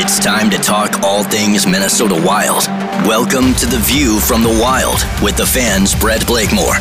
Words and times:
It's 0.00 0.20
time 0.20 0.48
to 0.50 0.58
talk 0.58 1.02
all 1.02 1.24
things 1.24 1.66
Minnesota 1.66 2.14
Wild. 2.24 2.68
Welcome 3.04 3.52
to 3.54 3.66
The 3.66 3.80
View 3.80 4.20
from 4.20 4.44
the 4.44 4.48
Wild 4.48 5.04
with 5.20 5.36
the 5.36 5.44
fans 5.44 5.92
Brett 5.92 6.24
Blakemore. 6.24 6.78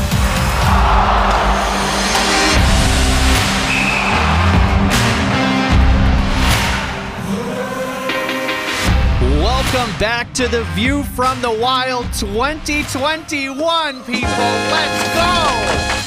Welcome 9.41 9.99
back 9.99 10.31
to 10.35 10.47
the 10.47 10.63
View 10.75 11.01
from 11.01 11.41
the 11.41 11.49
Wild 11.49 12.05
2021, 12.13 14.03
people. 14.03 14.29
Let's 14.29 15.13
go! 15.15 16.06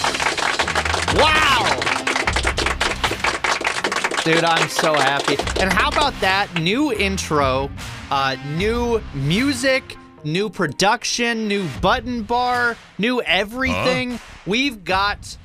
Dude, 4.25 4.45
I'm 4.45 4.69
so 4.69 4.93
happy. 4.93 5.37
And 5.61 5.73
how 5.73 5.89
about 5.89 6.13
that 6.21 6.61
new 6.61 6.93
intro, 6.93 7.71
uh, 8.11 8.37
new 8.57 9.03
music, 9.15 9.97
new 10.25 10.51
production, 10.51 11.49
new 11.49 11.67
button 11.81 12.25
bar, 12.25 12.77
new 12.99 13.23
everything? 13.23 14.21
We've 14.45 14.85
got 14.85 15.39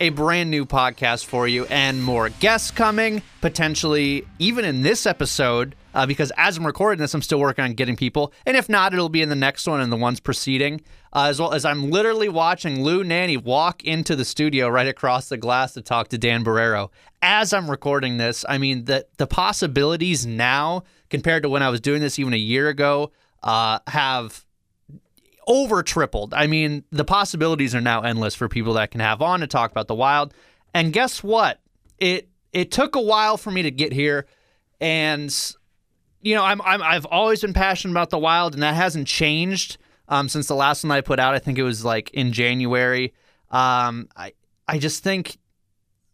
a 0.00 0.10
brand 0.10 0.50
new 0.50 0.66
podcast 0.66 1.24
for 1.24 1.48
you 1.48 1.64
and 1.66 2.02
more 2.02 2.28
guests 2.28 2.70
coming, 2.70 3.22
potentially 3.40 4.26
even 4.38 4.66
in 4.66 4.82
this 4.82 5.06
episode. 5.06 5.74
Uh, 5.94 6.06
because 6.06 6.30
as 6.36 6.58
I'm 6.58 6.66
recording 6.66 7.00
this, 7.00 7.14
I'm 7.14 7.22
still 7.22 7.40
working 7.40 7.64
on 7.64 7.72
getting 7.72 7.96
people. 7.96 8.32
And 8.44 8.56
if 8.56 8.68
not, 8.68 8.92
it'll 8.92 9.08
be 9.08 9.22
in 9.22 9.28
the 9.30 9.34
next 9.34 9.66
one 9.66 9.80
and 9.80 9.90
the 9.90 9.96
ones 9.96 10.20
preceding. 10.20 10.82
Uh, 11.12 11.24
as 11.24 11.40
well 11.40 11.52
as 11.52 11.64
I'm 11.64 11.90
literally 11.90 12.28
watching 12.28 12.84
Lou 12.84 13.02
Nanne 13.02 13.42
walk 13.42 13.82
into 13.82 14.14
the 14.14 14.24
studio 14.24 14.68
right 14.68 14.86
across 14.86 15.28
the 15.28 15.36
glass 15.36 15.74
to 15.74 15.82
talk 15.82 16.08
to 16.08 16.18
Dan 16.18 16.44
Barreiro. 16.44 16.90
As 17.20 17.52
I'm 17.52 17.68
recording 17.68 18.16
this, 18.16 18.44
I 18.48 18.58
mean, 18.58 18.84
the, 18.84 19.06
the 19.16 19.26
possibilities 19.26 20.24
now 20.24 20.84
compared 21.08 21.42
to 21.42 21.48
when 21.48 21.64
I 21.64 21.68
was 21.68 21.80
doing 21.80 22.00
this 22.00 22.18
even 22.18 22.32
a 22.32 22.38
year 22.38 22.68
ago 22.68 23.10
uh, 23.42 23.80
have 23.88 24.44
over 25.46 25.82
tripled. 25.82 26.32
I 26.32 26.46
mean, 26.46 26.84
the 26.90 27.04
possibilities 27.04 27.74
are 27.74 27.80
now 27.80 28.02
endless 28.02 28.36
for 28.36 28.48
people 28.48 28.74
that 28.74 28.92
can 28.92 29.00
have 29.00 29.20
on 29.20 29.40
to 29.40 29.48
talk 29.48 29.72
about 29.72 29.88
the 29.88 29.96
wild. 29.96 30.32
And 30.72 30.92
guess 30.92 31.22
what? 31.24 31.60
It 31.98 32.28
it 32.52 32.70
took 32.70 32.94
a 32.94 33.00
while 33.00 33.36
for 33.36 33.50
me 33.50 33.62
to 33.62 33.70
get 33.70 33.92
here, 33.92 34.26
and 34.80 35.34
you 36.22 36.34
know, 36.34 36.44
I'm, 36.44 36.62
I'm 36.62 36.82
I've 36.82 37.06
always 37.06 37.40
been 37.40 37.52
passionate 37.52 37.92
about 37.92 38.10
the 38.10 38.18
wild, 38.18 38.54
and 38.54 38.62
that 38.62 38.76
hasn't 38.76 39.08
changed 39.08 39.76
um, 40.10 40.28
since 40.28 40.48
the 40.48 40.54
last 40.54 40.84
one 40.84 40.90
I 40.90 41.00
put 41.00 41.18
out. 41.18 41.34
I 41.34 41.38
think 41.38 41.56
it 41.56 41.62
was 41.62 41.84
like 41.84 42.10
in 42.10 42.32
January. 42.32 43.14
Um, 43.50 44.08
I 44.16 44.34
I 44.68 44.78
just 44.78 45.02
think 45.02 45.38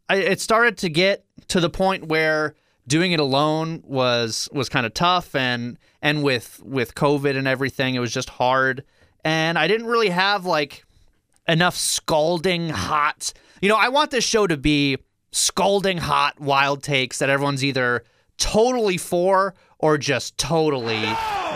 I, 0.08 0.16
it 0.16 0.40
started 0.40 0.78
to 0.78 0.88
get 0.88 1.24
to 1.48 1.60
the 1.60 1.70
point 1.70 2.06
where 2.06 2.54
doing 2.86 3.12
it 3.12 3.20
alone 3.20 3.82
was 3.84 4.48
was 4.52 4.68
kind 4.68 4.86
of 4.86 4.94
tough, 4.94 5.34
and 5.34 5.78
and 6.00 6.22
with 6.22 6.62
with 6.62 6.94
COVID 6.94 7.36
and 7.36 7.48
everything, 7.48 7.94
it 7.94 7.98
was 7.98 8.12
just 8.12 8.30
hard. 8.30 8.84
And 9.24 9.58
I 9.58 9.66
didn't 9.66 9.86
really 9.86 10.10
have 10.10 10.46
like 10.46 10.84
enough 11.48 11.76
scalding 11.76 12.68
hot. 12.68 13.32
You 13.60 13.68
know, 13.68 13.76
I 13.76 13.88
want 13.88 14.10
this 14.10 14.24
show 14.24 14.46
to 14.46 14.56
be 14.56 14.98
scalding 15.32 15.98
hot 15.98 16.38
wild 16.38 16.82
takes 16.82 17.18
that 17.18 17.28
everyone's 17.28 17.64
either 17.64 18.04
totally 18.38 18.98
for 18.98 19.54
or 19.78 19.98
just 19.98 20.38
totally 20.38 21.04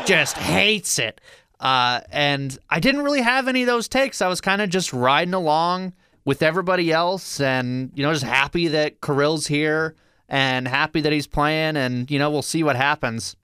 just 0.07 0.37
hates 0.37 0.99
it. 0.99 1.21
Uh, 1.61 2.01
and 2.11 2.59
I 2.71 2.81
didn't 2.81 3.03
really 3.03 3.21
have 3.21 3.47
any 3.47 3.63
of 3.63 3.67
those 3.67 3.87
takes. 3.87 4.23
I 4.23 4.29
was 4.29 4.41
kind 4.41 4.63
of 4.63 4.71
just 4.71 4.93
riding 4.93 5.35
along 5.35 5.93
with 6.25 6.43
everybody 6.43 6.91
else 6.91 7.39
and, 7.39 7.93
you 7.95 8.03
know, 8.03 8.13
just 8.13 8.25
happy 8.25 8.69
that 8.69 9.01
Kirill's 9.03 9.47
here 9.47 9.95
and 10.29 10.67
happy 10.67 11.03
that 11.03 11.13
he's 11.13 11.27
playing. 11.27 11.77
And, 11.77 12.11
you 12.11 12.19
know, 12.19 12.31
we'll 12.31 12.43
see 12.43 12.63
what 12.63 12.77
happens. 12.77 13.37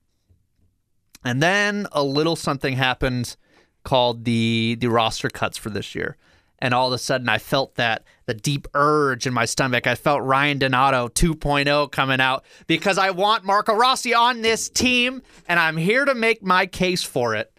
And 1.24 1.42
then 1.42 1.86
a 1.92 2.02
little 2.02 2.36
something 2.36 2.76
happened 2.76 3.36
called 3.84 4.24
the 4.24 4.76
the 4.80 4.88
roster 4.88 5.28
cuts 5.28 5.58
for 5.58 5.70
this 5.70 5.94
year. 5.94 6.16
And 6.58 6.72
all 6.72 6.86
of 6.86 6.92
a 6.94 6.98
sudden 6.98 7.28
I 7.28 7.38
felt 7.38 7.74
that 7.74 8.04
the 8.24 8.34
deep 8.34 8.66
urge 8.74 9.26
in 9.26 9.34
my 9.34 9.44
stomach. 9.44 9.86
I 9.86 9.94
felt 9.94 10.22
Ryan 10.22 10.58
Donato 10.58 11.08
2.0 11.08 11.92
coming 11.92 12.20
out 12.20 12.44
because 12.66 12.96
I 12.96 13.10
want 13.10 13.44
Marco 13.44 13.74
Rossi 13.74 14.14
on 14.14 14.40
this 14.40 14.70
team 14.70 15.22
and 15.46 15.60
I'm 15.60 15.76
here 15.76 16.04
to 16.04 16.14
make 16.14 16.42
my 16.42 16.66
case 16.66 17.02
for 17.02 17.34
it. 17.34 17.52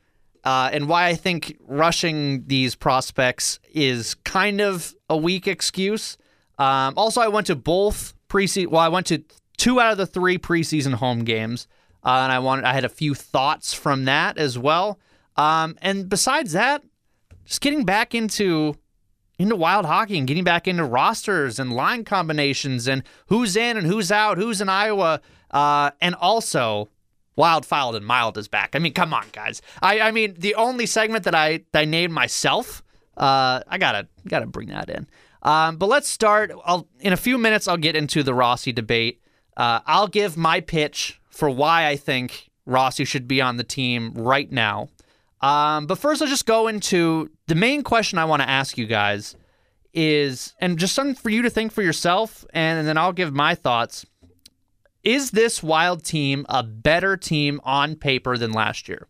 Uh, 0.48 0.70
and 0.72 0.88
why 0.88 1.08
I 1.08 1.16
think 1.16 1.58
rushing 1.68 2.46
these 2.48 2.74
prospects 2.74 3.60
is 3.74 4.16
kind 4.16 4.62
of 4.62 4.96
a 5.10 5.18
weak 5.18 5.46
excuse. 5.46 6.18
Um, 6.58 6.94
also, 6.96 7.20
I 7.20 7.28
went 7.28 7.48
to 7.48 7.56
both 7.58 8.14
preseason. 8.30 8.68
Well, 8.68 8.80
I 8.80 8.88
went 8.88 9.08
to 9.08 9.26
two 9.58 9.82
out 9.82 9.92
of 9.92 9.98
the 9.98 10.06
three 10.06 10.38
preseason 10.38 10.94
home 10.94 11.26
games, 11.26 11.68
uh, 12.02 12.22
and 12.24 12.32
I 12.32 12.40
wanted. 12.40 12.64
I 12.64 12.72
had 12.72 12.86
a 12.86 12.90
few 12.90 13.14
thoughts 13.14 13.74
from 13.74 14.06
that 14.06 14.38
as 14.38 14.58
well. 14.58 15.00
Um, 15.36 15.78
and 15.82 16.08
besides 16.08 16.54
that, 16.54 16.82
just 17.44 17.60
getting 17.60 17.84
back 17.84 18.16
into 18.16 18.78
into 19.38 19.58
wild 19.58 19.86
hockey 19.86 20.18
and 20.18 20.30
getting 20.30 20.46
back 20.46 20.66
into 20.66 20.86
rosters 20.86 21.60
and 21.60 21.74
line 21.74 22.06
combinations 22.06 22.88
and 22.88 23.04
who's 23.26 23.58
in 23.58 23.76
and 23.76 23.86
who's 23.86 24.14
out, 24.14 24.38
who's 24.38 24.62
in 24.62 24.70
Iowa, 24.70 25.20
uh, 25.52 25.92
and 26.00 26.16
also 26.16 26.88
Wild, 27.38 27.66
Filed, 27.66 27.96
and 27.96 28.06
Mild 28.06 28.38
is 28.38 28.50
back. 28.50 28.76
I 28.76 28.80
mean, 28.80 28.94
come 28.94 29.14
on, 29.14 29.26
guys. 29.32 29.62
I, 29.82 30.02
I 30.02 30.12
mean, 30.12 30.36
the 30.38 30.56
only 30.56 30.86
segment 30.86 31.24
that 31.24 31.36
I 31.36 31.64
that 31.72 31.82
I 31.82 31.86
named 31.86 32.12
myself, 32.12 32.84
uh, 33.16 33.62
I 33.68 33.78
gotta 33.78 34.08
gotta 34.28 34.48
bring 34.48 34.70
that 34.70 34.90
in. 34.90 35.08
Um, 35.44 35.78
but 35.78 35.88
let's 35.88 36.10
start. 36.10 36.52
I'll 36.66 36.88
in 37.00 37.14
a 37.14 37.18
few 37.18 37.38
minutes. 37.38 37.68
I'll 37.68 37.78
get 37.78 37.96
into 37.96 38.24
the 38.24 38.34
Rossi 38.34 38.74
debate. 38.74 39.22
Uh, 39.56 39.80
I'll 39.86 40.08
give 40.08 40.36
my 40.36 40.60
pitch 40.60 41.22
for 41.30 41.50
why 41.50 41.88
I 41.88 41.96
think 41.96 42.50
Rossi 42.66 43.06
should 43.06 43.28
be 43.28 43.42
on 43.42 43.58
the 43.58 43.64
team 43.64 44.14
right 44.16 44.52
now. 44.52 44.90
Um, 45.42 45.86
but 45.86 46.00
first, 46.00 46.22
I'll 46.22 46.28
just 46.28 46.48
go 46.48 46.68
into 46.68 47.30
the 47.46 47.56
main 47.56 47.84
question 47.84 48.18
I 48.18 48.26
want 48.26 48.42
to 48.42 48.50
ask 48.50 48.78
you 48.78 48.88
guys 48.88 49.36
is, 49.94 50.54
and 50.60 50.78
just 50.78 50.94
something 50.94 51.16
for 51.16 51.30
you 51.30 51.44
to 51.44 51.50
think 51.50 51.72
for 51.72 51.82
yourself, 51.82 52.46
and, 52.54 52.80
and 52.80 52.88
then 52.88 52.98
I'll 52.98 53.14
give 53.14 53.34
my 53.34 53.56
thoughts. 53.56 54.06
Is 55.04 55.32
this 55.32 55.64
Wild 55.64 56.04
team 56.04 56.46
a 56.50 56.64
better 56.64 57.18
team 57.18 57.62
on 57.64 57.96
paper 57.96 58.38
than 58.38 58.52
last 58.52 58.88
year? 58.90 59.08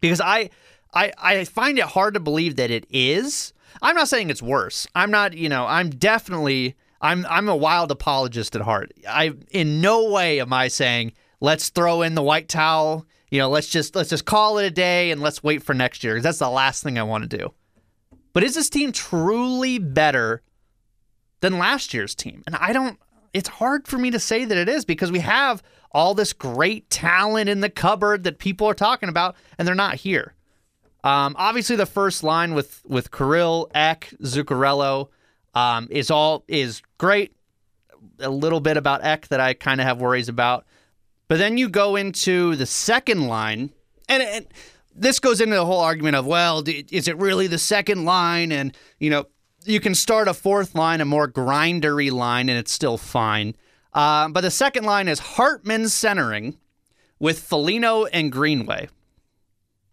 Because 0.00 0.20
I, 0.20 0.50
I, 0.92 1.12
I 1.18 1.44
find 1.44 1.78
it 1.78 1.84
hard 1.84 2.14
to 2.14 2.20
believe 2.20 2.56
that 2.56 2.70
it 2.70 2.86
is. 2.90 3.52
I'm 3.82 3.96
not 3.96 4.08
saying 4.08 4.30
it's 4.30 4.42
worse. 4.42 4.86
I'm 4.94 5.10
not, 5.10 5.36
you 5.36 5.48
know, 5.48 5.66
I'm 5.66 5.90
definitely, 5.90 6.76
I'm, 7.00 7.26
I'm 7.28 7.48
a 7.48 7.56
Wild 7.56 7.90
apologist 7.90 8.54
at 8.54 8.62
heart. 8.62 8.92
I, 9.08 9.32
in 9.50 9.80
no 9.80 10.10
way 10.10 10.40
am 10.40 10.52
I 10.52 10.68
saying 10.68 11.12
let's 11.40 11.68
throw 11.68 12.02
in 12.02 12.14
the 12.14 12.22
white 12.22 12.48
towel. 12.48 13.06
You 13.30 13.38
know, 13.38 13.50
let's 13.50 13.68
just 13.68 13.94
let's 13.94 14.10
just 14.10 14.24
call 14.24 14.58
it 14.58 14.66
a 14.66 14.70
day 14.70 15.10
and 15.10 15.20
let's 15.20 15.42
wait 15.42 15.62
for 15.62 15.74
next 15.74 16.04
year. 16.04 16.20
That's 16.20 16.38
the 16.38 16.48
last 16.48 16.82
thing 16.82 16.98
I 16.98 17.02
want 17.02 17.28
to 17.28 17.38
do. 17.38 17.52
But 18.32 18.44
is 18.44 18.54
this 18.54 18.70
team 18.70 18.92
truly 18.92 19.78
better 19.78 20.42
than 21.40 21.58
last 21.58 21.92
year's 21.94 22.14
team? 22.14 22.42
And 22.46 22.56
I 22.56 22.72
don't 22.72 22.98
it's 23.34 23.48
hard 23.48 23.86
for 23.86 23.98
me 23.98 24.12
to 24.12 24.20
say 24.20 24.44
that 24.44 24.56
it 24.56 24.68
is 24.68 24.84
because 24.84 25.12
we 25.12 25.18
have 25.18 25.62
all 25.90 26.14
this 26.14 26.32
great 26.32 26.88
talent 26.88 27.48
in 27.48 27.60
the 27.60 27.68
cupboard 27.68 28.24
that 28.24 28.38
people 28.38 28.66
are 28.66 28.74
talking 28.74 29.08
about, 29.08 29.36
and 29.58 29.66
they're 29.68 29.74
not 29.74 29.96
here. 29.96 30.34
Um, 31.02 31.36
obviously, 31.38 31.76
the 31.76 31.84
first 31.84 32.22
line 32.22 32.54
with 32.54 32.80
with 32.86 33.10
Kirill, 33.10 33.68
Ek, 33.74 34.14
Zuccarello 34.22 35.08
um, 35.52 35.88
is 35.90 36.10
all 36.10 36.44
is 36.48 36.80
great. 36.96 37.36
A 38.20 38.30
little 38.30 38.60
bit 38.60 38.76
about 38.76 39.04
Ek 39.04 39.28
that 39.28 39.40
I 39.40 39.52
kind 39.52 39.80
of 39.80 39.86
have 39.86 40.00
worries 40.00 40.28
about, 40.28 40.64
but 41.28 41.38
then 41.38 41.58
you 41.58 41.68
go 41.68 41.96
into 41.96 42.54
the 42.54 42.66
second 42.66 43.26
line, 43.26 43.70
and, 44.08 44.22
and 44.22 44.46
this 44.94 45.18
goes 45.18 45.40
into 45.40 45.56
the 45.56 45.66
whole 45.66 45.80
argument 45.80 46.16
of 46.16 46.24
well, 46.24 46.62
is 46.66 47.08
it 47.08 47.18
really 47.18 47.48
the 47.48 47.58
second 47.58 48.04
line? 48.04 48.52
And 48.52 48.76
you 48.98 49.10
know, 49.10 49.26
you 49.64 49.80
can 49.80 49.94
start 49.94 50.28
a 50.28 50.34
fourth 50.34 50.74
line, 50.74 51.00
a 51.00 51.04
more 51.04 51.28
grindery 51.28 52.10
line, 52.10 52.48
and 52.48 52.58
it's 52.58 52.72
still 52.72 52.98
fine. 52.98 53.54
Uh, 53.92 54.28
but 54.28 54.40
the 54.40 54.50
second 54.50 54.84
line 54.84 55.08
is 55.08 55.18
Hartman 55.18 55.88
centering 55.88 56.58
with 57.18 57.38
Foligno 57.38 58.06
and 58.06 58.30
Greenway. 58.30 58.88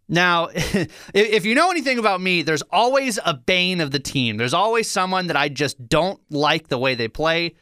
Now, 0.10 0.50
if 0.54 1.46
you 1.46 1.56
know 1.56 1.72
anything 1.72 1.98
about 1.98 2.20
me, 2.20 2.42
there's 2.42 2.64
always 2.72 3.20
a 3.26 3.34
bane 3.34 3.80
of 3.80 3.92
the 3.92 4.00
team. 4.00 4.38
There's 4.38 4.54
always 4.54 4.90
someone 4.90 5.28
that 5.28 5.38
I 5.38 5.50
just 5.50 5.88
don't 5.88 6.20
like 6.30 6.68
the 6.68 6.78
way 6.78 6.96
they 6.96 7.08
play. 7.08 7.56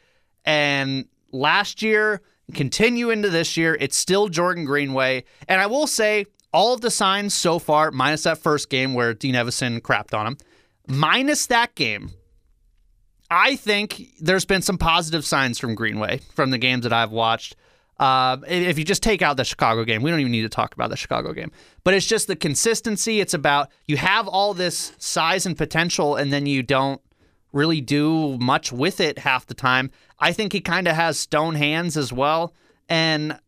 And 0.44 1.06
last 1.30 1.82
year, 1.82 2.22
continue 2.54 3.10
into 3.10 3.30
this 3.30 3.56
year, 3.56 3.76
it's 3.78 3.96
still 3.96 4.28
Jordan 4.28 4.64
Greenway. 4.64 5.24
And 5.46 5.60
I 5.60 5.66
will 5.66 5.86
say, 5.86 6.26
all 6.52 6.74
of 6.74 6.80
the 6.80 6.90
signs 6.90 7.34
so 7.34 7.60
far, 7.60 7.92
minus 7.92 8.24
that 8.24 8.38
first 8.38 8.70
game 8.70 8.94
where 8.94 9.14
Dean 9.14 9.34
Evason 9.34 9.80
crapped 9.80 10.18
on 10.18 10.26
him, 10.26 10.36
minus 10.90 11.46
that 11.46 11.74
game, 11.74 12.10
I 13.30 13.56
think 13.56 14.02
there's 14.20 14.44
been 14.44 14.62
some 14.62 14.76
positive 14.76 15.24
signs 15.24 15.58
from 15.58 15.74
Greenway 15.74 16.20
from 16.34 16.50
the 16.50 16.58
games 16.58 16.82
that 16.82 16.92
I've 16.92 17.12
watched. 17.12 17.56
Uh, 17.98 18.38
if 18.48 18.78
you 18.78 18.84
just 18.84 19.02
take 19.02 19.20
out 19.20 19.36
the 19.36 19.44
Chicago 19.44 19.84
game, 19.84 20.02
we 20.02 20.10
don't 20.10 20.20
even 20.20 20.32
need 20.32 20.42
to 20.42 20.48
talk 20.48 20.74
about 20.74 20.88
the 20.88 20.96
Chicago 20.96 21.32
game. 21.32 21.52
But 21.84 21.94
it's 21.94 22.06
just 22.06 22.26
the 22.26 22.36
consistency. 22.36 23.20
It's 23.20 23.34
about 23.34 23.68
you 23.86 23.98
have 23.98 24.26
all 24.26 24.54
this 24.54 24.92
size 24.98 25.44
and 25.44 25.56
potential, 25.56 26.16
and 26.16 26.32
then 26.32 26.46
you 26.46 26.62
don't 26.62 27.00
really 27.52 27.80
do 27.80 28.38
much 28.38 28.72
with 28.72 29.00
it 29.00 29.18
half 29.18 29.46
the 29.46 29.54
time. 29.54 29.90
I 30.18 30.32
think 30.32 30.52
he 30.52 30.60
kind 30.60 30.88
of 30.88 30.96
has 30.96 31.18
stone 31.18 31.54
hands 31.54 31.96
as 31.96 32.12
well. 32.12 32.54
And 32.88 33.38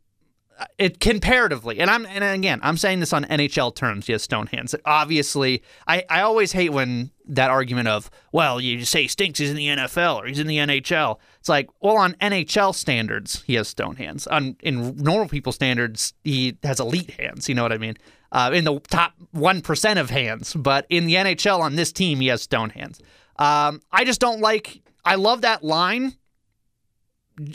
it 0.78 1.00
comparatively, 1.00 1.80
and 1.80 1.90
I'm 1.90 2.06
and 2.06 2.24
again 2.24 2.60
I'm 2.62 2.76
saying 2.76 3.00
this 3.00 3.12
on 3.12 3.24
NHL 3.24 3.74
terms. 3.74 4.06
He 4.06 4.12
has 4.12 4.22
stone 4.22 4.46
hands. 4.46 4.74
Obviously, 4.84 5.62
I 5.86 6.04
I 6.08 6.22
always 6.22 6.52
hate 6.52 6.70
when 6.70 7.10
that 7.26 7.50
argument 7.50 7.88
of 7.88 8.10
well 8.32 8.60
you 8.60 8.84
say 8.84 9.06
stinks 9.06 9.38
he's 9.38 9.50
in 9.50 9.56
the 9.56 9.68
NFL 9.68 10.22
or 10.22 10.26
he's 10.26 10.38
in 10.38 10.46
the 10.46 10.58
NHL. 10.58 11.18
It's 11.40 11.48
like 11.48 11.70
well 11.80 11.96
on 11.96 12.14
NHL 12.14 12.74
standards 12.74 13.42
he 13.46 13.54
has 13.54 13.68
stone 13.68 13.96
hands. 13.96 14.26
On 14.26 14.56
in 14.62 14.96
normal 14.96 15.28
people 15.28 15.52
standards 15.52 16.14
he 16.24 16.56
has 16.62 16.80
elite 16.80 17.10
hands. 17.12 17.48
You 17.48 17.54
know 17.54 17.62
what 17.62 17.72
I 17.72 17.78
mean? 17.78 17.96
Uh, 18.30 18.50
in 18.54 18.64
the 18.64 18.80
top 18.80 19.12
one 19.32 19.60
percent 19.60 19.98
of 19.98 20.10
hands, 20.10 20.54
but 20.54 20.86
in 20.88 21.06
the 21.06 21.14
NHL 21.14 21.60
on 21.60 21.76
this 21.76 21.92
team 21.92 22.20
he 22.20 22.28
has 22.28 22.42
stone 22.42 22.70
hands. 22.70 23.00
Um, 23.36 23.80
I 23.90 24.04
just 24.04 24.20
don't 24.20 24.40
like. 24.40 24.80
I 25.04 25.16
love 25.16 25.40
that 25.40 25.64
line 25.64 26.16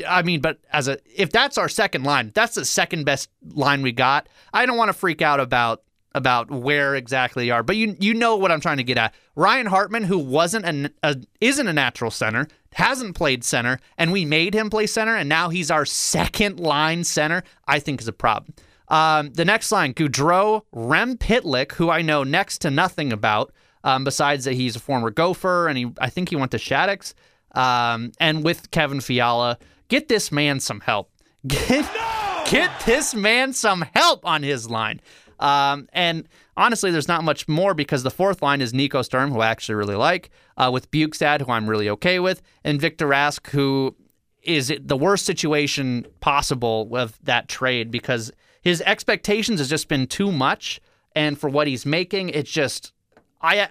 I 0.08 0.22
mean, 0.22 0.42
but 0.42 0.60
as 0.72 0.88
a 0.88 0.98
if 1.14 1.32
that's 1.32 1.58
our 1.58 1.70
second 1.70 2.04
line, 2.04 2.32
that's 2.34 2.56
the 2.56 2.66
second 2.66 3.06
best 3.06 3.30
line 3.54 3.82
we 3.82 3.92
got. 3.92 4.28
I 4.54 4.66
don't 4.66 4.78
want 4.78 4.90
to 4.90 4.94
freak 4.94 5.22
out 5.22 5.40
about 5.40 5.84
about 6.16 6.50
where 6.50 6.96
exactly 6.96 7.46
they 7.46 7.52
are, 7.52 7.64
but 7.64 7.76
you 7.76 7.96
you 8.00 8.14
know 8.14 8.36
what 8.36 8.52
I'm 8.52 8.62
trying 8.62 8.78
to 8.78 8.84
get 8.84 8.98
at. 8.98 9.14
Ryan 9.36 9.68
Hartman, 9.68 10.04
who 10.04 10.18
wasn't 10.18 10.66
a, 10.66 10.92
a 11.04 11.18
isn't 11.42 11.68
a 11.68 11.74
natural 11.74 12.12
center, 12.12 12.48
hasn't 12.74 13.16
played 13.16 13.44
center, 13.44 13.80
and 13.98 14.12
we 14.12 14.26
made 14.26 14.54
him 14.54 14.70
play 14.70 14.88
center, 14.88 15.16
and 15.16 15.30
now 15.30 15.50
he's 15.50 15.72
our 15.72 15.86
second 15.86 16.60
line 16.60 17.04
center. 17.04 17.44
I 17.68 17.80
think 17.80 18.02
is 18.02 18.08
a 18.08 18.14
problem. 18.14 18.54
Um, 18.90 19.34
the 19.34 19.46
next 19.46 19.72
line, 19.72 19.94
Gaudreau, 19.94 20.64
Rem 20.72 21.18
Pitlick, 21.18 21.74
who 21.74 21.90
I 21.90 22.02
know 22.02 22.24
next 22.24 22.60
to 22.60 22.72
nothing 22.72 23.12
about, 23.12 23.54
um, 23.84 24.04
besides 24.04 24.46
that 24.46 24.54
he's 24.54 24.76
a 24.76 24.80
former 24.80 25.12
Gopher, 25.12 25.68
and 25.68 25.78
he 25.78 25.92
I 26.00 26.10
think 26.10 26.30
he 26.30 26.36
went 26.36 26.52
to 26.52 26.58
Shattuck's. 26.58 27.14
Um, 27.54 28.12
and 28.20 28.44
with 28.44 28.72
Kevin 28.72 29.02
Fiala, 29.02 29.58
get 29.88 30.08
this 30.08 30.32
man 30.32 30.60
some 30.60 30.82
help. 30.82 31.12
Get, 31.48 31.86
no! 31.96 32.44
get 32.50 32.72
this 32.86 33.14
man 33.14 33.54
some 33.54 33.86
help 33.94 34.26
on 34.26 34.44
his 34.44 34.70
line. 34.70 35.00
Um, 35.40 35.88
and 35.94 36.28
honestly, 36.58 36.92
there's 36.92 37.08
not 37.08 37.24
much 37.24 37.48
more 37.48 37.74
because 37.74 38.04
the 38.04 38.12
fourth 38.12 38.42
line 38.42 38.60
is 38.60 38.74
Nico 38.74 39.02
Sturm, 39.02 39.32
who 39.32 39.40
I 39.40 39.48
actually 39.48 39.76
really 39.76 39.96
like, 39.96 40.30
uh, 40.58 40.70
with 40.74 40.90
Bjugstad, 40.92 41.42
who 41.42 41.52
I'm 41.52 41.70
really 41.70 41.90
okay 41.90 42.20
with, 42.20 42.42
and 42.64 42.82
Victor 42.82 43.08
Rask, 43.08 43.48
who 43.52 43.96
is 44.42 44.74
the 44.80 44.98
worst 44.98 45.26
situation 45.26 46.08
possible 46.22 46.88
with 46.88 47.18
that 47.24 47.48
trade 47.48 47.92
because 47.92 48.32
his 48.62 48.82
expectations 48.82 49.60
has 49.60 49.70
just 49.70 49.88
been 49.88 50.08
too 50.08 50.32
much, 50.32 50.82
and 51.16 51.40
for 51.40 51.50
what 51.50 51.68
he's 51.68 51.86
making, 51.86 52.30
it's 52.30 52.52
just 52.52 52.94
I 53.42 53.70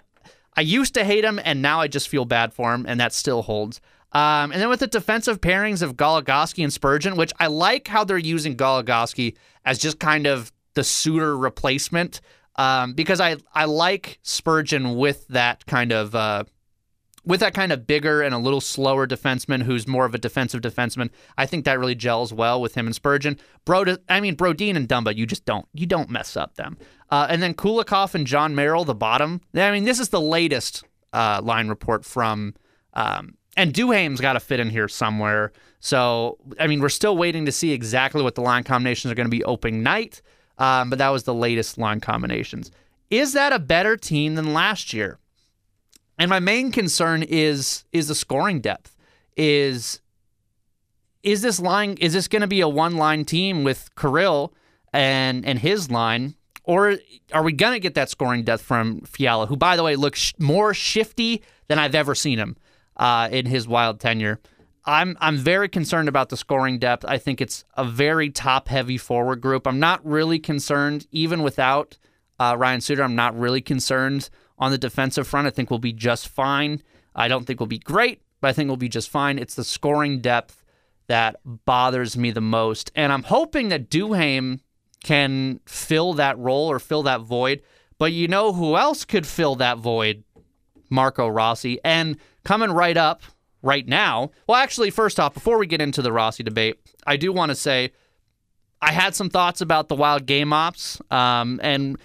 I 0.54 0.60
used 0.62 0.94
to 0.94 1.04
hate 1.04 1.24
him, 1.24 1.40
and 1.44 1.60
now 1.60 1.80
I 1.80 1.88
just 1.88 2.08
feel 2.08 2.24
bad 2.24 2.54
for 2.54 2.72
him, 2.72 2.86
and 2.88 2.98
that 3.00 3.12
still 3.12 3.42
holds. 3.42 3.80
Um, 4.12 4.52
and 4.52 4.60
then 4.60 4.68
with 4.68 4.80
the 4.80 4.86
defensive 4.86 5.40
pairings 5.40 5.82
of 5.82 5.96
Goligoski 5.96 6.62
and 6.62 6.72
Spurgeon, 6.72 7.16
which 7.16 7.32
I 7.38 7.48
like 7.48 7.88
how 7.88 8.04
they're 8.04 8.18
using 8.18 8.56
Goligoski 8.56 9.36
as 9.64 9.78
just 9.78 9.98
kind 9.98 10.26
of 10.26 10.52
the 10.74 10.84
Suter 10.84 11.36
replacement, 11.36 12.20
um, 12.56 12.94
because 12.94 13.20
I 13.20 13.36
I 13.52 13.66
like 13.66 14.18
Spurgeon 14.22 14.96
with 14.96 15.26
that 15.28 15.66
kind 15.66 15.92
of 15.92 16.14
uh, 16.14 16.44
with 17.24 17.40
that 17.40 17.52
kind 17.52 17.72
of 17.72 17.86
bigger 17.86 18.22
and 18.22 18.34
a 18.34 18.38
little 18.38 18.60
slower 18.60 19.06
defenseman 19.06 19.62
who's 19.62 19.86
more 19.86 20.06
of 20.06 20.14
a 20.14 20.18
defensive 20.18 20.60
defenseman. 20.60 21.10
I 21.36 21.44
think 21.44 21.64
that 21.64 21.78
really 21.78 21.96
gels 21.96 22.32
well 22.32 22.60
with 22.60 22.74
him 22.74 22.86
and 22.86 22.94
Spurgeon. 22.94 23.38
Bro, 23.64 23.96
I 24.08 24.20
mean 24.20 24.36
Brodin 24.36 24.76
and 24.76 24.88
Dumba, 24.88 25.14
you 25.14 25.26
just 25.26 25.44
don't 25.44 25.66
you 25.74 25.86
don't 25.86 26.08
mess 26.08 26.36
up 26.36 26.54
them. 26.54 26.78
Uh, 27.10 27.26
and 27.28 27.42
then 27.42 27.52
Kulikov 27.54 28.14
and 28.14 28.26
Jon 28.26 28.54
Merrill, 28.54 28.84
the 28.84 28.94
bottom. 28.94 29.40
I 29.54 29.72
mean, 29.72 29.84
this 29.84 30.00
is 30.00 30.08
the 30.08 30.20
latest 30.20 30.84
uh, 31.12 31.40
line 31.42 31.68
report 31.68 32.04
from. 32.04 32.54
Um, 32.94 33.34
and 33.56 33.72
Duhaime's 33.72 34.20
got 34.20 34.34
to 34.34 34.40
fit 34.40 34.60
in 34.60 34.70
here 34.70 34.88
somewhere. 34.88 35.52
So, 35.80 36.38
I 36.60 36.66
mean, 36.66 36.80
we're 36.80 36.88
still 36.88 37.16
waiting 37.16 37.46
to 37.46 37.52
see 37.52 37.72
exactly 37.72 38.22
what 38.22 38.34
the 38.34 38.42
line 38.42 38.64
combinations 38.64 39.10
are 39.10 39.14
going 39.14 39.26
to 39.26 39.30
be 39.30 39.44
opening 39.44 39.82
night. 39.82 40.20
Um, 40.58 40.90
but 40.90 40.98
that 40.98 41.10
was 41.10 41.24
the 41.24 41.34
latest 41.34 41.78
line 41.78 42.00
combinations. 42.00 42.70
Is 43.10 43.34
that 43.34 43.52
a 43.52 43.58
better 43.58 43.96
team 43.96 44.34
than 44.34 44.52
last 44.52 44.92
year? 44.92 45.18
And 46.18 46.30
my 46.30 46.40
main 46.40 46.72
concern 46.72 47.22
is 47.22 47.84
is 47.92 48.08
the 48.08 48.14
scoring 48.14 48.60
depth. 48.60 48.96
Is 49.36 50.00
is 51.22 51.42
this 51.42 51.60
line 51.60 51.98
is 52.00 52.14
this 52.14 52.26
going 52.26 52.40
to 52.40 52.48
be 52.48 52.62
a 52.62 52.68
one 52.68 52.96
line 52.96 53.26
team 53.26 53.64
with 53.64 53.94
Kirill 53.96 54.54
and 54.94 55.44
and 55.44 55.58
his 55.58 55.90
line 55.90 56.36
or 56.64 56.96
are 57.32 57.42
we 57.42 57.52
going 57.52 57.74
to 57.74 57.80
get 57.80 57.94
that 57.94 58.10
scoring 58.10 58.42
depth 58.42 58.62
from 58.62 59.02
Fiala, 59.02 59.46
who, 59.46 59.56
by 59.56 59.76
the 59.76 59.84
way, 59.84 59.94
looks 59.94 60.18
sh- 60.18 60.32
more 60.38 60.74
shifty 60.74 61.42
than 61.68 61.78
I've 61.78 61.94
ever 61.94 62.14
seen 62.14 62.38
him 62.38 62.56
uh, 62.96 63.28
in 63.30 63.46
his 63.46 63.68
wild 63.68 64.00
tenure? 64.00 64.40
I'm 64.86 65.16
I'm 65.20 65.36
very 65.36 65.68
concerned 65.68 66.08
about 66.08 66.28
the 66.28 66.36
scoring 66.36 66.78
depth. 66.78 67.04
I 67.06 67.18
think 67.18 67.40
it's 67.40 67.64
a 67.76 67.84
very 67.84 68.30
top 68.30 68.68
heavy 68.68 68.98
forward 68.98 69.40
group. 69.40 69.66
I'm 69.66 69.80
not 69.80 70.04
really 70.06 70.38
concerned, 70.38 71.06
even 71.10 71.42
without 71.42 71.98
uh, 72.38 72.54
Ryan 72.56 72.80
Suter. 72.80 73.02
I'm 73.02 73.16
not 73.16 73.36
really 73.36 73.60
concerned 73.60 74.30
on 74.58 74.70
the 74.70 74.78
defensive 74.78 75.26
front. 75.26 75.46
I 75.46 75.50
think 75.50 75.70
we'll 75.70 75.78
be 75.80 75.92
just 75.92 76.28
fine. 76.28 76.82
I 77.14 77.26
don't 77.28 77.44
think 77.44 77.58
we'll 77.58 77.66
be 77.66 77.78
great, 77.78 78.22
but 78.40 78.48
I 78.48 78.52
think 78.52 78.68
we'll 78.68 78.76
be 78.76 78.88
just 78.88 79.10
fine. 79.10 79.38
It's 79.38 79.56
the 79.56 79.64
scoring 79.64 80.20
depth 80.20 80.62
that 81.08 81.36
bothers 81.44 82.16
me 82.16 82.30
the 82.30 82.40
most, 82.40 82.92
and 82.94 83.12
I'm 83.12 83.24
hoping 83.24 83.68
that 83.68 83.90
Duhaime 83.90 84.60
can 85.02 85.60
fill 85.66 86.14
that 86.14 86.38
role 86.38 86.70
or 86.70 86.78
fill 86.78 87.02
that 87.04 87.20
void. 87.22 87.62
But 87.98 88.12
you 88.12 88.28
know 88.28 88.52
who 88.52 88.76
else 88.76 89.04
could 89.04 89.26
fill 89.26 89.56
that 89.56 89.78
void? 89.78 90.24
Marco 90.90 91.28
Rossi. 91.28 91.78
And 91.84 92.18
coming 92.46 92.70
right 92.70 92.96
up 92.96 93.22
right 93.60 93.86
now, 93.88 94.30
well, 94.46 94.56
actually, 94.56 94.90
first 94.90 95.18
off, 95.18 95.34
before 95.34 95.58
we 95.58 95.66
get 95.66 95.80
into 95.80 96.00
the 96.00 96.12
Rossi 96.12 96.44
debate, 96.44 96.78
I 97.04 97.16
do 97.16 97.32
want 97.32 97.50
to 97.50 97.56
say 97.56 97.90
I 98.80 98.92
had 98.92 99.16
some 99.16 99.28
thoughts 99.28 99.60
about 99.60 99.88
the 99.88 99.96
wild 99.96 100.26
game 100.26 100.52
ops 100.52 101.00
um, 101.10 101.58
and 101.60 101.98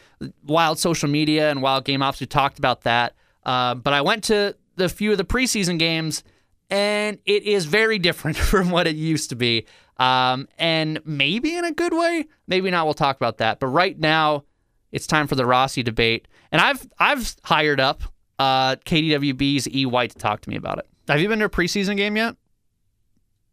wild 0.44 0.80
social 0.80 1.08
media 1.08 1.52
and 1.52 1.62
wild 1.62 1.86
game 1.86 2.02
ops. 2.02 2.20
We 2.20 2.26
talked 2.26 2.58
about 2.58 2.82
that. 2.82 3.14
Uh, 3.46 3.76
but 3.76 3.94
I 3.94 4.02
went 4.02 4.24
to 4.26 4.56
the 4.78 4.90
few 4.90 5.12
of 5.12 5.20
the 5.20 5.24
preseason 5.24 5.78
games, 5.78 6.24
and 6.72 7.20
it 7.26 7.44
is 7.44 7.66
very 7.66 8.00
different 8.08 8.36
from 8.36 8.72
what 8.72 8.88
it 8.88 8.96
used 8.96 9.30
to 9.30 9.36
be. 9.36 9.68
Um, 9.98 10.48
and 10.58 11.00
maybe 11.06 11.56
in 11.56 11.66
a 11.66 11.72
good 11.72 11.94
way, 11.94 12.26
maybe 12.48 12.72
not. 12.72 12.86
We'll 12.86 12.96
talk 12.96 13.16
about 13.16 13.38
that. 13.38 13.60
But 13.60 13.68
right 13.68 14.00
now, 14.00 14.46
it's 14.92 15.06
time 15.06 15.28
for 15.28 15.36
the 15.36 15.46
Rossi 15.46 15.84
debate, 15.84 16.28
and 16.52 16.60
I've 16.60 16.90
I've 16.98 17.36
hired 17.44 17.80
up 17.80 18.02
uh, 18.42 18.76
KDWB's 18.78 19.70
E 19.70 19.86
White 19.86 20.12
to 20.12 20.18
talk 20.18 20.42
to 20.42 20.50
me 20.50 20.56
about 20.56 20.80
it. 20.80 20.88
Have 21.08 21.22
you 21.22 21.28
been 21.28 21.40
to 21.40 21.46
a 21.46 21.50
preseason 21.50 21.96
game 21.96 22.18
yet? 22.18 22.36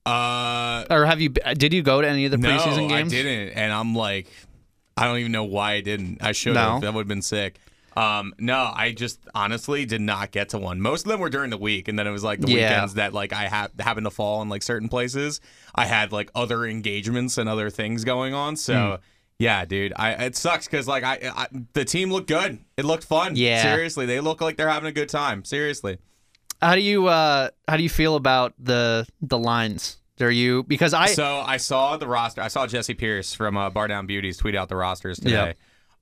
Uh, 0.06 0.86
or 0.88 1.04
have 1.04 1.20
you? 1.20 1.28
Did 1.28 1.74
you 1.74 1.82
go 1.82 2.00
to 2.00 2.08
any 2.08 2.24
of 2.24 2.30
the 2.30 2.38
preseason 2.38 2.88
no, 2.88 2.88
games? 2.88 3.12
I 3.12 3.16
didn't, 3.16 3.54
and 3.54 3.70
I'm 3.70 3.94
like, 3.94 4.28
I 4.96 5.04
don't 5.04 5.18
even 5.18 5.32
know 5.32 5.44
why 5.44 5.72
I 5.72 5.80
didn't. 5.82 6.22
I 6.22 6.32
should 6.32 6.56
have. 6.56 6.74
No. 6.74 6.80
That 6.80 6.94
would 6.94 7.02
have 7.02 7.08
been 7.08 7.22
sick. 7.22 7.58
Um, 7.96 8.32
no, 8.38 8.70
I 8.74 8.92
just 8.92 9.18
honestly 9.34 9.84
did 9.84 10.00
not 10.00 10.30
get 10.30 10.50
to 10.50 10.58
one. 10.58 10.80
Most 10.80 11.04
of 11.04 11.10
them 11.10 11.20
were 11.20 11.30
during 11.30 11.50
the 11.50 11.58
week, 11.58 11.88
and 11.88 11.98
then 11.98 12.06
it 12.06 12.10
was 12.10 12.24
like 12.24 12.40
the 12.40 12.48
yeah. 12.48 12.70
weekends 12.70 12.94
that 12.94 13.12
like 13.12 13.34
I 13.34 13.48
ha- 13.48 13.68
happened 13.78 14.06
to 14.06 14.10
fall 14.10 14.40
in 14.40 14.48
like 14.48 14.62
certain 14.62 14.88
places. 14.88 15.40
I 15.74 15.84
had 15.84 16.12
like 16.12 16.30
other 16.34 16.64
engagements 16.64 17.36
and 17.36 17.48
other 17.48 17.68
things 17.68 18.04
going 18.04 18.32
on, 18.32 18.56
so. 18.56 18.72
Mm. 18.72 19.00
Yeah, 19.38 19.64
dude. 19.64 19.92
I 19.96 20.12
it 20.26 20.36
sucks 20.36 20.66
because 20.66 20.88
like 20.88 21.04
I, 21.04 21.18
I, 21.34 21.46
the 21.72 21.84
team 21.84 22.12
looked 22.12 22.26
good. 22.28 22.58
It 22.76 22.84
looked 22.84 23.04
fun. 23.04 23.36
Yeah. 23.36 23.62
Seriously, 23.62 24.04
they 24.04 24.20
look 24.20 24.40
like 24.40 24.56
they're 24.56 24.68
having 24.68 24.88
a 24.88 24.92
good 24.92 25.08
time. 25.08 25.44
Seriously. 25.44 25.98
How 26.60 26.74
do 26.74 26.80
you 26.80 27.06
uh 27.06 27.50
how 27.68 27.76
do 27.76 27.82
you 27.82 27.88
feel 27.88 28.16
about 28.16 28.54
the 28.58 29.06
the 29.20 29.38
lines? 29.38 29.98
Are 30.20 30.30
you 30.30 30.64
because 30.64 30.92
I 30.92 31.06
so 31.06 31.42
I 31.46 31.58
saw 31.58 31.96
the 31.96 32.08
roster. 32.08 32.42
I 32.42 32.48
saw 32.48 32.66
Jesse 32.66 32.94
Pierce 32.94 33.32
from 33.32 33.56
uh, 33.56 33.70
Bar 33.70 33.86
Down 33.86 34.06
Beauties 34.06 34.36
tweet 34.36 34.56
out 34.56 34.68
the 34.68 34.74
rosters 34.74 35.20
today. 35.20 35.30
Yep. 35.30 35.56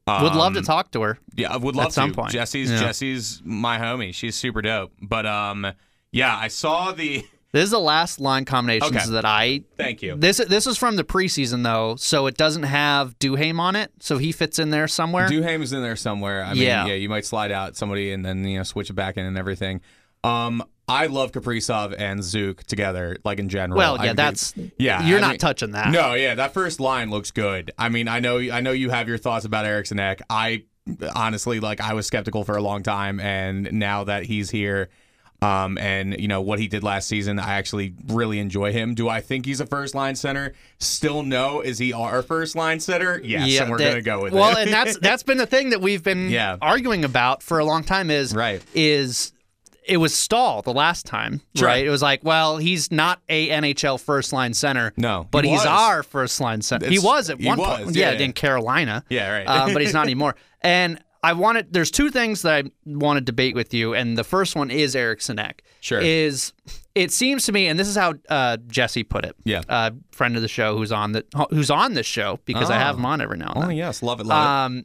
Um, 0.09 0.23
would 0.23 0.35
love 0.35 0.53
to 0.55 0.61
um, 0.61 0.65
talk 0.65 0.93
to 0.93 1.03
her. 1.03 1.19
Yeah, 1.35 1.53
I 1.53 1.57
would 1.57 1.75
love 1.75 1.87
at 1.87 1.93
some 1.93 2.11
to. 2.11 2.17
point. 2.17 2.33
Jesse's 2.33 2.71
yeah. 2.71 2.79
Jesse's 2.79 3.43
my 3.45 3.79
homie. 3.79 4.15
She's 4.15 4.37
super 4.37 4.63
dope. 4.63 4.93
But 5.03 5.27
um, 5.27 5.67
yeah, 6.13 6.37
I 6.37 6.49
saw 6.49 6.93
the. 6.93 7.25
This 7.57 7.65
is 7.65 7.71
the 7.71 7.81
last 7.81 8.21
line 8.21 8.45
combinations 8.45 8.95
okay. 8.95 9.11
that 9.13 9.25
I. 9.25 9.63
Thank 9.79 10.03
you. 10.03 10.15
This 10.15 10.37
this 10.37 10.67
is 10.67 10.77
from 10.77 10.97
the 10.97 11.05
preseason 11.05 11.63
though, 11.63 11.97
so 11.97 12.27
it 12.27 12.37
doesn't 12.37 12.65
have 12.65 13.19
Duhaime 13.19 13.59
on 13.59 13.77
it, 13.77 13.91
so 13.99 14.19
he 14.19 14.31
fits 14.31 14.59
in 14.59 14.69
there 14.69 14.87
somewhere. 14.87 15.27
Duhaime's 15.27 15.73
in 15.73 15.81
there 15.81 15.97
somewhere. 15.97 16.45
I 16.45 16.53
mean, 16.53 16.65
yeah. 16.65 16.85
yeah, 16.85 16.95
you 16.95 17.09
might 17.09 17.25
slide 17.25 17.51
out 17.51 17.75
somebody 17.75 18.13
and 18.13 18.23
then 18.23 18.45
you 18.45 18.59
know 18.59 18.63
switch 18.63 18.91
it 18.91 18.93
back 18.93 19.17
in 19.17 19.25
and 19.25 19.39
everything. 19.39 19.81
Um, 20.23 20.63
I 20.87 21.07
love 21.07 21.33
Kaprizov 21.33 21.95
and 21.99 22.23
Zook 22.23 22.63
together, 22.65 23.17
like 23.25 23.39
in 23.39 23.49
general. 23.49 23.79
Well, 23.79 23.97
yeah, 24.05 24.11
I 24.11 24.13
that's 24.13 24.53
yeah. 24.79 25.07
You're 25.07 25.19
I 25.19 25.23
not 25.23 25.31
mean, 25.31 25.39
touching 25.39 25.71
that. 25.71 25.91
No, 25.91 26.13
yeah, 26.13 26.35
that 26.35 26.53
first 26.53 26.79
line 26.79 27.09
looks 27.09 27.31
good. 27.31 27.73
I 27.79 27.89
mean, 27.89 28.07
I 28.07 28.21
know, 28.21 28.39
I 28.39 28.61
know 28.61 28.73
you 28.73 28.91
have 28.91 29.09
your 29.09 29.19
thoughts 29.19 29.47
about 29.47 29.65
Eriksson 29.65 29.99
Ek. 29.99 30.21
I 30.29 30.65
honestly, 31.15 31.61
like, 31.61 31.81
I 31.81 31.95
was 31.95 32.07
skeptical 32.07 32.45
for 32.45 32.57
a 32.57 32.63
long 32.63 32.83
time, 32.83 33.19
and 33.19 33.73
now 33.73 34.05
that 34.05 34.25
he's 34.25 34.51
here, 34.51 34.91
um, 35.43 35.79
and 35.79 36.19
you 36.19 36.29
know 36.29 36.41
what 36.41 36.59
he 36.59 36.69
did 36.69 36.83
last 36.83 37.09
season, 37.09 37.39
I 37.39 37.55
actually 37.55 37.95
really 38.09 38.39
enjoy 38.39 38.73
him. 38.73 38.95
Do 38.95 39.09
I 39.09 39.21
think 39.21 39.47
he's 39.47 39.61
a 39.61 39.67
first 39.67 39.95
line 39.95 40.17
center? 40.17 40.55
Still 40.79 41.23
no. 41.23 41.61
Is 41.61 41.79
he 41.79 41.93
our 41.93 42.23
first 42.23 42.57
line 42.57 42.81
center? 42.81 43.21
Yes, 43.23 43.49
yeah, 43.49 43.63
and 43.63 43.71
we're 43.71 43.79
that, 43.79 43.91
gonna 43.91 44.03
go 44.03 44.23
with 44.23 44.33
well, 44.33 44.51
it. 44.51 44.55
Well, 44.55 44.59
and 44.59 44.73
that's 44.73 44.99
that's 45.03 45.23
been 45.23 45.39
the 45.39 45.47
thing 45.47 45.71
that 45.71 45.81
we've 45.81 46.03
been 46.03 46.31
yeah. 46.31 46.57
arguing 46.61 47.05
about 47.05 47.43
for 47.43 47.59
a 47.59 47.65
long 47.65 47.85
time. 47.85 48.11
Is 48.11 48.35
right 48.35 48.63
is 48.75 49.33
it 49.87 49.99
was 49.99 50.15
Staal 50.15 50.63
the 50.63 50.73
last 50.73 51.07
time, 51.07 51.41
Sure. 51.55 51.69
right? 51.69 51.87
It 51.87 51.91
was 51.91 52.03
like, 52.03 52.25
well, 52.25 52.57
he's 52.57 52.91
not 52.91 53.21
a 53.29 53.49
NHL 53.51 54.01
first 54.01 54.33
line 54.33 54.53
center. 54.53 54.93
No, 54.97 55.29
but 55.31 55.45
he 55.45 55.51
he's 55.51 55.65
our 55.65 56.03
first 56.03 56.41
line 56.41 56.63
center. 56.63 56.89
He 56.89 56.99
was 56.99 57.31
at 57.31 57.41
one 57.41 57.59
was, 57.59 57.85
point. 57.85 57.97
yeah, 57.97 58.13
Yeah, 58.13 58.19
yeah. 58.19 58.25
in 58.25 58.33
Carolina. 58.33 59.05
Yeah, 59.09 59.31
right. 59.31 59.45
uh, 59.47 59.73
but 59.73 59.83
he's 59.83 59.95
not 59.95 60.05
anymore. 60.07 60.35
And 60.63 61.01
I 61.27 61.33
wanted. 61.33 61.73
There's 61.73 61.91
two 61.91 62.11
things 62.11 62.43
that 62.43 62.65
I 62.65 62.71
want 62.85 63.17
to 63.17 63.21
debate 63.21 63.57
with 63.57 63.75
you, 63.75 63.95
and 63.95 64.17
the 64.17 64.23
first 64.23 64.55
one 64.55 64.71
is 64.71 64.95
Eriksson 64.95 65.41
Ek. 65.41 65.65
Sure. 65.81 66.01
Is 66.01 66.53
it 66.95 67.11
seems 67.11 67.45
to 67.47 67.53
me, 67.53 67.67
and 67.67 67.77
this 67.77 67.89
is 67.89 67.97
how 67.97 68.15
uh, 68.29 68.59
Jesse 68.69 69.03
put 69.03 69.25
it. 69.25 69.35
Yeah. 69.43 69.63
Uh, 69.69 69.91
friend 70.13 70.37
of 70.37 70.43
the 70.43 70.49
show 70.49 70.77
who's 70.77 70.93
on 70.93 71.11
the 71.11 71.25
who's 71.51 71.69
on 71.69 71.95
this 71.95 72.07
show 72.07 72.39
because 72.45 72.71
I 72.71 72.79
have 72.79 72.97
him 72.97 73.05
on 73.05 73.21
every 73.21 73.39
now 73.39 73.53
and 73.57 73.65
Oh 73.65 73.71
yes, 73.71 74.05
love 74.05 74.21
it, 74.21 74.27
love 74.27 74.45
it. 74.45 74.77
Um, 74.79 74.85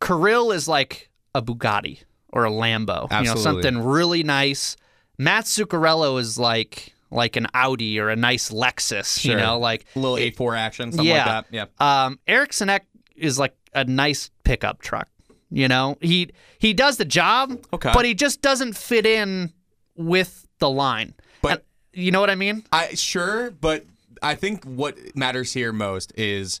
Kirill 0.00 0.52
is 0.52 0.68
like 0.68 1.10
a 1.34 1.42
Bugatti 1.42 2.02
or 2.32 2.46
a 2.46 2.50
Lambo. 2.50 3.02
Absolutely. 3.10 3.28
You 3.28 3.34
know, 3.34 3.40
something 3.40 3.78
really 3.84 4.22
nice. 4.22 4.74
Matt 5.18 5.44
Zuccarello 5.44 6.18
is 6.18 6.38
like 6.38 6.94
like 7.10 7.36
an 7.36 7.46
Audi 7.52 8.00
or 8.00 8.08
a 8.08 8.16
nice 8.16 8.50
Lexus. 8.50 9.20
sure. 9.20 9.32
You 9.32 9.36
know, 9.36 9.58
like 9.58 9.82
it. 9.82 10.00
Little 10.00 10.16
A 10.16 10.30
four 10.30 10.54
action, 10.54 10.92
something 10.92 11.06
yeah. 11.06 11.26
like 11.26 11.50
that. 11.50 11.68
Yeah. 11.78 12.04
um, 12.06 12.18
Eriksson 12.26 12.70
Ek 12.70 12.86
is 13.16 13.38
like 13.38 13.54
a 13.74 13.84
nice 13.84 14.30
pickup 14.44 14.80
truck. 14.80 15.08
You 15.50 15.66
know, 15.68 15.96
he 16.00 16.30
he 16.58 16.74
does 16.74 16.96
the 16.98 17.04
job, 17.04 17.58
Okay. 17.72 17.90
but 17.94 18.04
he 18.04 18.14
just 18.14 18.42
doesn't 18.42 18.74
fit 18.76 19.06
in 19.06 19.52
with 19.96 20.46
the 20.58 20.68
line. 20.68 21.14
But- 21.42 21.50
And- 21.94 22.04
you 22.04 22.10
know 22.12 22.20
what 22.20 22.30
I 22.30 22.34
mean? 22.34 22.64
I 22.70 22.94
sure, 22.94 23.50
but 23.50 23.86
I 24.22 24.34
think 24.34 24.64
what 24.64 24.96
matters 25.16 25.52
here 25.54 25.72
most 25.72 26.12
is, 26.16 26.60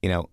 you 0.00 0.08
know, 0.08 0.28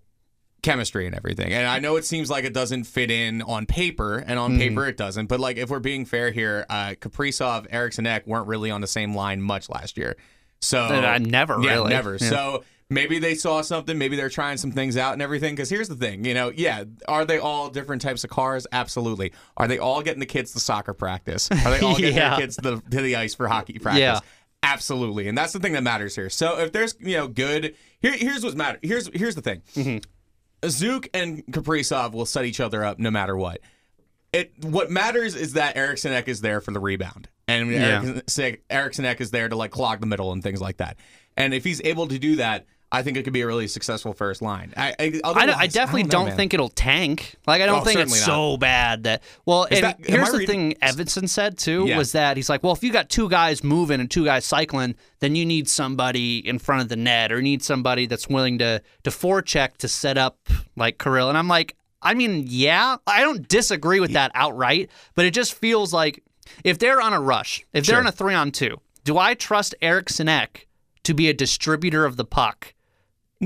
chemistry 0.62 1.08
and 1.08 1.16
everything. 1.16 1.52
And 1.52 1.66
I 1.68 1.80
know 1.80 1.96
it 1.96 2.06
seems 2.06 2.30
like 2.30 2.46
it 2.46 2.54
doesn't 2.54 2.84
fit 2.84 3.10
in 3.10 3.42
on 3.42 3.66
paper, 3.66 4.20
and 4.20 4.38
on 4.38 4.58
paper 4.60 4.86
it 4.88 4.96
doesn't. 4.96 5.26
But 5.26 5.40
like, 5.40 5.58
if 5.58 5.70
we're 5.72 5.80
being 5.80 6.06
fair 6.06 6.30
here, 6.32 6.66
uh, 6.70 6.94
Kaprizov, 7.02 7.66
Eriksson 7.72 8.06
Ek 8.06 8.28
weren't 8.28 8.48
really 8.48 8.70
on 8.70 8.80
the 8.82 8.88
same 8.88 9.16
line 9.16 9.42
much 9.42 9.70
last 9.70 9.98
year. 9.98 10.16
So 10.62 10.80
Uh, 10.84 11.18
never 11.20 11.60
yeah, 11.62 11.72
really. 11.74 11.90
never. 11.90 12.12
Yeah. 12.14 12.30
So 12.30 12.64
maybe 12.90 13.20
they 13.20 13.36
saw 13.36 13.62
something. 13.62 13.98
Maybe 13.98 14.16
they're 14.16 14.30
trying 14.30 14.58
some 14.58 14.72
things 14.72 14.96
out 14.98 15.14
and 15.14 15.22
everything. 15.22 15.54
Because 15.56 15.70
here's 15.70 15.88
the 15.90 15.96
thing, 15.96 16.24
you 16.26 16.34
know, 16.34 16.52
yeah, 16.56 16.84
are 17.08 17.26
they 17.26 17.40
all 17.40 17.70
different 17.70 18.02
types 18.02 18.24
of 18.24 18.30
cars? 18.30 18.68
Absolutely. 18.72 19.34
Are 19.58 19.68
they 19.68 19.80
all 19.80 20.02
getting 20.02 20.20
the 20.20 20.26
kids 20.26 20.52
to 20.54 20.60
soccer 20.60 20.94
practice? 20.94 21.50
Are 21.52 21.72
they 21.72 21.80
all 21.80 21.96
getting 21.98 22.16
Yeah. 22.16 22.32
their 22.32 22.40
kids 22.42 22.56
to 22.58 22.62
the, 22.62 22.82
to 22.92 23.02
the 23.02 23.16
ice 23.16 23.34
for 23.36 23.48
hockey 23.48 23.80
practice? 23.80 24.00
Yeah. 24.02 24.20
Absolutely, 24.64 25.28
and 25.28 25.36
that's 25.36 25.54
the 25.54 25.60
thing 25.60 25.74
that 25.74 25.82
matters 25.82 26.16
here. 26.16 26.30
So 26.30 26.60
if 26.60 26.72
there's 26.72 26.94
you 27.00 27.18
know 27.18 27.28
good, 27.28 27.74
here 28.00 28.14
here's 28.14 28.44
what's 28.44 28.56
matter. 28.56 28.78
Here's 28.84 29.10
here's 29.12 29.34
the 29.34 29.42
thing. 29.42 30.04
Zook 30.68 31.10
and 31.16 31.44
Kaprizov 31.48 32.12
will 32.12 32.28
set 32.28 32.46
each 32.46 32.60
other 32.60 32.84
up 32.86 33.00
no 33.00 33.10
matter 33.10 33.36
what. 33.36 33.60
It 34.32 34.54
what 34.64 34.92
matters 34.92 35.34
is 35.34 35.54
that 35.54 35.76
Eriksson 35.76 36.14
Ek 36.14 36.28
is 36.28 36.42
there 36.42 36.62
for 36.62 36.70
the 36.70 36.80
rebound, 36.80 37.28
and 37.48 37.72
Yeah. 37.72 38.20
Eriksson 38.70 39.06
Ek 39.06 39.22
is 39.22 39.32
there 39.32 39.50
to 39.50 39.56
like 39.56 39.72
clog 39.72 40.00
the 40.02 40.08
middle 40.08 40.32
and 40.32 40.42
things 40.44 40.62
like 40.62 40.78
that. 40.78 40.98
And 41.38 41.54
if 41.54 41.64
he's 41.64 41.82
able 41.84 42.08
to 42.08 42.20
do 42.20 42.36
that, 42.38 42.66
I 42.94 43.04
think 43.04 43.16
it 43.16 43.24
could 43.24 43.32
be 43.32 43.40
a 43.40 43.48
really 43.48 43.70
successful 43.70 44.12
first 44.12 44.42
line. 44.42 44.74
I 44.76 44.90
I, 45.00 45.22
I, 45.24 45.46
don't- 45.46 45.72
definitely 45.72 46.04
know, 46.04 46.10
don't, 46.10 46.36
think 46.36 46.54
it'll 46.54 46.68
tank. 46.68 47.36
Like 47.48 47.62
I 47.62 47.66
don't 47.66 47.80
Oh, 47.82 47.84
think 47.86 48.00
it's 48.02 48.12
certainly 48.12 48.52
so 48.52 48.58
bad 48.58 49.04
that. 49.04 49.24
Well, 49.46 49.66
that- 49.72 49.98
here's 50.06 50.30
the 50.32 50.40
reading- 50.40 50.72
thing. 50.74 50.82
Evason 50.82 51.30
said 51.30 51.58
too 51.58 51.86
Yeah. 51.88 51.98
was 51.98 52.12
that 52.12 52.36
he's 52.36 52.50
like, 52.50 52.64
well, 52.64 52.74
if 52.74 52.84
you 52.84 52.92
got 52.92 53.08
two 53.10 53.30
guys 53.30 53.64
moving 53.64 54.02
and 54.02 54.12
two 54.12 54.26
guys 54.26 54.44
cycling, 54.44 54.96
then 55.20 55.36
you 55.36 55.46
need 55.46 55.70
somebody 55.70 56.46
in 56.46 56.60
front 56.60 56.82
of 56.82 56.90
the 56.90 56.98
net, 56.98 57.32
or 57.32 57.42
need 57.42 57.64
somebody 57.64 58.08
that's 58.08 58.28
willing 58.28 58.58
to 58.58 58.82
to 59.04 59.10
forecheck 59.10 59.78
to 59.78 59.88
set 59.88 60.18
up 60.18 60.38
like 60.76 60.98
Kirill. 61.00 61.30
And 61.30 61.38
I'm 61.38 61.48
like, 61.48 61.78
I 62.02 62.14
mean, 62.14 62.44
yeah, 62.46 62.98
I 63.08 63.22
don't 63.22 63.48
disagree 63.48 64.02
with 64.02 64.12
that 64.14 64.32
outright, 64.36 64.90
but 65.16 65.24
it 65.26 65.34
just 65.34 65.54
feels 65.54 65.94
like 65.94 66.22
if 66.64 66.80
they're 66.80 67.02
on 67.02 67.14
a 67.14 67.22
rush, 67.22 67.66
if 67.74 67.86
they're 67.86 68.00
in 68.02 68.08
a 68.08 68.12
three 68.12 68.34
on 68.34 68.52
two, 68.52 68.80
do 69.04 69.18
I 69.18 69.34
trust 69.34 69.76
Eriksson 69.82 70.28
Ek 70.30 70.68
to 71.04 71.14
be 71.14 71.30
a 71.30 71.34
distributor 71.34 72.06
of 72.06 72.18
the 72.18 72.26
puck? 72.26 72.74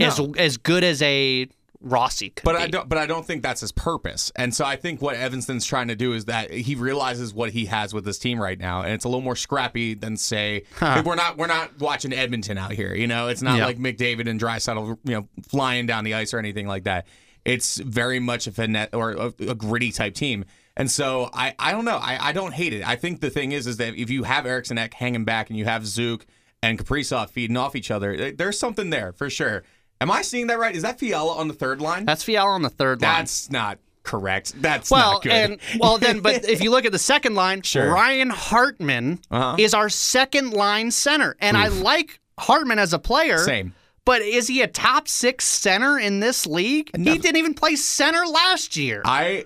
as 0.01 0.19
as 0.37 0.57
good 0.57 0.83
as 0.83 1.01
a 1.01 1.47
Rossi 1.79 2.31
could 2.31 2.43
But 2.43 2.57
be. 2.57 2.63
I 2.63 2.67
don't. 2.67 2.89
But 2.89 2.97
I 2.97 3.05
don't 3.05 3.25
think 3.25 3.43
that's 3.43 3.61
his 3.61 3.71
purpose. 3.71 4.31
And 4.35 4.53
so 4.53 4.65
I 4.65 4.75
think 4.75 5.01
what 5.01 5.15
Evason's 5.15 5.65
trying 5.65 5.87
to 5.89 5.95
do 5.95 6.13
is 6.13 6.25
that 6.25 6.51
he 6.51 6.75
realizes 6.75 7.33
what 7.33 7.51
he 7.51 7.65
has 7.67 7.93
with 7.93 8.05
his 8.05 8.17
team 8.17 8.41
right 8.41 8.59
now, 8.59 8.81
and 8.81 8.91
it's 8.91 9.05
a 9.05 9.07
little 9.07 9.21
more 9.21 9.35
scrappy 9.35 9.93
than 9.93 10.17
say 10.17 10.63
like, 10.81 11.05
we're 11.05 11.15
not 11.15 11.37
we're 11.37 11.47
not 11.47 11.79
watching 11.79 12.11
Edmonton 12.11 12.57
out 12.57 12.71
here. 12.73 12.93
You 12.95 13.07
know, 13.07 13.27
it's 13.27 13.41
not 13.41 13.57
Yeah. 13.57 13.65
like 13.67 13.77
McDavid 13.77 14.27
and 14.27 14.39
Draisaitl, 14.39 14.97
you 15.03 15.11
know, 15.13 15.27
flying 15.47 15.85
down 15.85 16.03
the 16.03 16.15
ice 16.15 16.33
or 16.33 16.39
anything 16.39 16.67
like 16.67 16.83
that. 16.85 17.05
It's 17.45 17.77
very 17.77 18.19
much 18.19 18.47
a 18.47 18.51
finesse 18.51 18.89
or 18.91 19.11
a, 19.11 19.25
a 19.47 19.55
gritty 19.55 19.91
type 19.91 20.15
team. 20.15 20.43
And 20.77 20.91
so 20.91 21.29
I, 21.33 21.55
I 21.57 21.71
don't 21.71 21.85
know. 21.85 21.97
I, 21.97 22.29
I 22.29 22.31
don't 22.33 22.53
hate 22.53 22.73
it. 22.73 22.85
I 22.87 22.95
think 22.95 23.21
the 23.21 23.29
thing 23.29 23.51
is 23.53 23.65
is 23.67 23.77
that 23.77 23.95
if 23.95 24.09
you 24.09 24.23
have 24.23 24.45
Eriksson 24.45 24.77
Ek 24.77 24.93
hanging 24.93 25.23
back 25.23 25.49
and 25.49 25.57
you 25.57 25.65
have 25.65 25.85
Zook 25.87 26.25
and 26.61 26.77
Kaprizov 26.77 27.29
feeding 27.29 27.55
off 27.57 27.75
each 27.75 27.91
other, 27.91 28.31
there's 28.31 28.59
something 28.59 28.89
there 28.89 29.13
for 29.13 29.29
sure. 29.29 29.63
Am 30.01 30.11
I 30.11 30.21
seeing 30.21 30.47
that 30.47 30.59
right? 30.59 30.75
Is 30.75 30.83
that 30.83 30.99
Fiala 30.99 31.35
on 31.37 31.47
the 31.47 31.53
third 31.53 31.79
line? 31.79 32.05
That's 32.05 32.23
Fiala 32.23 32.51
on 32.51 32.61
the 32.61 32.69
third 32.69 33.01
line. 33.01 33.11
That's 33.19 33.49
not 33.49 33.79
correct. 34.03 34.61
That's 34.61 34.91
well, 34.91 35.13
not 35.13 35.23
good. 35.23 35.31
and 35.31 35.59
well 35.79 35.97
then, 35.97 36.19
but 36.19 36.47
if 36.47 36.61
you 36.61 36.69
look 36.71 36.83
at 36.85 36.91
the 36.91 36.99
second 36.99 37.35
line, 37.35 37.61
Sure. 37.61 37.89
Ryan 37.91 38.29
Hartman 38.29 39.19
Uh-huh. 39.31 39.55
is 39.57 39.73
our 39.73 39.87
second 39.89 40.51
line 40.51 40.91
center, 40.91 41.35
and 41.39 41.55
I 41.55 41.69
like 41.69 42.19
Hartman 42.37 42.79
as 42.79 42.93
a 42.93 42.99
player. 42.99 43.37
Same. 43.37 43.73
But 44.03 44.21
is 44.21 44.47
he 44.47 44.61
a 44.61 44.67
top 44.67 45.07
six 45.07 45.45
center 45.45 45.97
in 45.97 46.19
this 46.19 46.45
league? 46.45 46.91
He 46.95 47.17
didn't 47.17 47.37
even 47.37 47.55
play 47.55 47.75
center 47.75 48.23
last 48.27 48.75
year. 48.77 49.01
I 49.03 49.45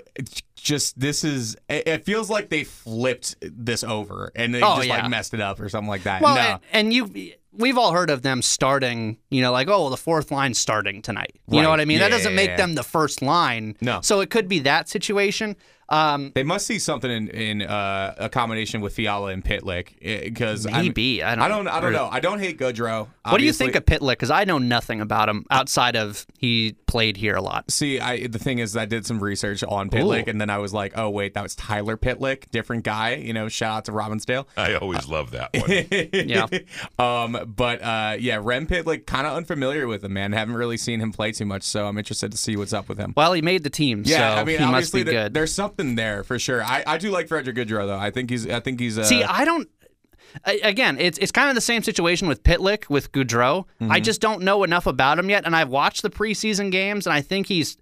just 0.59 0.99
this 0.99 1.23
is 1.23 1.55
it 1.69 1.87
it 1.87 2.05
feels 2.05 2.29
like 2.29 2.49
they 2.49 2.63
flipped 2.63 3.35
this 3.41 3.83
over 3.83 4.31
and 4.35 4.53
they 4.53 4.61
Oh, 4.61 4.75
just 4.77 4.87
yeah. 4.87 5.01
like 5.01 5.09
messed 5.09 5.33
it 5.33 5.41
up 5.41 5.59
or 5.59 5.69
something 5.69 5.89
like 5.89 6.03
that. 6.03 6.21
well, 6.21 6.35
no. 6.35 6.41
and, 6.41 6.61
and 6.73 6.93
you, 6.93 7.33
we've 7.51 7.77
all 7.77 7.91
heard 7.91 8.09
of 8.09 8.21
them 8.21 8.41
starting. 8.41 9.17
You 9.29 9.41
know, 9.41 9.51
like 9.51 9.67
oh, 9.69 9.89
the 9.89 9.97
fourth 9.97 10.31
line 10.31 10.53
starting 10.53 11.01
tonight. 11.01 11.35
You 11.47 11.61
know 11.61 11.69
what 11.69 11.79
I 11.79 11.85
mean? 11.85 11.99
Yeah, 11.99 12.09
that 12.09 12.15
doesn't 12.15 12.35
make 12.35 12.49
yeah. 12.51 12.57
them 12.57 12.75
the 12.75 12.83
first 12.83 13.21
line. 13.21 13.75
No. 13.81 14.01
So 14.01 14.19
it 14.21 14.29
could 14.29 14.47
be 14.47 14.59
that 14.59 14.87
situation. 14.89 15.55
Um, 15.91 16.33
they 16.35 16.43
must 16.43 16.67
see 16.67 16.77
something 16.77 17.09
in, 17.09 17.29
in 17.29 17.61
uh, 17.63 18.13
a 18.19 18.29
combination 18.29 18.79
with 18.79 18.93
Fiala 18.93 19.31
and 19.31 19.43
Pitlick 19.43 19.99
because 20.23 20.67
maybe 20.67 21.23
I 21.23 21.33
don't. 21.33 21.43
I 21.43 21.47
don't 21.47 21.67
I 21.67 21.79
don't 21.81 21.93
know. 21.93 22.07
I 22.11 22.19
don't 22.19 22.37
hate 22.39 22.59
Gaudreau. 22.59 23.07
What 23.27 23.39
do 23.39 23.43
you 23.43 23.51
think 23.53 23.73
of 23.73 23.85
Pitlick? 23.85 24.11
Because 24.11 24.29
I 24.29 24.43
know 24.43 24.59
nothing 24.59 25.01
about 25.01 25.29
him 25.29 25.47
outside 25.49 25.95
of 25.95 26.27
he 26.37 26.75
played 26.89 27.15
here 27.17 27.35
a 27.35 27.41
lot. 27.41 27.69
See, 27.71 27.99
I 27.99 28.27
the 28.27 28.39
thing 28.39 28.59
is, 28.59 28.75
I 28.75 28.85
did 28.85 29.05
some 29.05 29.19
research 29.23 29.63
on 29.63 29.89
Pitlick, 29.89 30.27
Ooh. 30.27 30.31
and 30.31 30.41
then 30.41 30.49
I 30.49 30.57
was 30.57 30.73
like, 30.73 30.93
"Oh 30.97 31.09
wait, 31.09 31.35
that 31.35 31.43
was 31.43 31.55
Tyler 31.55 31.95
Pitlick, 31.97 32.49
different 32.51 32.83
guy." 32.83 33.15
You 33.15 33.31
know, 33.33 33.47
shout 33.47 33.77
out 33.77 33.85
to 33.85 33.91
Robbinsdale. 33.91 34.47
I 34.57 34.73
always 34.75 35.07
love 35.07 35.31
that 35.31 35.51
one. 35.53 36.27
Yeah. 36.27 36.47
um, 36.97 37.53
but 37.55 37.81
uh, 37.81 38.17
yeah, 38.19 38.39
Rem 38.41 38.67
Pitlick, 38.67 39.05
kind 39.05 39.27
of 39.27 39.33
unfamiliar 39.33 39.87
with 39.87 40.03
him, 40.03 40.13
man. 40.13 40.31
Haven't 40.33 40.55
really 40.55 40.77
seen 40.77 40.99
him 40.99 41.11
play 41.11 41.31
too 41.31 41.45
much, 41.45 41.63
so 41.63 41.85
I'm 41.87 41.97
interested 41.97 42.31
to 42.31 42.37
see 42.37 42.55
what's 42.57 42.73
up 42.73 42.89
with 42.89 42.97
him. 42.97 43.13
Well, 43.15 43.33
he 43.33 43.41
made 43.41 43.63
the 43.63 43.69
team, 43.69 44.03
Yeah, 44.05 44.35
so 44.35 44.41
I 44.41 44.43
mean, 44.43 44.59
he 44.59 44.65
must 44.65 44.93
be 44.93 45.03
there- 45.03 45.13
good. 45.25 45.33
there's 45.33 45.53
something 45.53 45.95
there 45.95 46.23
for 46.23 46.39
sure. 46.39 46.63
I, 46.63 46.83
I 46.87 46.97
do 46.97 47.11
like 47.11 47.27
Frederick 47.27 47.55
Gaudreau 47.55 47.85
though. 47.87 47.97
I 47.99 48.11
think 48.11 48.29
he's 48.29 48.47
I 48.47 48.59
think 48.59 48.79
he's 48.79 48.97
uh, 48.97 49.03
See, 49.03 49.23
I 49.23 49.45
don't. 49.45 49.69
Again, 50.63 50.97
it's 50.99 51.17
it's 51.17 51.31
kind 51.31 51.49
of 51.49 51.55
the 51.55 51.61
same 51.61 51.83
situation 51.83 52.27
with 52.27 52.43
Pitlick 52.43 52.89
with 52.89 53.11
Gaudreau. 53.11 53.65
Mm-hmm. 53.81 53.91
I 53.91 53.99
just 53.99 54.21
don't 54.21 54.41
know 54.43 54.63
enough 54.63 54.85
about 54.87 55.19
him 55.19 55.29
yet, 55.29 55.45
and 55.45 55.55
I've 55.55 55.69
watched 55.69 56.01
the 56.01 56.09
preseason 56.09 56.71
games, 56.71 57.05
and 57.07 57.13
I 57.13 57.21
think 57.21 57.47
he's. 57.47 57.77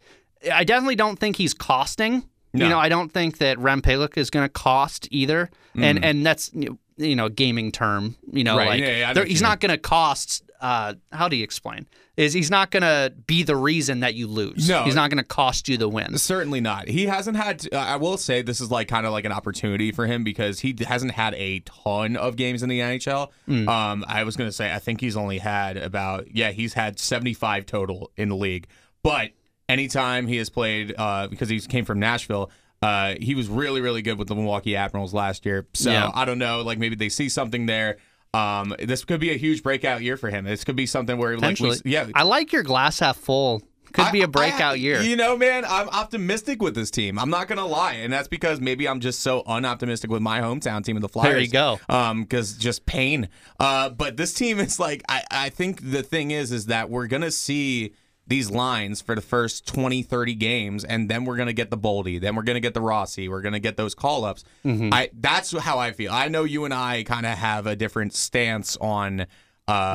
I 0.54 0.64
definitely 0.64 0.96
don't 0.96 1.18
think 1.20 1.36
he's 1.36 1.54
costing. 1.54 2.24
No. 2.54 2.66
You 2.66 2.70
know, 2.70 2.80
I 2.80 2.90
don't 2.90 3.12
think 3.12 3.40
that 3.40 3.58
Rem 3.60 3.82
Pitlick 3.82 4.18
is 4.18 4.30
going 4.30 4.46
to 4.46 4.50
cost 4.50 5.08
either, 5.12 5.50
and 5.76 6.04
and 6.04 6.26
that's 6.26 6.52
you 6.54 7.16
know 7.16 7.26
a 7.26 7.30
gaming 7.30 7.72
term. 7.72 8.16
You 8.32 8.44
know, 8.44 8.56
Mm. 8.56 8.58
Right, 8.58 8.68
like 8.70 8.80
yeah, 8.82 8.88
yeah, 8.98 9.06
I 9.06 9.08
know 9.10 9.14
there- 9.16 9.24
what 9.24 9.30
he's 9.30 9.42
not 9.42 9.60
going 9.60 9.72
to 9.72 9.78
cost. 9.78 10.44
Uh, 10.60 10.96
how 11.12 11.28
do 11.28 11.36
you 11.36 11.44
explain? 11.44 11.88
Is 12.16 12.34
he's 12.34 12.50
not 12.50 12.72
going 12.72 12.82
to 12.82 13.14
be 13.28 13.44
the 13.44 13.56
reason 13.56 14.00
that 14.00 14.16
you 14.16 14.26
lose? 14.28 14.68
No. 14.68 14.84
he's 14.84 14.96
not 14.96 15.10
going 15.12 15.20
to 15.20 15.24
cost 15.24 15.70
you 15.70 15.78
the 15.78 15.88
win. 15.88 16.18
Certainly 16.18 16.62
not. 16.62 16.88
He 16.88 17.06
hasn't 17.06 17.38
had. 17.38 17.68
Uh, 17.72 17.78
I 17.78 17.98
will 17.98 18.18
say 18.18 18.42
this 18.42 18.60
is 18.60 18.72
like 18.72 18.88
kind 18.88 19.06
of 19.06 19.12
like 19.12 19.26
an 19.26 19.32
opportunity 19.32 19.92
for 19.92 20.08
him 20.08 20.24
because 20.24 20.60
he 20.62 20.76
hasn't 20.88 21.12
had 21.12 21.36
a 21.36 21.60
ton 21.60 22.16
of 22.16 22.36
games 22.36 22.64
in 22.64 22.70
the 22.70 22.80
NHL. 22.80 23.30
Mm. 23.48 23.68
Um, 23.68 24.06
I 24.08 24.24
was 24.24 24.36
going 24.36 24.48
to 24.50 24.54
say 24.54 24.74
I 24.74 24.80
think 24.80 25.00
he's 25.02 25.16
only 25.16 25.38
had 25.38 25.78
about 25.78 26.34
yeah 26.36 26.52
he's 26.52 26.74
had 26.74 27.00
seventy 27.00 27.34
five 27.34 27.66
total 27.66 28.12
in 28.18 28.30
the 28.30 28.36
league. 28.36 28.68
But 29.04 29.32
anytime 29.70 30.28
he 30.28 30.38
has 30.38 30.50
played 30.50 30.96
uh, 30.98 31.28
because 31.28 31.50
he 31.50 31.60
came 31.60 31.86
from 31.86 32.00
Nashville. 32.00 32.52
Uh, 32.80 33.16
he 33.20 33.34
was 33.34 33.48
really, 33.50 33.82
really 33.82 34.04
good 34.04 34.20
with 34.20 34.28
the 34.28 34.36
Milwaukee 34.36 34.76
Admirals 34.76 35.12
last 35.12 35.48
year. 35.48 35.66
So 35.74 35.90
Yeah. 35.90 36.12
I 36.14 36.26
don't 36.26 36.38
know, 36.38 36.62
like 36.62 36.78
maybe 36.78 36.96
they 36.96 37.10
see 37.10 37.28
something 37.28 37.66
there. 37.66 37.98
Um, 38.34 38.76
this 38.80 39.06
could 39.06 39.20
be 39.20 39.32
a 39.32 39.38
huge 39.38 39.64
breakout 39.64 40.02
year 40.02 40.18
for 40.18 40.30
him. 40.30 40.46
This 40.46 40.64
could 40.64 40.76
be 40.76 40.86
something 40.86 41.18
where, 41.18 41.38
like, 41.38 41.60
we, 41.60 41.76
yeah, 41.86 42.08
I 42.14 42.24
like 42.24 42.52
your 42.54 42.64
glass 42.64 43.00
half 43.00 43.18
full. 43.18 43.62
Could 43.94 44.12
be 44.12 44.22
a 44.22 44.28
breakout 44.28 44.74
I- 44.74 44.76
year. 44.76 45.02
You 45.02 45.16
know, 45.16 45.38
man, 45.38 45.64
I'm 45.66 45.88
optimistic 45.90 46.62
with 46.62 46.76
this 46.76 46.92
team. 46.92 47.18
I'm 47.18 47.30
not 47.30 47.48
gonna 47.48 47.66
lie, 47.66 47.94
and 47.94 48.12
that's 48.12 48.28
because 48.28 48.60
maybe 48.60 48.88
I'm 48.88 49.00
just 49.00 49.22
so 49.22 49.44
unoptimistic 49.44 50.10
with 50.10 50.22
my 50.22 50.42
hometown 50.42 50.84
team 50.84 50.98
of 50.98 51.02
the 51.02 51.10
Flyers. 51.10 51.34
There 51.34 51.40
you 51.40 51.48
go. 51.48 51.80
Um, 51.90 52.24
because 52.24 52.54
just 52.58 52.86
pain. 52.86 53.30
Uh, 53.60 53.90
but 53.90 54.18
this 54.18 54.34
team 54.34 54.60
is 54.60 54.80
like, 54.80 55.04
I, 55.08 55.24
I 55.32 55.50
think 55.50 55.90
the 55.92 56.04
thing 56.04 56.32
is, 56.32 56.52
is 56.52 56.66
that 56.68 56.90
we're 56.90 57.08
gonna 57.08 57.32
see 57.32 57.94
these 58.28 58.52
lines 58.52 59.02
for 59.02 59.16
the 59.16 59.22
first 59.22 59.66
20, 59.68 60.04
30 60.04 60.36
games, 60.36 60.84
and 60.84 61.10
then 61.10 61.26
we're 61.26 61.38
going 61.38 61.48
to 61.48 61.54
get 61.54 61.72
the 61.72 61.78
Boldy, 61.78 62.20
then 62.20 62.36
we're 62.36 62.44
going 62.44 62.56
to 62.56 62.62
get 62.62 62.74
the 62.74 62.82
Rossi, 62.82 63.30
we're 63.30 63.42
going 63.42 63.54
to 63.54 63.60
get 63.60 63.78
those 63.78 63.96
call 63.96 64.26
ups. 64.26 64.44
Mm-hmm. 64.66 64.94
I 64.94 65.10
That's 65.14 65.58
how 65.58 65.80
I 65.80 65.92
feel. 65.92 66.12
I 66.12 66.28
know 66.28 66.44
you 66.44 66.66
and 66.66 66.74
I 66.74 67.04
kind 67.04 67.26
of 67.26 67.38
have 67.38 67.68
a 67.68 67.76
different 67.76 68.14
stance 68.14 68.78
on. 68.78 69.22
Uh, 69.22 69.26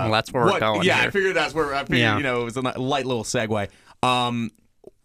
well, 0.04 0.12
that's 0.12 0.32
where 0.32 0.44
what, 0.44 0.54
we're 0.54 0.60
going. 0.60 0.82
Yeah, 0.82 0.98
here. 0.98 1.08
I 1.08 1.10
figured 1.10 1.36
that's 1.36 1.54
where 1.54 1.74
I 1.74 1.80
figured, 1.80 2.00
yeah. 2.00 2.16
you 2.16 2.22
know, 2.22 2.42
it 2.42 2.44
was 2.44 2.56
a 2.56 2.60
light 2.60 3.06
little 3.06 3.24
segue. 3.24 3.68
Um, 4.02 4.50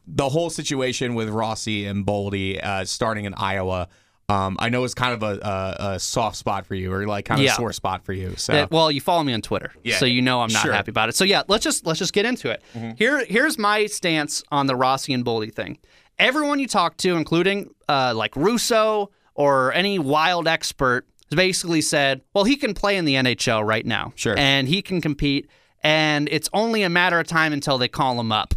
the 0.08 0.30
whole 0.30 0.50
situation 0.50 1.16
with 1.16 1.30
Rossi 1.30 1.86
and 1.86 2.06
Boldy 2.06 2.64
uh, 2.64 2.86
starting 2.86 3.26
in 3.26 3.34
Iowa. 3.34 3.90
Um, 4.30 4.58
I 4.60 4.68
know 4.68 4.84
it's 4.84 4.94
kind 4.94 5.14
of 5.14 5.24
a, 5.24 5.40
a, 5.42 5.92
a, 5.94 6.00
soft 6.00 6.36
spot 6.36 6.66
for 6.66 6.76
you, 6.76 6.92
or 6.92 7.08
like 7.08 7.24
kind 7.24 7.40
of 7.40 7.46
yeah. 7.46 7.54
a 7.54 7.56
sore 7.56 7.72
spot 7.72 8.04
for 8.04 8.12
you. 8.12 8.36
So, 8.36 8.68
well, 8.70 8.92
you 8.92 9.00
follow 9.00 9.24
me 9.24 9.32
on 9.34 9.42
Twitter, 9.42 9.72
yeah. 9.86 9.96
so 9.96 10.06
you 10.06 10.22
know 10.22 10.42
I'm 10.42 10.52
not 10.52 10.64
sure. 10.64 10.74
happy 10.74 10.92
about 10.92 11.08
it. 11.08 11.16
So 11.16 11.24
yeah, 11.24 11.44
let's 11.48 11.64
just 11.64 11.86
let's 11.86 11.98
just 11.98 12.12
get 12.12 12.26
into 12.26 12.52
it. 12.52 12.62
Mm-hmm. 12.74 12.92
Here, 12.98 13.24
here's 13.24 13.58
my 13.58 13.86
stance 13.86 14.44
on 14.52 14.68
the 14.68 14.76
Rossi 14.76 15.14
and 15.14 15.24
Boldy 15.24 15.54
thing. 15.54 15.78
Everyone 16.20 16.60
you 16.60 16.68
talk 16.68 16.98
to, 16.98 17.16
including 17.16 17.70
uh, 17.88 18.14
like 18.18 18.36
Russo 18.36 19.12
or 19.34 19.72
any 19.72 19.98
wild 19.98 20.46
expert, 20.46 21.08
basically 21.30 21.80
said, 21.80 22.22
well, 22.34 22.44
he 22.44 22.58
can 22.58 22.74
play 22.74 22.98
in 22.98 23.06
the 23.06 23.14
NHL 23.16 23.66
right 23.66 23.86
now, 23.86 24.12
sure, 24.18 24.38
and 24.38 24.68
he 24.68 24.82
can 24.82 25.00
compete, 25.00 25.48
and 25.84 26.28
it's 26.30 26.50
only 26.52 26.84
a 26.84 26.90
matter 26.90 27.18
of 27.18 27.28
time 27.28 27.54
until 27.54 27.78
they 27.78 27.88
call 27.88 28.20
him 28.20 28.34
up 28.34 28.54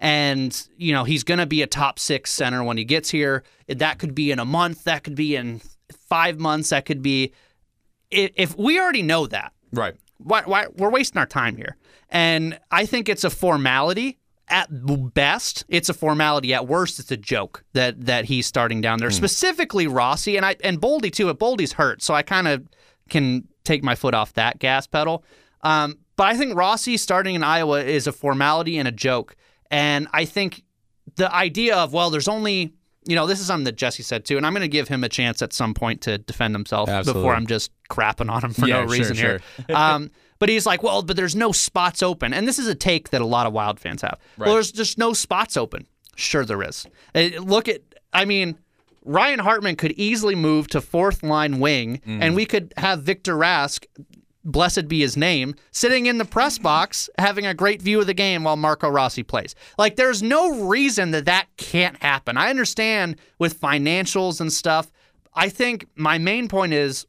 and 0.00 0.68
you 0.76 0.92
know 0.92 1.04
he's 1.04 1.24
going 1.24 1.38
to 1.38 1.46
be 1.46 1.62
a 1.62 1.66
top 1.66 1.98
six 1.98 2.32
center 2.32 2.62
when 2.62 2.76
he 2.76 2.84
gets 2.84 3.10
here. 3.10 3.42
That 3.66 3.98
could 3.98 4.14
be 4.14 4.30
in 4.30 4.38
a 4.38 4.44
month. 4.44 4.84
That 4.84 5.04
could 5.04 5.14
be 5.14 5.36
in 5.36 5.60
five 6.08 6.38
months. 6.38 6.70
That 6.70 6.84
could 6.84 7.02
be 7.02 7.32
if 8.10 8.56
we 8.56 8.80
already 8.80 9.02
know 9.02 9.26
that. 9.26 9.52
Right. 9.72 9.94
Why, 10.18 10.42
why 10.44 10.66
we're 10.76 10.90
wasting 10.90 11.18
our 11.18 11.26
time 11.26 11.56
here? 11.56 11.76
And 12.10 12.58
I 12.70 12.86
think 12.86 13.08
it's 13.08 13.24
a 13.24 13.30
formality. 13.30 14.18
At 14.50 14.68
best, 15.12 15.66
it's 15.68 15.90
a 15.90 15.94
formality. 15.94 16.54
At 16.54 16.66
worst, 16.66 16.98
it's 16.98 17.10
a 17.10 17.18
joke 17.18 17.64
that 17.74 18.06
that 18.06 18.24
he's 18.24 18.46
starting 18.46 18.80
down 18.80 18.98
there. 18.98 19.10
Mm. 19.10 19.14
Specifically, 19.14 19.86
Rossi 19.86 20.38
and 20.38 20.46
I 20.46 20.56
and 20.64 20.80
Boldy 20.80 21.12
too. 21.12 21.26
But 21.26 21.38
Boldy's 21.38 21.74
hurt, 21.74 22.00
so 22.00 22.14
I 22.14 22.22
kind 22.22 22.48
of 22.48 22.66
can 23.10 23.46
take 23.64 23.82
my 23.82 23.94
foot 23.94 24.14
off 24.14 24.32
that 24.34 24.58
gas 24.58 24.86
pedal. 24.86 25.22
Um, 25.60 25.98
but 26.16 26.28
I 26.28 26.36
think 26.36 26.56
Rossi 26.56 26.96
starting 26.96 27.34
in 27.34 27.44
Iowa 27.44 27.82
is 27.82 28.06
a 28.06 28.12
formality 28.12 28.78
and 28.78 28.88
a 28.88 28.92
joke. 28.92 29.36
And 29.70 30.08
I 30.12 30.24
think 30.24 30.62
the 31.16 31.32
idea 31.34 31.76
of, 31.76 31.92
well, 31.92 32.10
there's 32.10 32.28
only, 32.28 32.74
you 33.06 33.14
know, 33.14 33.26
this 33.26 33.40
is 33.40 33.46
something 33.46 33.64
that 33.64 33.76
Jesse 33.76 34.02
said 34.02 34.24
too, 34.24 34.36
and 34.36 34.46
I'm 34.46 34.52
going 34.52 34.62
to 34.62 34.68
give 34.68 34.88
him 34.88 35.04
a 35.04 35.08
chance 35.08 35.42
at 35.42 35.52
some 35.52 35.74
point 35.74 36.02
to 36.02 36.18
defend 36.18 36.54
himself 36.54 36.88
Absolutely. 36.88 37.22
before 37.22 37.34
I'm 37.34 37.46
just 37.46 37.70
crapping 37.90 38.30
on 38.30 38.44
him 38.44 38.52
for 38.52 38.66
yeah, 38.66 38.80
no 38.80 38.86
reason 38.86 39.16
sure, 39.16 39.40
here. 39.66 39.76
Um, 39.76 40.10
but 40.38 40.48
he's 40.48 40.66
like, 40.66 40.82
well, 40.82 41.02
but 41.02 41.16
there's 41.16 41.34
no 41.34 41.50
spots 41.52 42.02
open. 42.02 42.32
And 42.32 42.46
this 42.46 42.58
is 42.58 42.68
a 42.68 42.74
take 42.74 43.10
that 43.10 43.20
a 43.20 43.26
lot 43.26 43.46
of 43.46 43.52
Wild 43.52 43.80
fans 43.80 44.02
have. 44.02 44.18
Right. 44.36 44.46
Well, 44.46 44.54
there's 44.54 44.70
just 44.70 44.96
no 44.96 45.12
spots 45.12 45.56
open. 45.56 45.86
Sure, 46.14 46.44
there 46.44 46.62
is. 46.62 46.86
Uh, 47.14 47.30
look 47.40 47.68
at, 47.68 47.82
I 48.12 48.24
mean, 48.24 48.56
Ryan 49.04 49.38
Hartman 49.38 49.76
could 49.76 49.92
easily 49.92 50.34
move 50.34 50.68
to 50.68 50.80
fourth 50.80 51.22
line 51.22 51.60
wing, 51.60 52.00
mm. 52.06 52.22
and 52.22 52.34
we 52.34 52.44
could 52.44 52.74
have 52.76 53.02
Victor 53.02 53.34
Rask 53.34 53.84
blessed 54.48 54.88
be 54.88 55.00
his 55.00 55.16
name, 55.16 55.54
sitting 55.70 56.06
in 56.06 56.18
the 56.18 56.24
press 56.24 56.56
mm-hmm. 56.56 56.64
box 56.64 57.08
having 57.18 57.46
a 57.46 57.54
great 57.54 57.80
view 57.80 58.00
of 58.00 58.06
the 58.06 58.14
game 58.14 58.44
while 58.44 58.56
Marco 58.56 58.88
Rossi 58.88 59.22
plays. 59.22 59.54
Like, 59.76 59.96
there's 59.96 60.22
no 60.22 60.64
reason 60.64 61.12
that 61.12 61.26
that 61.26 61.46
can't 61.56 62.02
happen. 62.02 62.36
I 62.36 62.50
understand 62.50 63.16
with 63.38 63.60
financials 63.60 64.40
and 64.40 64.52
stuff. 64.52 64.90
I 65.34 65.48
think 65.48 65.86
my 65.94 66.18
main 66.18 66.48
point 66.48 66.72
is 66.72 67.06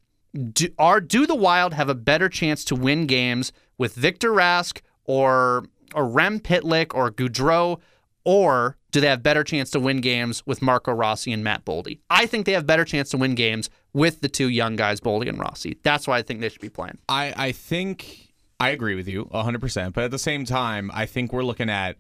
do, 0.54 0.68
are, 0.78 1.02
do 1.02 1.26
the 1.26 1.36
Wild 1.36 1.74
have 1.74 1.90
a 1.90 1.96
better 1.96 2.30
chance 2.30 2.64
to 2.66 2.76
win 2.76 3.08
games 3.08 3.52
with 3.78 3.96
Victor 3.96 4.32
Rask 4.32 4.82
or, 5.06 5.66
or 5.96 6.08
Rem 6.08 6.40
Pitlick 6.40 6.94
or 6.94 7.10
Gaudreau 7.10 7.80
or 8.26 8.78
do 8.92 9.02
they 9.02 9.08
have 9.08 9.24
better 9.24 9.44
chance 9.44 9.72
to 9.72 9.80
win 9.80 10.02
games 10.02 10.44
with 10.46 10.62
Marco 10.62 10.92
Rossi 10.92 11.32
and 11.32 11.44
Matt 11.44 11.66
Boldy? 11.66 12.00
I 12.10 12.26
think 12.26 12.46
they 12.46 12.52
have 12.52 12.68
better 12.68 12.86
chance 12.86 13.10
to 13.10 13.18
win 13.18 13.36
games 13.36 13.70
with 13.94 14.22
the 14.22 14.30
two 14.30 14.50
young 14.50 14.76
guys, 14.76 15.00
Boldy 15.00 15.30
and 15.30 15.40
Rossi. 15.40 15.78
That's 15.84 16.08
why 16.08 16.18
I 16.18 16.22
think 16.22 16.42
they 16.42 16.50
should 16.50 16.62
be 16.62 16.70
playing. 16.70 16.98
I, 17.08 17.34
I 17.36 17.52
think 17.52 18.34
I 18.60 18.70
agree 18.70 18.96
with 18.96 19.08
you 19.08 19.26
100%. 19.26 19.94
But 19.94 20.04
at 20.04 20.12
the 20.12 20.20
same 20.20 20.46
time, 20.46 20.92
I 20.94 21.06
think 21.06 21.32
we're 21.32 21.44
looking 21.44 21.70
at 21.70 21.98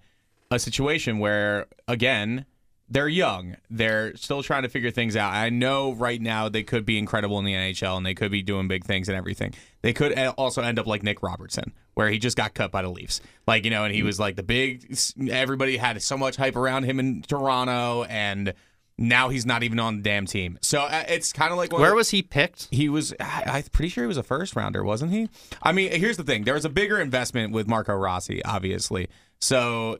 a 0.51 0.59
situation 0.59 1.19
where, 1.19 1.67
again, 1.87 2.45
they're 2.89 3.07
young. 3.07 3.55
They're 3.69 4.15
still 4.15 4.41
trying 4.41 4.63
to 4.63 4.69
figure 4.69 4.91
things 4.91 5.15
out. 5.15 5.33
I 5.33 5.49
know 5.49 5.93
right 5.93 6.19
now 6.19 6.49
they 6.49 6.63
could 6.63 6.85
be 6.85 6.97
incredible 6.97 7.37
in 7.39 7.45
the 7.45 7.53
NHL 7.53 7.95
and 7.97 8.05
they 8.05 8.15
could 8.15 8.31
be 8.31 8.41
doing 8.41 8.67
big 8.67 8.83
things 8.83 9.07
and 9.07 9.15
everything. 9.15 9.53
They 9.83 9.93
could 9.93 10.17
also 10.37 10.61
end 10.61 10.79
up 10.79 10.87
like 10.87 11.03
Nick 11.03 11.21
Robertson, 11.21 11.71
where 11.93 12.09
he 12.09 12.17
just 12.17 12.35
got 12.35 12.55
cut 12.55 12.71
by 12.71 12.81
the 12.81 12.89
Leafs. 12.89 13.21
Like, 13.47 13.63
you 13.63 13.71
know, 13.71 13.83
and 13.85 13.93
he 13.93 13.99
mm-hmm. 13.99 14.07
was 14.07 14.19
like 14.19 14.35
the 14.35 14.43
big, 14.43 14.97
everybody 15.29 15.77
had 15.77 16.01
so 16.01 16.17
much 16.17 16.35
hype 16.35 16.55
around 16.55 16.83
him 16.83 16.99
in 16.99 17.21
Toronto 17.21 18.03
and 18.05 18.53
now 18.99 19.29
he's 19.29 19.45
not 19.45 19.63
even 19.63 19.79
on 19.79 19.97
the 19.97 20.03
damn 20.03 20.25
team. 20.25 20.59
So 20.61 20.81
uh, 20.81 21.05
it's 21.07 21.31
kind 21.31 21.51
of 21.51 21.57
like 21.57 21.71
where 21.71 21.95
was 21.95 22.09
he 22.09 22.21
picked? 22.21 22.67
He 22.69 22.89
was. 22.89 23.13
I, 23.19 23.57
am 23.57 23.63
pretty 23.71 23.89
sure 23.89 24.03
he 24.03 24.07
was 24.07 24.17
a 24.17 24.23
first 24.23 24.55
rounder, 24.55 24.83
wasn't 24.83 25.11
he? 25.11 25.29
I 25.63 25.71
mean, 25.71 25.91
here's 25.91 26.17
the 26.17 26.23
thing: 26.23 26.43
there 26.43 26.53
was 26.53 26.65
a 26.65 26.69
bigger 26.69 26.99
investment 26.99 27.53
with 27.53 27.67
Marco 27.67 27.93
Rossi, 27.93 28.43
obviously. 28.43 29.07
So 29.39 29.97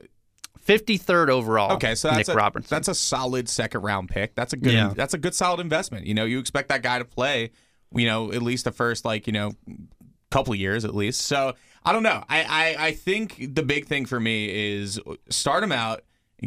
53rd 0.66 1.30
overall. 1.30 1.72
Okay, 1.72 1.94
so 1.94 2.08
that's 2.08 2.28
Nick 2.28 2.34
a, 2.34 2.38
Robertson. 2.38 2.68
That's 2.74 2.88
a 2.88 2.94
solid 2.94 3.48
second 3.48 3.80
round 3.80 4.10
pick. 4.10 4.34
That's 4.34 4.52
a 4.52 4.56
good. 4.56 4.72
Yeah. 4.72 4.92
That's 4.94 5.14
a 5.14 5.18
good 5.18 5.34
solid 5.34 5.60
investment. 5.60 6.06
You 6.06 6.14
know, 6.14 6.24
you 6.24 6.38
expect 6.38 6.68
that 6.68 6.82
guy 6.82 6.98
to 6.98 7.04
play. 7.04 7.52
You 7.92 8.06
know, 8.06 8.32
at 8.32 8.42
least 8.42 8.64
the 8.64 8.72
first 8.72 9.04
like 9.04 9.26
you 9.26 9.32
know 9.32 9.52
couple 10.30 10.54
years 10.54 10.84
at 10.84 10.94
least. 10.94 11.22
So 11.22 11.54
I 11.84 11.92
don't 11.92 12.02
know. 12.02 12.22
I, 12.28 12.42
I 12.42 12.86
I 12.86 12.92
think 12.92 13.54
the 13.54 13.62
big 13.62 13.86
thing 13.86 14.06
for 14.06 14.20
me 14.20 14.74
is 14.76 15.00
start 15.30 15.64
him 15.64 15.72
out, 15.72 16.02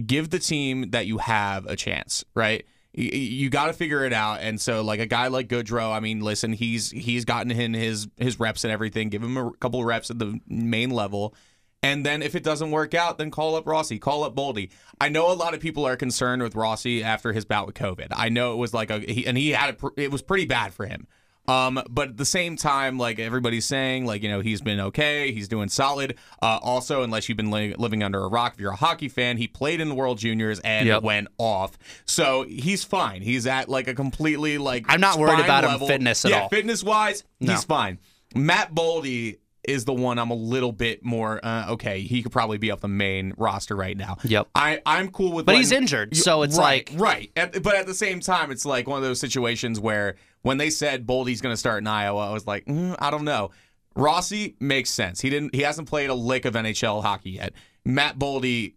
give 0.06 0.30
the 0.30 0.40
team 0.40 0.92
that 0.92 1.08
you 1.08 1.20
have 1.20 1.66
a 1.66 1.76
chance. 1.76 2.24
Right 2.36 2.66
you 2.94 3.10
you 3.10 3.50
got 3.50 3.68
to 3.68 3.74
figure 3.74 4.06
it 4.06 4.14
out. 4.14 4.40
And 4.42 4.60
so, 4.62 4.84
like 4.84 5.00
a 5.00 5.06
guy 5.06 5.28
like 5.28 5.48
Gaudreau, 5.48 5.92
I 5.92 6.00
mean, 6.00 6.22
listen, 6.22 6.54
he's 6.54 6.92
he's 6.92 7.26
gotten 7.26 7.52
in 7.52 7.74
his 7.74 8.08
his 8.18 8.40
reps 8.40 8.64
and 8.64 8.72
everything. 8.72 9.10
Give 9.10 9.24
him 9.24 9.38
a 9.38 9.52
couple 9.54 9.84
reps 9.84 10.12
at 10.12 10.20
the 10.20 10.40
main 10.48 10.92
level, 10.92 11.36
and 11.82 12.06
then 12.06 12.22
if 12.22 12.36
it 12.36 12.44
doesn't 12.44 12.72
work 12.72 12.94
out, 12.94 13.18
then 13.18 13.32
call 13.32 13.56
up 13.56 13.68
Rossi, 13.68 14.00
call 14.00 14.24
up 14.24 14.36
Boldy. 14.36 14.70
I 15.02 15.10
know 15.10 15.32
a 15.32 15.34
lot 15.34 15.54
of 15.54 15.60
people 15.60 15.86
are 15.86 15.98
concerned 15.98 16.44
with 16.44 16.56
Rossi 16.56 17.04
after 17.04 17.34
his 17.34 17.46
bout 17.46 17.66
with 17.66 17.76
COVID. 17.76 18.08
I 18.12 18.30
know 18.30 18.54
it 18.54 18.58
was 18.58 18.74
like 18.74 18.92
a, 18.92 19.00
he, 19.00 19.26
and 19.26 19.38
he 19.38 19.50
had 19.50 19.76
a, 19.76 19.90
it 19.98 20.12
was 20.12 20.22
pretty 20.22 20.46
bad 20.46 20.74
for 20.74 20.86
him. 20.86 21.08
Um, 21.48 21.82
but 21.90 22.10
at 22.10 22.18
the 22.18 22.26
same 22.26 22.56
time, 22.56 22.98
like 22.98 23.20
everybody's 23.20 23.66
saying, 23.66 24.06
like 24.06 24.24
you 24.24 24.30
know 24.30 24.40
he's 24.40 24.62
been 24.62 24.80
okay, 24.80 25.32
he's 25.34 25.48
doing 25.48 25.68
solid. 25.68 26.18
Uh, 26.42 26.60
also, 26.62 27.04
unless 27.04 27.28
you've 27.28 27.38
been 27.38 27.52
li- 27.52 27.76
living 27.78 28.02
under 28.02 28.24
a 28.24 28.28
rock, 28.30 28.54
if 28.54 28.62
you're 28.62 28.72
a 28.72 28.78
hockey 28.78 29.10
fan, 29.10 29.38
he 29.38 29.48
played 29.48 29.82
in 29.82 29.90
the 29.90 29.96
World 29.96 30.18
Juniors 30.18 30.60
and 30.62 30.88
yep. 30.88 31.04
went 31.04 31.28
off, 31.38 31.78
so 32.06 32.44
he's 32.44 32.84
fine. 32.84 33.22
He's 33.22 33.46
at 33.46 33.68
like 33.68 33.88
a 33.88 33.94
completely 33.94 34.58
like 34.58 34.86
I'm 34.88 35.02
not 35.02 35.20
worried 35.20 35.44
about 35.44 35.66
level. 35.66 35.88
him 35.88 35.88
fitness 35.88 36.24
at 36.24 36.32
yeah, 36.32 36.42
all. 36.44 36.50
Fitness 36.50 36.84
wise, 36.84 37.24
no. 37.42 37.52
he's 37.52 37.66
fine. 37.66 38.00
Matt 38.36 38.74
Boldy 38.74 39.38
is 39.64 39.86
the 39.86 39.94
one 39.94 40.20
I'm 40.20 40.30
a 40.30 40.36
little 40.36 40.72
bit 40.72 41.04
more 41.04 41.44
uh, 41.44 41.72
okay. 41.72 42.02
He 42.02 42.22
could 42.22 42.32
probably 42.32 42.58
be 42.58 42.72
up 42.72 42.82
the 42.82 42.88
main 42.88 43.34
roster 43.38 43.76
right 43.76 43.96
now. 43.96 44.18
Yep. 44.24 44.50
I 44.56 44.82
I'm 44.86 45.10
cool 45.12 45.32
with. 45.34 45.46
That. 45.46 45.52
But 45.52 45.52
letting, 45.54 45.62
he's 45.62 45.72
injured, 45.72 46.16
so 46.16 46.44
it's 46.44 46.58
right, 46.58 46.90
like 46.90 47.00
right. 47.00 47.32
At, 47.36 47.64
but 47.64 47.76
at 47.76 47.86
the 47.86 47.94
same 47.94 48.20
time, 48.20 48.52
it's 48.52 48.66
like 48.66 48.88
one 48.88 48.98
of 48.98 49.04
those 49.04 49.20
situations 49.20 49.80
where 49.80 50.16
when 50.44 50.58
they 50.58 50.70
said 50.70 51.08
Boldy's 51.08 51.42
going 51.42 51.54
to 51.54 51.58
start 51.58 51.82
in 51.82 51.88
Iowa, 51.88 52.30
I 52.30 52.34
was 52.34 52.46
like, 52.46 52.66
mm, 52.66 52.96
I 53.00 53.10
don't 53.10 53.26
know. 53.26 53.52
Rossi 53.96 54.56
makes 54.60 54.90
sense. 54.90 55.20
He 55.20 55.30
didn't. 55.30 55.56
He 55.56 55.62
hasn't 55.62 55.88
played 55.88 56.10
a 56.10 56.14
lick 56.14 56.46
of 56.46 56.54
NHL 56.54 57.02
hockey 57.02 57.32
yet. 57.32 57.54
Matt 57.86 58.18
Boldy 58.18 58.74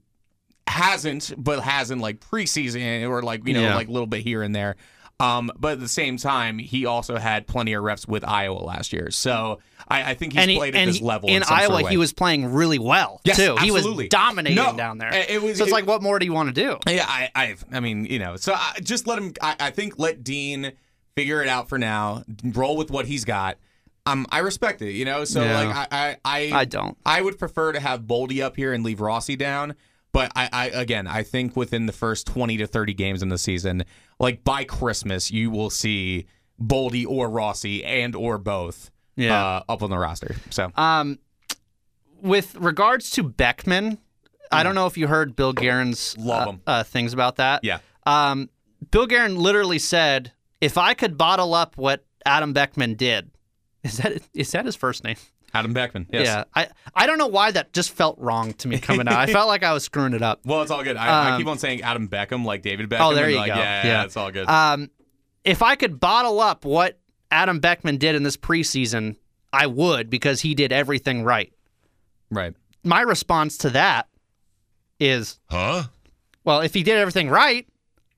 hasn't, 0.66 1.32
but 1.36 1.60
hasn't 1.60 2.00
like 2.00 2.20
preseason 2.20 3.08
or 3.08 3.22
like 3.22 3.46
you 3.46 3.54
know 3.54 3.62
yeah. 3.62 3.74
like 3.76 3.88
a 3.88 3.92
little 3.92 4.06
bit 4.06 4.22
here 4.22 4.42
and 4.42 4.54
there. 4.54 4.76
Um, 5.18 5.50
but 5.58 5.72
at 5.72 5.80
the 5.80 5.88
same 5.88 6.18
time, 6.18 6.58
he 6.58 6.84
also 6.84 7.16
had 7.16 7.46
plenty 7.46 7.72
of 7.72 7.82
reps 7.82 8.06
with 8.06 8.22
Iowa 8.22 8.58
last 8.58 8.92
year. 8.92 9.10
So 9.10 9.60
I, 9.88 10.10
I 10.10 10.14
think 10.14 10.34
he's 10.34 10.44
he, 10.44 10.56
played 10.56 10.76
at 10.76 10.84
this 10.84 10.98
he, 10.98 11.04
level. 11.04 11.30
In, 11.30 11.36
in 11.36 11.42
Iowa, 11.44 11.68
sort 11.68 11.84
of 11.84 11.88
he 11.88 11.96
was 11.96 12.12
playing 12.12 12.52
really 12.52 12.78
well 12.78 13.22
yes, 13.24 13.36
too. 13.36 13.56
Absolutely. 13.58 13.90
He 13.90 13.96
was 13.96 14.08
dominating 14.10 14.62
no, 14.62 14.76
down 14.76 14.98
there. 14.98 15.14
It 15.14 15.40
was, 15.40 15.56
so 15.56 15.64
it's 15.64 15.72
it, 15.72 15.74
like, 15.74 15.86
what 15.86 16.02
more 16.02 16.18
do 16.18 16.26
you 16.26 16.34
want 16.34 16.54
to 16.54 16.62
do? 16.62 16.78
Yeah, 16.86 17.06
I, 17.08 17.30
I, 17.34 17.56
I 17.72 17.80
mean, 17.80 18.04
you 18.04 18.18
know, 18.18 18.36
so 18.36 18.52
I, 18.52 18.74
just 18.82 19.06
let 19.06 19.18
him. 19.18 19.32
I, 19.40 19.56
I 19.58 19.70
think 19.70 19.98
let 19.98 20.22
Dean 20.22 20.72
figure 21.16 21.42
it 21.42 21.48
out 21.48 21.68
for 21.68 21.78
now. 21.78 22.22
Roll 22.44 22.76
with 22.76 22.90
what 22.90 23.06
he's 23.06 23.24
got. 23.24 23.58
Um, 24.04 24.26
I 24.30 24.38
respect 24.38 24.82
it, 24.82 24.92
you 24.92 25.04
know. 25.04 25.24
So 25.24 25.42
yeah. 25.42 25.60
like, 25.60 25.76
I, 25.76 25.88
I, 25.90 26.16
I, 26.24 26.60
I 26.60 26.64
don't. 26.64 26.96
I 27.04 27.20
would 27.20 27.38
prefer 27.38 27.72
to 27.72 27.80
have 27.80 28.02
Boldy 28.02 28.40
up 28.40 28.54
here 28.54 28.72
and 28.72 28.84
leave 28.84 29.00
Rossi 29.00 29.34
down. 29.34 29.74
But 30.12 30.30
I, 30.36 30.48
I 30.52 30.66
again, 30.66 31.06
I 31.06 31.24
think 31.24 31.56
within 31.56 31.86
the 31.86 31.92
first 31.92 32.26
twenty 32.26 32.56
to 32.58 32.66
thirty 32.66 32.94
games 32.94 33.22
in 33.22 33.28
the 33.28 33.38
season, 33.38 33.84
like 34.20 34.44
by 34.44 34.64
Christmas, 34.64 35.30
you 35.30 35.50
will 35.50 35.70
see 35.70 36.26
Boldy 36.62 37.04
or 37.06 37.28
Rossi 37.28 37.84
and 37.84 38.14
or 38.14 38.38
both 38.38 38.90
yeah. 39.16 39.44
Uh, 39.44 39.62
up 39.68 39.82
on 39.82 39.90
the 39.90 39.98
roster. 39.98 40.36
So, 40.50 40.70
um, 40.76 41.18
with 42.20 42.54
regards 42.56 43.10
to 43.12 43.22
Beckman, 43.22 43.98
I 44.52 44.62
don't 44.62 44.74
know 44.74 44.86
if 44.86 44.96
you 44.96 45.06
heard 45.06 45.34
Bill 45.36 45.52
Guerin's 45.52 46.16
Love 46.18 46.60
uh, 46.66 46.70
uh, 46.70 46.82
things 46.84 47.12
about 47.12 47.36
that. 47.36 47.64
Yeah. 47.64 47.78
Um, 48.04 48.50
Bill 48.90 49.06
Guerin 49.06 49.36
literally 49.36 49.78
said, 49.78 50.32
"If 50.60 50.78
I 50.78 50.94
could 50.94 51.16
bottle 51.16 51.54
up 51.54 51.76
what 51.76 52.04
Adam 52.24 52.52
Beckman 52.52 52.94
did, 52.94 53.30
is 53.82 53.98
that 53.98 54.22
is 54.34 54.50
that 54.52 54.66
his 54.66 54.76
first 54.76 55.04
name? 55.04 55.16
Adam 55.54 55.72
Beckman. 55.72 56.06
Yes. 56.12 56.26
Yeah, 56.26 56.44
I 56.54 56.68
I 56.94 57.06
don't 57.06 57.18
know 57.18 57.28
why 57.28 57.50
that 57.50 57.72
just 57.72 57.90
felt 57.90 58.18
wrong 58.18 58.52
to 58.54 58.68
me 58.68 58.78
coming 58.78 59.08
out. 59.08 59.14
I 59.14 59.26
felt 59.26 59.48
like 59.48 59.62
I 59.62 59.72
was 59.72 59.84
screwing 59.84 60.12
it 60.12 60.22
up. 60.22 60.40
Well, 60.46 60.62
it's 60.62 60.70
all 60.70 60.84
good. 60.84 60.96
I, 60.96 61.28
um, 61.28 61.34
I 61.34 61.38
keep 61.38 61.46
on 61.46 61.58
saying 61.58 61.82
Adam 61.82 62.08
Beckham 62.08 62.44
like 62.44 62.62
David 62.62 62.88
Beckham. 62.88 63.00
Oh, 63.00 63.14
there 63.14 63.30
you 63.30 63.36
like, 63.36 63.48
go. 63.52 63.58
Yeah, 63.58 63.82
yeah, 63.82 63.86
yeah, 63.86 64.04
it's 64.04 64.16
all 64.16 64.30
good. 64.30 64.48
Um, 64.48 64.90
if 65.44 65.62
I 65.62 65.76
could 65.76 65.98
bottle 65.98 66.40
up 66.40 66.64
what 66.64 66.98
Adam 67.30 67.58
Beckman 67.58 67.96
did 67.96 68.14
in 68.14 68.22
this 68.22 68.36
preseason, 68.36 69.16
I 69.52 69.66
would 69.66 70.10
because 70.10 70.40
he 70.40 70.54
did 70.54 70.72
everything 70.72 71.24
right. 71.24 71.52
Right. 72.30 72.54
My 72.84 73.00
response 73.00 73.58
to 73.58 73.70
that 73.70 74.08
is, 75.00 75.38
huh? 75.48 75.84
Well, 76.44 76.60
if 76.60 76.74
he 76.74 76.82
did 76.82 76.96
everything 76.98 77.28
right, 77.28 77.66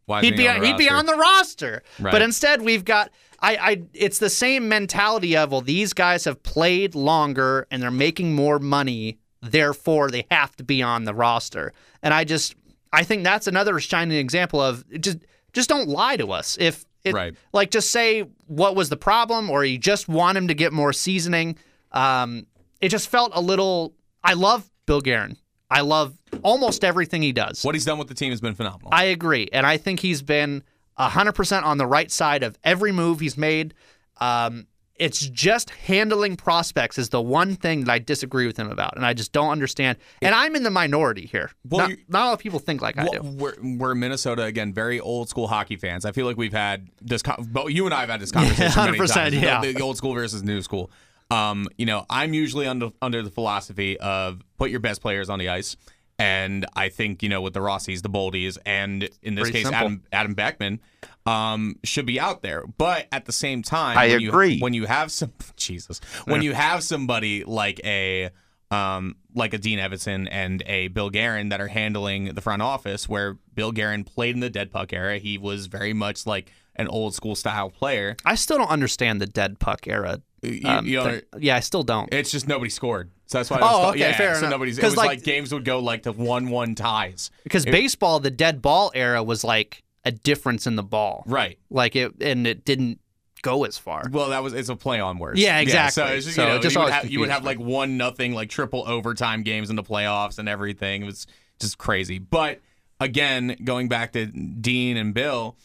Why 0.08 0.22
he'd 0.22 0.32
be 0.32 0.38
be 0.38 0.48
on 0.48 0.60
the 0.60 0.66
he'd 0.66 0.76
be 0.76 0.86
roster? 0.88 0.96
on 0.96 1.06
the 1.06 1.14
roster. 1.14 1.82
Right. 2.00 2.10
But 2.12 2.22
instead, 2.22 2.62
we've 2.62 2.84
got 2.84 3.10
I, 3.40 3.56
I 3.56 3.82
it's 3.94 4.18
the 4.18 4.30
same 4.30 4.68
mentality 4.68 5.36
of 5.36 5.52
well, 5.52 5.60
these 5.60 5.92
guys 5.92 6.24
have 6.24 6.42
played 6.42 6.94
longer 6.96 7.66
and 7.70 7.80
they're 7.82 7.90
making 7.90 8.34
more 8.34 8.58
money, 8.58 9.18
therefore 9.42 10.10
they 10.10 10.26
have 10.30 10.56
to 10.56 10.64
be 10.64 10.82
on 10.82 11.04
the 11.04 11.14
roster. 11.14 11.72
And 12.02 12.12
I 12.12 12.24
just 12.24 12.54
I 12.92 13.04
think 13.04 13.22
that's 13.22 13.46
another 13.46 13.78
shining 13.80 14.18
example 14.18 14.60
of 14.60 14.84
just 15.00 15.18
just 15.52 15.68
don't 15.68 15.88
lie 15.88 16.16
to 16.16 16.32
us. 16.32 16.56
If 16.58 16.84
it, 17.04 17.14
Right. 17.14 17.34
like 17.52 17.70
just 17.70 17.90
say 17.90 18.22
what 18.46 18.74
was 18.74 18.88
the 18.88 18.96
problem 18.96 19.50
or 19.50 19.64
you 19.64 19.78
just 19.78 20.08
want 20.08 20.36
him 20.36 20.48
to 20.48 20.54
get 20.54 20.72
more 20.72 20.92
seasoning. 20.92 21.56
Um, 21.92 22.46
it 22.80 22.88
just 22.88 23.08
felt 23.08 23.30
a 23.34 23.40
little. 23.40 23.94
I 24.24 24.32
love 24.32 24.68
Bill 24.86 25.00
Guerin. 25.00 25.36
I 25.70 25.82
love 25.82 26.16
almost 26.42 26.84
everything 26.84 27.22
he 27.22 27.32
does. 27.32 27.62
What 27.64 27.74
he's 27.74 27.84
done 27.84 27.98
with 27.98 28.08
the 28.08 28.14
team 28.14 28.30
has 28.30 28.40
been 28.40 28.54
phenomenal. 28.54 28.88
I 28.92 29.04
agree. 29.04 29.48
And 29.52 29.66
I 29.66 29.76
think 29.76 30.00
he's 30.00 30.22
been 30.22 30.62
100% 30.98 31.62
on 31.62 31.78
the 31.78 31.86
right 31.86 32.10
side 32.10 32.42
of 32.42 32.58
every 32.64 32.92
move 32.92 33.20
he's 33.20 33.36
made. 33.36 33.74
Um, 34.18 34.66
it's 34.96 35.20
just 35.28 35.70
handling 35.70 36.36
prospects 36.36 36.98
is 36.98 37.10
the 37.10 37.20
one 37.22 37.54
thing 37.54 37.84
that 37.84 37.92
I 37.92 37.98
disagree 38.00 38.46
with 38.46 38.56
him 38.56 38.68
about. 38.70 38.96
And 38.96 39.06
I 39.06 39.14
just 39.14 39.32
don't 39.32 39.50
understand. 39.50 39.98
And 40.20 40.34
I'm 40.34 40.56
in 40.56 40.64
the 40.64 40.70
minority 40.70 41.26
here. 41.26 41.52
Well, 41.68 41.88
not, 41.88 41.98
not 42.08 42.22
a 42.22 42.26
lot 42.26 42.32
of 42.32 42.38
people 42.40 42.58
think 42.58 42.82
like 42.82 42.98
I 42.98 43.06
do. 43.06 43.20
we're, 43.22 43.54
we're 43.62 43.94
Minnesota 43.94 44.42
again, 44.42 44.72
very 44.72 44.98
old 44.98 45.28
school 45.28 45.46
hockey 45.46 45.76
fans. 45.76 46.04
I 46.04 46.12
feel 46.12 46.26
like 46.26 46.36
we've 46.36 46.52
had 46.52 46.88
this. 47.00 47.22
But 47.22 47.72
you 47.72 47.84
and 47.84 47.94
I 47.94 48.00
have 48.00 48.08
had 48.08 48.20
this 48.20 48.32
conversation 48.32 48.72
many 48.84 48.98
100%, 48.98 49.14
times. 49.14 49.34
Yeah. 49.36 49.60
The, 49.60 49.72
the 49.72 49.82
old 49.82 49.96
school 49.96 50.14
versus 50.14 50.42
new 50.42 50.62
school. 50.62 50.90
Um, 51.30 51.68
you 51.76 51.86
know, 51.86 52.06
I'm 52.08 52.32
usually 52.34 52.66
under 52.66 52.90
under 53.02 53.22
the 53.22 53.30
philosophy 53.30 53.98
of 53.98 54.42
put 54.56 54.70
your 54.70 54.80
best 54.80 55.02
players 55.02 55.28
on 55.28 55.38
the 55.38 55.50
ice, 55.50 55.76
and 56.18 56.64
I 56.74 56.88
think 56.88 57.22
you 57.22 57.28
know 57.28 57.40
with 57.40 57.54
the 57.54 57.60
Rossies, 57.60 58.02
the 58.02 58.10
Boldies, 58.10 58.58
and 58.64 59.08
in 59.22 59.34
this 59.34 59.44
Pretty 59.44 59.58
case, 59.58 59.64
simple. 59.64 59.78
Adam 59.78 60.02
Adam 60.12 60.34
Beckman, 60.34 60.80
um, 61.26 61.76
should 61.84 62.06
be 62.06 62.18
out 62.18 62.42
there. 62.42 62.64
But 62.66 63.08
at 63.12 63.26
the 63.26 63.32
same 63.32 63.62
time, 63.62 63.98
I 63.98 64.08
when 64.08 64.24
agree. 64.24 64.52
You, 64.54 64.60
when 64.60 64.74
you 64.74 64.86
have 64.86 65.12
some 65.12 65.32
Jesus, 65.56 66.00
when 66.24 66.42
you 66.42 66.54
have 66.54 66.82
somebody 66.82 67.44
like 67.44 67.80
a 67.84 68.30
um, 68.70 69.16
like 69.34 69.54
a 69.54 69.58
Dean 69.58 69.78
Evason 69.78 70.28
and 70.30 70.62
a 70.66 70.88
Bill 70.88 71.10
Guerin 71.10 71.50
that 71.50 71.60
are 71.60 71.68
handling 71.68 72.34
the 72.34 72.40
front 72.40 72.62
office, 72.62 73.08
where 73.08 73.34
Bill 73.54 73.72
Guerin 73.72 74.04
played 74.04 74.34
in 74.34 74.40
the 74.40 74.50
dead 74.50 74.70
puck 74.70 74.92
era. 74.92 75.18
He 75.18 75.38
was 75.38 75.66
very 75.66 75.92
much 75.92 76.26
like 76.26 76.52
an 76.76 76.88
old 76.88 77.14
school 77.14 77.34
style 77.34 77.70
player. 77.70 78.16
I 78.24 78.34
still 78.34 78.58
don't 78.58 78.70
understand 78.70 79.20
the 79.20 79.26
dead 79.26 79.58
puck 79.58 79.86
era. 79.86 80.22
You- 80.42 80.68
um, 80.68 80.86
you 80.86 80.96
know, 80.98 81.20
yeah, 81.38 81.56
I 81.56 81.60
still 81.60 81.82
don't. 81.82 82.12
It's 82.12 82.30
just 82.30 82.46
nobody 82.48 82.70
scored. 82.70 83.10
So 83.26 83.38
that's 83.38 83.50
why. 83.50 83.58
it 83.58 83.62
Oh, 83.62 83.78
was 83.80 83.90
okay, 83.90 83.98
yeah, 84.00 84.16
fair 84.16 84.34
so 84.34 84.40
enough. 84.40 84.50
nobody's. 84.52 84.78
It 84.78 84.84
was 84.84 84.96
like- 84.96 85.06
like, 85.08 85.22
games 85.24 85.52
would 85.52 85.64
go 85.64 85.80
like 85.80 86.04
to 86.04 86.12
one-one 86.12 86.74
ties. 86.74 87.30
Because 87.42 87.64
baseball, 87.64 88.20
the 88.20 88.30
dead 88.30 88.62
ball 88.62 88.90
era 88.94 89.22
was 89.22 89.44
like 89.44 89.82
a 90.04 90.12
difference 90.12 90.66
in 90.66 90.76
the 90.76 90.82
ball. 90.82 91.24
Right. 91.26 91.58
Like 91.70 91.96
it, 91.96 92.22
and 92.22 92.46
it 92.46 92.64
didn't 92.64 93.00
go 93.42 93.64
as 93.64 93.76
far. 93.78 94.04
Well, 94.10 94.30
that 94.30 94.42
was 94.42 94.52
it's 94.54 94.68
a 94.68 94.76
play 94.76 94.98
on 95.00 95.18
words. 95.18 95.38
Yeah, 95.40 95.56
so 95.58 95.62
exactly. 95.62 96.02
it's 96.16 96.24
just, 96.24 96.36
So 96.36 96.42
you 96.42 96.48
know, 96.48 96.58
just 96.60 96.74
you, 96.74 96.80
would 96.82 96.92
have, 96.92 97.10
you 97.10 97.20
would 97.20 97.30
have 97.30 97.44
like 97.44 97.58
one 97.58 97.96
nothing, 97.96 98.32
like 98.32 98.48
triple 98.48 98.84
overtime 98.88 99.42
games 99.42 99.70
in 99.70 99.76
the 99.76 99.82
playoffs 99.82 100.38
and 100.38 100.48
everything. 100.48 101.02
It 101.02 101.06
was 101.06 101.26
just 101.60 101.76
crazy. 101.78 102.18
But 102.18 102.60
again, 103.00 103.56
going 103.64 103.88
back 103.88 104.12
to 104.12 104.26
Dean 104.26 104.96
and 104.96 105.12
Bill, 105.12 105.56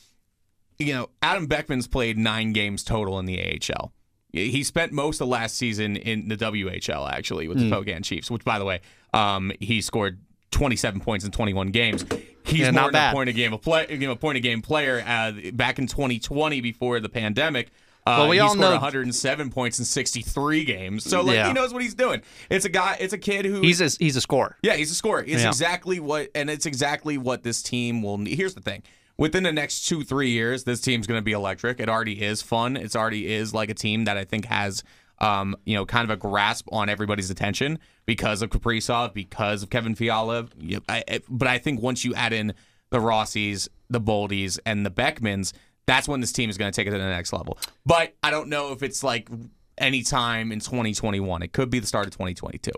you 0.79 0.93
know, 0.93 1.09
Adam 1.21 1.47
Beckman's 1.47 1.87
played 1.87 2.17
nine 2.17 2.51
games 2.53 2.83
total 2.83 3.17
in 3.19 3.25
the 3.25 3.39
AHL. 3.39 3.93
He 4.33 4.63
spent 4.63 4.91
most 4.91 5.21
of 5.21 5.27
last 5.27 5.55
season 5.57 5.95
in 5.95 6.27
the 6.27 6.35
WHL 6.35 7.09
actually 7.11 7.47
with 7.47 7.59
the. 7.59 7.67
Spokane 7.69 8.01
Chiefs, 8.01 8.31
which 8.31 8.43
by 8.43 8.57
the 8.59 8.65
way, 8.65 8.81
um, 9.13 9.51
he 9.59 9.79
scored 9.79 10.19
27 10.51 10.99
points 11.01 11.23
in 11.23 11.29
21 11.31 11.67
games. 11.67 12.03
He's 12.45 12.61
Yeah, 12.61 12.71
more 12.71 12.81
not 12.83 12.91
than 12.93 13.09
a 13.11 13.13
point 13.13 13.29
a 13.29 13.33
game 13.33 13.53
of 13.53 13.61
play, 13.61 13.85
you 13.91 13.97
know, 13.99 14.11
a 14.11 14.15
point 14.15 14.37
a 14.37 14.41
game 14.41 14.61
player. 14.63 15.03
Uh, 15.07 15.33
back 15.53 15.77
in 15.77 15.85
2020, 15.85 16.61
before 16.61 16.99
the 16.99 17.09
pandemic, 17.09 17.67
uh, 18.07 18.15
Well, 18.21 18.29
we 18.29 18.37
he 18.37 18.39
all 18.39 18.49
scored 18.49 18.61
know- 18.61 18.71
107 18.73 19.51
points 19.51 19.77
in 19.77 19.85
63 19.85 20.65
games. 20.65 21.03
So 21.03 21.21
like 21.21 21.35
Yeah. 21.35 21.47
he 21.47 21.53
knows 21.53 21.71
what 21.71 21.83
he's 21.83 21.93
doing. 21.93 22.21
It's 22.49 22.65
a 22.65 22.69
guy. 22.69 22.97
It's 22.99 23.13
a 23.13 23.17
kid 23.19 23.45
who 23.45 23.61
He's 23.61 23.81
a, 23.81 23.89
he's 24.03 24.15
a 24.15 24.21
scorer. 24.21 24.57
yeah, 24.63 24.73
he's 24.75 24.89
a 24.91 24.95
scorer. 24.95 25.21
It's 25.21 25.43
Yeah. 25.43 25.47
exactly 25.49 25.99
what, 25.99 26.29
and 26.33 26.49
it's 26.49 26.65
exactly 26.65 27.19
what 27.19 27.43
this 27.43 27.61
team 27.61 28.01
will 28.01 28.17
need. 28.17 28.35
Here's 28.35 28.55
the 28.55 28.61
thing: 28.61 28.81
within 29.17 29.43
the 29.43 29.51
next 29.51 29.87
two, 29.87 30.03
three 30.03 30.29
years, 30.29 30.63
this 30.63 30.81
team's 30.81 31.07
going 31.07 31.17
to 31.19 31.23
be 31.23 31.31
electric. 31.33 31.79
It 31.79 31.89
already 31.89 32.21
is 32.21 32.41
fun. 32.41 32.75
It's 32.77 32.95
already 32.95 33.31
is 33.33 33.53
like 33.53 33.69
a 33.69 33.73
team 33.73 34.05
that 34.05 34.17
I 34.17 34.25
think 34.25 34.45
has, 34.45 34.83
um, 35.19 35.55
you 35.65 35.75
know, 35.75 35.85
kind 35.85 36.03
of 36.03 36.09
a 36.09 36.17
grasp 36.17 36.67
on 36.71 36.89
everybody's 36.89 37.29
attention 37.29 37.79
because 38.05 38.41
of 38.41 38.49
Kaprizov, 38.49 39.13
because 39.13 39.63
of 39.63 39.69
Kevin 39.69 39.95
Fiala. 39.95 40.47
I, 40.89 41.03
I- 41.09 41.19
but 41.29 41.47
I 41.47 41.57
think 41.57 41.81
once 41.81 42.03
you 42.03 42.13
add 42.15 42.33
in 42.33 42.53
the 42.89 42.99
Rossies, 42.99 43.67
the 43.89 44.01
Boldies, 44.01 44.59
and 44.65 44.85
the 44.85 44.91
Beckmans, 44.91 45.53
that's 45.85 46.07
when 46.07 46.21
this 46.21 46.31
team 46.31 46.49
is 46.49 46.57
going 46.57 46.71
to 46.71 46.75
take 46.75 46.87
it 46.87 46.91
to 46.91 46.97
the 46.97 47.03
next 47.03 47.33
level. 47.33 47.57
But 47.85 48.15
I 48.23 48.31
don't 48.31 48.49
know 48.49 48.71
if 48.71 48.83
it's 48.83 49.03
like 49.03 49.29
anytime 49.77 50.51
in 50.51 50.59
2021. 50.59 51.41
It 51.41 51.51
could 51.53 51.69
be 51.69 51.79
the 51.79 51.87
start 51.87 52.05
of 52.05 52.11
2022. 52.13 52.71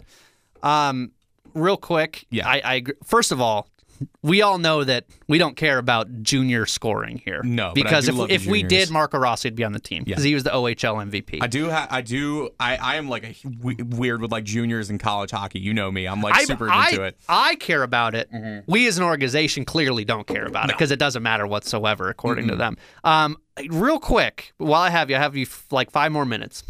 Um, 0.64 1.12
real 1.54 1.78
quick. 1.78 2.26
Yeah. 2.30 2.48
I, 2.48 2.62
I 2.64 2.74
agree. 2.76 2.96
first 3.04 3.32
of 3.32 3.40
all, 3.42 3.68
we 4.22 4.42
all 4.42 4.58
know 4.58 4.84
that 4.84 5.06
we 5.28 5.38
don't 5.38 5.56
care 5.56 5.78
about 5.78 6.22
junior 6.24 6.66
scoring 6.66 7.22
here. 7.24 7.42
No, 7.44 7.72
because 7.74 8.08
if 8.08 8.16
if 8.30 8.46
we 8.46 8.64
did, 8.64 8.90
Marco 8.90 9.18
Rossi 9.18 9.48
would 9.48 9.56
be 9.56 9.64
on 9.64 9.72
the 9.74 9.80
team 9.80 10.04
because 10.04 10.24
he 10.24 10.34
was 10.34 10.44
the 10.44 10.50
OHL 10.50 10.96
MVP. 11.10 11.40
I 11.42 11.48
do. 11.48 11.70
Ha- 11.70 11.88
I 11.90 12.02
do. 12.02 12.50
I, 12.60 12.76
I 12.78 12.96
am 12.96 13.08
like 13.10 13.24
a 13.24 13.48
w- 13.48 13.86
weird 13.86 14.22
with 14.22 14.32
like 14.32 14.44
juniors 14.44 14.90
in 14.90 14.98
college 14.98 15.32
hockey. 15.32 15.60
You 15.60 15.74
know 15.74 15.92
me. 15.92 16.08
I'm 16.08 16.22
like 16.22 16.36
I- 16.36 16.44
super 16.46 16.70
I, 16.70 16.90
into 16.90 17.04
it. 17.04 17.18
I 17.30 17.56
care 17.56 17.84
about 17.84 18.16
it. 18.16 18.30
We 18.68 18.88
as 18.88 18.98
an 18.98 19.04
organization 19.04 19.66
clearly 19.66 20.06
don't 20.06 20.28
care 20.28 20.46
about 20.46 20.70
it 20.70 20.74
because 20.74 20.92
it 20.92 21.00
doesn't 21.00 21.24
matter 21.24 21.46
whatsoever, 21.48 22.10
according 22.10 22.48
to 22.48 22.56
them. 22.56 22.78
Um, 23.04 23.38
real 23.70 24.00
quick, 24.00 24.54
while 24.58 24.82
I 24.82 24.90
have 24.90 25.10
you, 25.10 25.16
I 25.16 25.20
have 25.20 25.36
you 25.36 25.44
f- 25.44 25.66
like 25.72 25.92
five 25.92 26.12
more 26.12 26.26
minutes. 26.26 26.64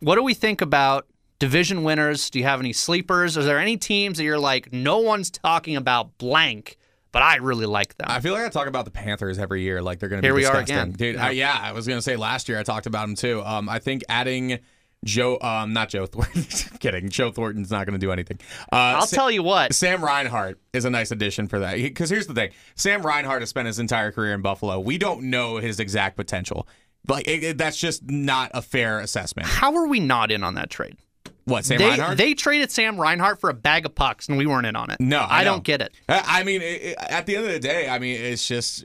What 0.00 0.16
do 0.16 0.22
we 0.22 0.34
think 0.34 0.60
about 0.60 1.06
division 1.38 1.82
winners? 1.82 2.30
Do 2.30 2.38
you 2.38 2.44
have 2.44 2.60
any 2.60 2.72
sleepers? 2.72 3.36
Are 3.36 3.42
there 3.42 3.58
any 3.58 3.76
teams 3.76 4.18
that 4.18 4.24
you're 4.24 4.38
like, 4.38 4.72
no 4.72 4.98
one's 4.98 5.30
talking 5.30 5.76
about 5.76 6.16
blank, 6.18 6.76
but 7.12 7.22
I 7.22 7.36
really 7.36 7.66
like 7.66 7.96
them? 7.96 8.06
I 8.10 8.20
feel 8.20 8.34
like 8.34 8.44
I 8.44 8.48
talk 8.48 8.66
about 8.68 8.84
the 8.84 8.90
Panthers 8.90 9.38
every 9.38 9.62
year, 9.62 9.82
like 9.82 9.98
they're 9.98 10.08
going 10.08 10.22
to 10.22 10.22
be 10.22 10.28
Here 10.28 10.34
we 10.34 10.46
are 10.46 10.56
again. 10.60 10.92
dude. 10.92 11.16
I, 11.16 11.30
yeah, 11.30 11.56
I 11.60 11.72
was 11.72 11.86
going 11.86 11.98
to 11.98 12.02
say 12.02 12.16
last 12.16 12.48
year 12.48 12.58
I 12.58 12.62
talked 12.62 12.86
about 12.86 13.06
them 13.06 13.14
too. 13.16 13.42
Um, 13.44 13.68
I 13.68 13.78
think 13.78 14.02
adding 14.08 14.58
Joe, 15.04 15.38
um, 15.42 15.74
not 15.74 15.90
Joe 15.90 16.06
Thornton. 16.06 16.44
kidding. 16.78 17.10
Joe 17.10 17.30
Thornton's 17.30 17.70
not 17.70 17.86
going 17.86 17.92
to 17.98 18.04
do 18.04 18.10
anything. 18.10 18.38
Uh, 18.72 18.76
I'll 18.96 19.06
Sa- 19.06 19.16
tell 19.16 19.30
you 19.30 19.42
what. 19.42 19.74
Sam 19.74 20.02
Reinhart 20.02 20.58
is 20.72 20.86
a 20.86 20.90
nice 20.90 21.10
addition 21.10 21.46
for 21.46 21.58
that. 21.58 21.76
Because 21.76 22.08
here's 22.08 22.26
the 22.26 22.32
thing: 22.32 22.52
Sam 22.74 23.02
Reinhart 23.02 23.42
has 23.42 23.50
spent 23.50 23.66
his 23.66 23.78
entire 23.78 24.12
career 24.12 24.32
in 24.32 24.40
Buffalo. 24.40 24.80
We 24.80 24.96
don't 24.96 25.24
know 25.24 25.58
his 25.58 25.78
exact 25.78 26.16
potential. 26.16 26.66
Like 27.06 27.28
it, 27.28 27.44
it- 27.44 27.58
that's 27.58 27.76
just 27.76 28.08
not 28.10 28.50
a 28.54 28.62
fair 28.62 28.98
assessment. 29.00 29.46
How 29.46 29.74
are 29.76 29.86
we 29.86 30.00
not 30.00 30.30
in 30.30 30.42
on 30.42 30.54
that 30.54 30.70
trade? 30.70 30.96
What 31.46 31.64
Sam 31.66 31.78
They, 31.78 31.88
Reinhart? 31.88 32.16
they 32.16 32.32
traded 32.34 32.70
Sam 32.70 32.98
Reinhart 32.98 33.38
for 33.40 33.50
a 33.50 33.54
bag 33.54 33.84
of 33.84 33.94
pucks, 33.94 34.28
and 34.28 34.38
we 34.38 34.46
weren't 34.46 34.66
in 34.66 34.76
on 34.76 34.90
it. 34.90 34.98
No, 35.00 35.18
I, 35.20 35.40
I, 35.40 35.44
don't 35.44 35.62
get 35.62 35.82
it. 35.82 35.92
I 36.08 36.40
I 36.40 36.42
mean, 36.44 36.62
it, 36.62 36.82
it- 36.82 36.96
at 36.98 37.26
the 37.26 37.36
end 37.36 37.46
of 37.46 37.52
the 37.52 37.58
day, 37.60 37.88
I 37.88 37.98
mean, 37.98 38.18
it's 38.20 38.46
just, 38.48 38.84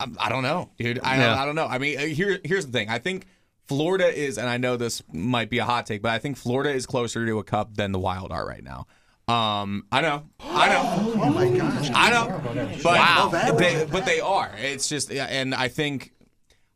I, 0.00 0.06
I 0.18 0.28
don't 0.30 0.42
know, 0.42 0.70
dude. 0.78 1.00
I, 1.02 1.18
Yeah. 1.18 1.40
I 1.40 1.44
don't 1.44 1.54
know. 1.54 1.66
I 1.66 1.78
mean, 1.78 1.98
uh, 1.98 2.02
here, 2.02 2.38
here's 2.44 2.64
the 2.66 2.72
thing. 2.72 2.88
I 2.88 2.98
think 2.98 3.26
Florida 3.66 4.06
is, 4.08 4.38
and 4.38 4.48
I 4.48 4.56
know 4.56 4.76
this 4.78 5.02
might 5.12 5.50
be 5.50 5.58
a 5.58 5.64
hot 5.66 5.84
take, 5.84 6.00
but 6.00 6.12
I 6.12 6.18
think 6.18 6.38
Florida 6.38 6.70
is 6.70 6.86
closer 6.86 7.26
to 7.26 7.38
a 7.38 7.44
cup 7.44 7.74
than 7.74 7.92
the 7.92 7.98
Wild 7.98 8.32
are 8.32 8.46
right 8.46 8.64
now. 8.64 8.86
Um, 9.32 9.84
I 9.92 10.00
know, 10.00 10.24
I 10.40 10.68
know. 10.70 11.14
Oh 11.20 11.30
my 11.30 11.50
gosh, 11.50 11.90
I 11.92 12.10
know. 12.10 12.40
But 12.82 12.84
Wow. 12.84 13.52
they, 13.58 13.86
but 13.90 14.06
they 14.06 14.20
are. 14.20 14.50
It's 14.58 14.88
just, 14.88 15.10
and 15.12 15.54
I 15.54 15.68
think. 15.68 16.12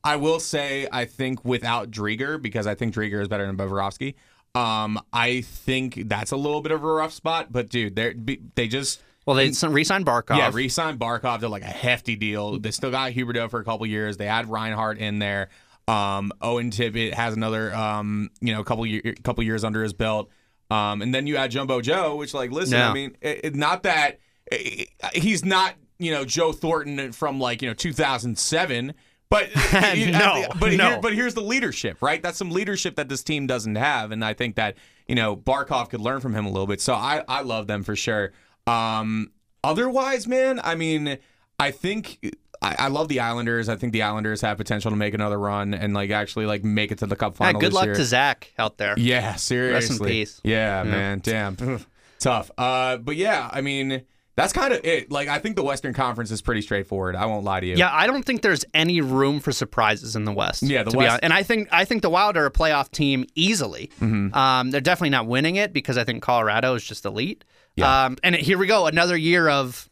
I 0.05 0.16
will 0.16 0.40
say, 0.40 0.88
I 0.90 1.05
think 1.05 1.45
without 1.45 1.92
Driedger, 1.92 2.42
because 2.42 2.66
I 2.66 2.75
think 2.75 2.92
Driedger 2.92 3.23
is 3.23 3.29
better 3.29 3.47
than 3.47 3.57
Bobrovsky. 3.57 4.16
Um, 4.55 5.01
I 5.12 5.41
think 5.41 6.09
that's 6.09 6.31
a 6.33 6.37
little 6.37 6.61
bit 6.61 6.73
of 6.73 6.85
a 6.85 6.87
rough 6.93 7.12
spot. 7.12 7.51
But 7.51 7.69
dude, 7.71 7.97
they 7.97 8.15
they 8.55 8.69
just 8.69 9.01
Well, 9.27 9.37
they 9.37 9.51
re-signed 9.67 10.05
Barkov. 10.07 10.37
yeah, 10.37 10.51
re-signed 10.53 10.99
Barkov 10.99 11.41
to 11.41 11.49
like 11.49 11.62
a 11.62 11.67
hefty 11.67 12.17
deal. 12.17 12.59
They 12.59 12.71
still 12.71 12.91
got 12.91 13.12
Huberdeau 13.12 13.51
for 13.51 13.61
a 13.61 13.65
couple 13.65 13.87
years. 13.87 14.17
They 14.19 14.27
had 14.27 14.49
Reinhart 14.51 14.99
in 14.99 15.19
there. 15.19 15.49
Um, 15.88 16.33
Owen 16.41 16.71
Tippett 16.71 17.12
has 17.15 17.35
another, 17.35 17.75
um, 17.75 18.31
you 18.41 18.55
know, 18.55 18.62
couple 18.62 18.87
year, 18.87 19.15
couple 19.25 19.43
years 19.43 19.65
under 19.65 19.83
his 19.83 19.93
belt. 19.93 20.31
Um, 20.71 21.03
and 21.03 21.15
then 21.15 21.27
you 21.27 21.37
add 21.37 21.51
Jumbo 21.51 21.81
Joe, 21.81 22.15
which 22.17 22.35
like, 22.35 22.51
listen, 22.53 22.79
Yeah. 22.79 22.91
I 22.91 22.95
mean, 22.95 23.17
it, 23.21 23.41
it- 23.45 23.55
not 23.57 23.83
that 23.83 24.19
it- 24.51 24.88
he's 25.15 25.45
not, 25.45 25.75
you 25.99 26.11
know, 26.12 26.25
Joe 26.25 26.53
Thornton 26.53 27.12
from 27.12 27.41
like 27.41 27.62
you 27.62 27.69
know 27.69 27.75
2007. 27.75 28.93
But 29.33 29.49
No, 29.83 30.47
but 30.61 30.75
no. 30.75 30.90
Here, 30.90 31.01
but 31.01 31.14
here's 31.14 31.33
the 31.33 31.40
leadership, 31.40 32.03
right? 32.03 32.23
That's 32.23 32.37
some 32.37 32.51
leadership 32.51 32.97
that 32.97 33.09
this 33.09 33.23
team 33.23 33.47
doesn't 33.47 33.77
have, 33.77 34.12
and 34.12 34.23
I 34.23 34.35
think 34.35 34.57
that 34.57 34.77
you 35.09 35.14
know, 35.14 35.35
Barkov 35.35 35.88
could 35.88 36.03
learn 36.03 36.21
from 36.21 36.35
him 36.35 36.45
a 36.45 36.51
little 36.51 36.66
bit. 36.66 36.83
So 36.83 36.92
I 36.92 37.25
I 37.27 37.40
love 37.40 37.66
them 37.66 37.83
for 37.83 37.97
sure. 37.97 38.33
Um, 38.66 39.33
otherwise, 39.64 40.29
man, 40.29 40.61
I 40.62 40.75
mean, 40.75 41.16
I 41.59 41.71
think 41.71 42.18
I, 42.61 42.77
I, 42.79 42.88
love 42.88 43.09
the 43.09 43.21
Islanders. 43.21 43.71
I 43.71 43.77
think 43.77 43.95
the 43.95 44.03
Islanders 44.03 44.42
have 44.42 44.59
potential 44.59 44.90
to 44.90 44.97
make 44.99 45.14
another 45.14 45.38
run 45.38 45.73
and 45.73 45.95
like 45.95 46.11
actually 46.11 46.45
like 46.45 46.62
make 46.62 46.92
it 46.92 46.99
to 46.99 47.07
the 47.07 47.16
Cup 47.16 47.37
final. 47.37 47.55
Yeah, 47.55 47.68
good 47.68 47.73
luck 47.73 47.87
year. 47.87 47.95
to 47.95 48.05
Zach 48.05 48.53
out 48.59 48.77
there. 48.77 48.95
Yeah, 48.99 49.37
seriously. 49.37 49.95
Rest 49.95 50.03
in 50.03 50.07
peace. 50.07 50.40
Yeah, 50.45 50.85
yeah. 50.85 50.90
man. 50.90 51.21
Damn, 51.23 51.57
tough. 52.18 52.51
Uh, 52.59 52.99
but 52.99 53.16
yeah, 53.16 53.49
I 53.51 53.62
mean. 53.62 54.03
That's 54.35 54.53
kind 54.53 54.73
of 54.73 54.81
it. 54.85 55.11
Like 55.11 55.29
I 55.29 55.38
think 55.38 55.57
the 55.57 55.62
Western 55.62 55.92
Conference 55.92 56.31
is 56.31 56.40
pretty 56.40 56.62
straightforward. 56.62 57.14
I 57.14 57.27
won't 57.27 57.45
lie 57.45 57.61
to 57.61 57.66
you. 57.66 57.77
Yeah, 57.77 57.90
I 57.92 58.07
don't 58.07 58.25
think 58.25 58.42
there's 58.42 58.64
any 58.73 59.01
room 59.01 59.40
for 59.40 59.53
surprises 59.53 60.16
in 60.16 60.25
the 60.25 60.33
West. 60.33 60.62
Yeah, 60.62 60.85
the 60.85 60.97
West, 60.97 61.21
and 61.23 61.33
I 61.33 61.42
think 61.42 61.68
I 61.71 61.85
think 61.85 62.03
the 62.03 62.11
Wild 62.11 62.37
are 62.37 62.47
a 62.47 62.51
playoff 62.51 62.90
team 62.90 63.27
easily. 63.35 63.90
Mm-hmm. 64.01 64.35
Um, 64.35 64.71
they're 64.71 64.81
definitely 64.81 65.11
not 65.11 65.27
winning 65.27 65.57
it 65.57 65.73
because 65.73 65.99
I 65.99 66.05
think 66.05 66.23
Colorado 66.23 66.75
is 66.75 66.85
just 66.85 67.05
elite. 67.05 67.45
Yeah. 67.77 68.05
Um, 68.05 68.16
and 68.23 68.35
here 68.35 68.59
we 68.59 68.66
go, 68.66 68.87
another 68.87 69.16
year 69.16 69.49
of 69.49 69.90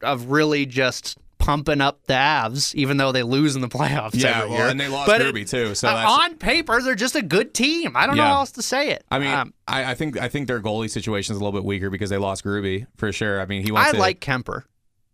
of 0.00 0.26
really 0.26 0.66
just 0.66 1.18
pumping 1.42 1.80
up 1.80 2.04
the 2.06 2.14
Avs, 2.14 2.72
even 2.76 2.96
though 2.98 3.10
they 3.10 3.24
lose 3.24 3.56
in 3.56 3.62
the 3.62 3.68
playoffs 3.68 4.14
yeah, 4.14 4.38
every 4.38 4.50
well, 4.50 4.58
year. 4.58 4.68
and 4.68 4.80
they 4.80 4.86
lost 4.86 5.08
but 5.08 5.20
Ruby 5.20 5.44
too. 5.44 5.74
So 5.74 5.88
uh, 5.88 6.18
on 6.20 6.36
paper, 6.36 6.80
they're 6.80 6.94
just 6.94 7.16
a 7.16 7.22
good 7.22 7.52
team. 7.52 7.96
I 7.96 8.06
don't 8.06 8.16
yeah. 8.16 8.22
know 8.22 8.28
how 8.28 8.38
else 8.40 8.52
to 8.52 8.62
say 8.62 8.90
it. 8.90 9.04
I 9.10 9.18
mean, 9.18 9.28
um, 9.28 9.52
I, 9.66 9.90
I, 9.90 9.94
think 9.94 10.20
I 10.20 10.28
think 10.28 10.46
their 10.46 10.60
goalie 10.60 10.88
situation 10.88 11.34
is 11.34 11.40
a 11.40 11.44
little 11.44 11.58
bit 11.58 11.66
weaker 11.66 11.90
because 11.90 12.10
they 12.10 12.16
lost 12.16 12.44
Ruby 12.44 12.86
for 12.96 13.12
sure. 13.12 13.40
I 13.40 13.46
mean, 13.46 13.64
he 13.64 13.72
wants. 13.72 13.90
I 13.90 13.92
to, 13.92 13.98
like 13.98 14.20
Kuemper. 14.20 14.62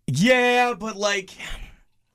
Yeah, 0.06 0.74
but 0.78 0.96
like. 0.96 1.30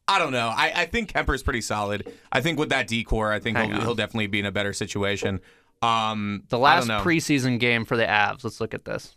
I 0.05 0.19
don't 0.19 0.33
know. 0.33 0.49
I, 0.53 0.73
I 0.75 0.85
think 0.85 1.13
Kuemper's 1.13 1.43
pretty 1.43 1.61
solid. 1.61 2.11
I 2.29 2.41
think 2.41 2.59
with 2.59 2.69
that 2.69 2.87
decor, 2.87 3.31
I 3.31 3.39
think 3.39 3.57
he'll, 3.57 3.79
he'll, 3.79 3.95
definitely 3.95 4.27
be 4.27 4.39
in 4.39 4.45
a 4.45 4.51
better 4.51 4.73
situation. 4.73 5.39
Um, 5.81 6.43
the 6.49 6.59
last 6.59 6.89
preseason 6.89 7.57
game 7.57 7.85
for 7.85 7.95
the 7.95 8.03
Avs. 8.03 8.43
Let's 8.43 8.59
look 8.59 8.73
at 8.73 8.83
this. 8.83 9.15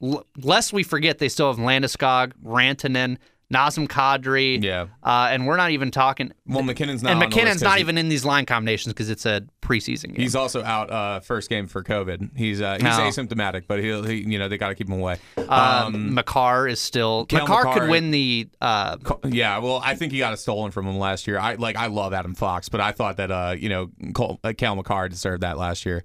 L- 0.00 0.24
lest 0.36 0.72
we 0.72 0.84
forget, 0.84 1.18
they 1.18 1.28
still 1.28 1.52
have 1.52 1.56
Landeskog, 1.56 2.34
Rantanen, 2.44 3.18
Nazem 3.52 3.88
Kadri. 3.88 4.62
Yeah. 4.62 4.86
Uh, 5.02 5.28
and 5.30 5.46
we're 5.46 5.56
not 5.56 5.70
even 5.72 5.90
talking. 5.90 6.32
Well, 6.46 6.62
MacKinnon's 6.62 7.02
not. 7.02 7.10
And 7.10 7.18
MacKinnon's 7.20 7.62
not 7.62 7.80
even 7.80 7.98
in 7.98 8.08
these 8.08 8.24
line 8.24 8.46
combinations 8.46 8.92
because 8.92 9.10
it's 9.10 9.26
a 9.26 9.42
preseason 9.60 10.08
game. 10.14 10.16
He's 10.16 10.36
also 10.36 10.62
out 10.62 10.90
uh, 10.90 11.20
first 11.20 11.48
game 11.50 11.66
for 11.66 11.82
COVID. 11.82 12.36
He's 12.36 12.60
uh, 12.60 12.74
he's 12.74 12.82
No. 12.84 12.90
asymptomatic, 12.90 13.64
but 13.66 13.80
he'll 13.80 14.04
he, 14.04 14.18
you 14.18 14.38
know 14.38 14.48
they 14.48 14.56
got 14.56 14.68
to 14.68 14.74
keep 14.76 14.88
him 14.88 15.00
away. 15.00 15.18
Um, 15.48 16.14
Makar 16.14 16.68
is 16.68 16.80
still. 16.80 17.26
Makar, 17.32 17.64
Makar- 17.64 17.80
could 17.80 17.90
win 17.90 18.10
the. 18.12 18.48
Uh, 18.60 18.96
Yeah, 19.24 19.58
well, 19.58 19.80
I 19.84 19.96
think 19.96 20.12
he 20.12 20.18
got 20.18 20.32
it 20.32 20.36
stolen 20.36 20.70
from 20.70 20.86
him 20.86 20.98
last 20.98 21.26
year. 21.26 21.38
I 21.38 21.54
like 21.54 21.76
I 21.76 21.86
love 21.88 22.12
Adam 22.12 22.34
Fox, 22.34 22.68
but 22.68 22.80
I 22.80 22.92
thought 22.92 23.16
that 23.16 23.30
uh 23.32 23.56
you 23.58 23.68
know 23.68 23.90
Cole, 24.14 24.38
uh, 24.44 24.52
Cal 24.56 24.76
Makar 24.76 25.08
deserved 25.08 25.42
that 25.42 25.58
last 25.58 25.84
year. 25.84 26.04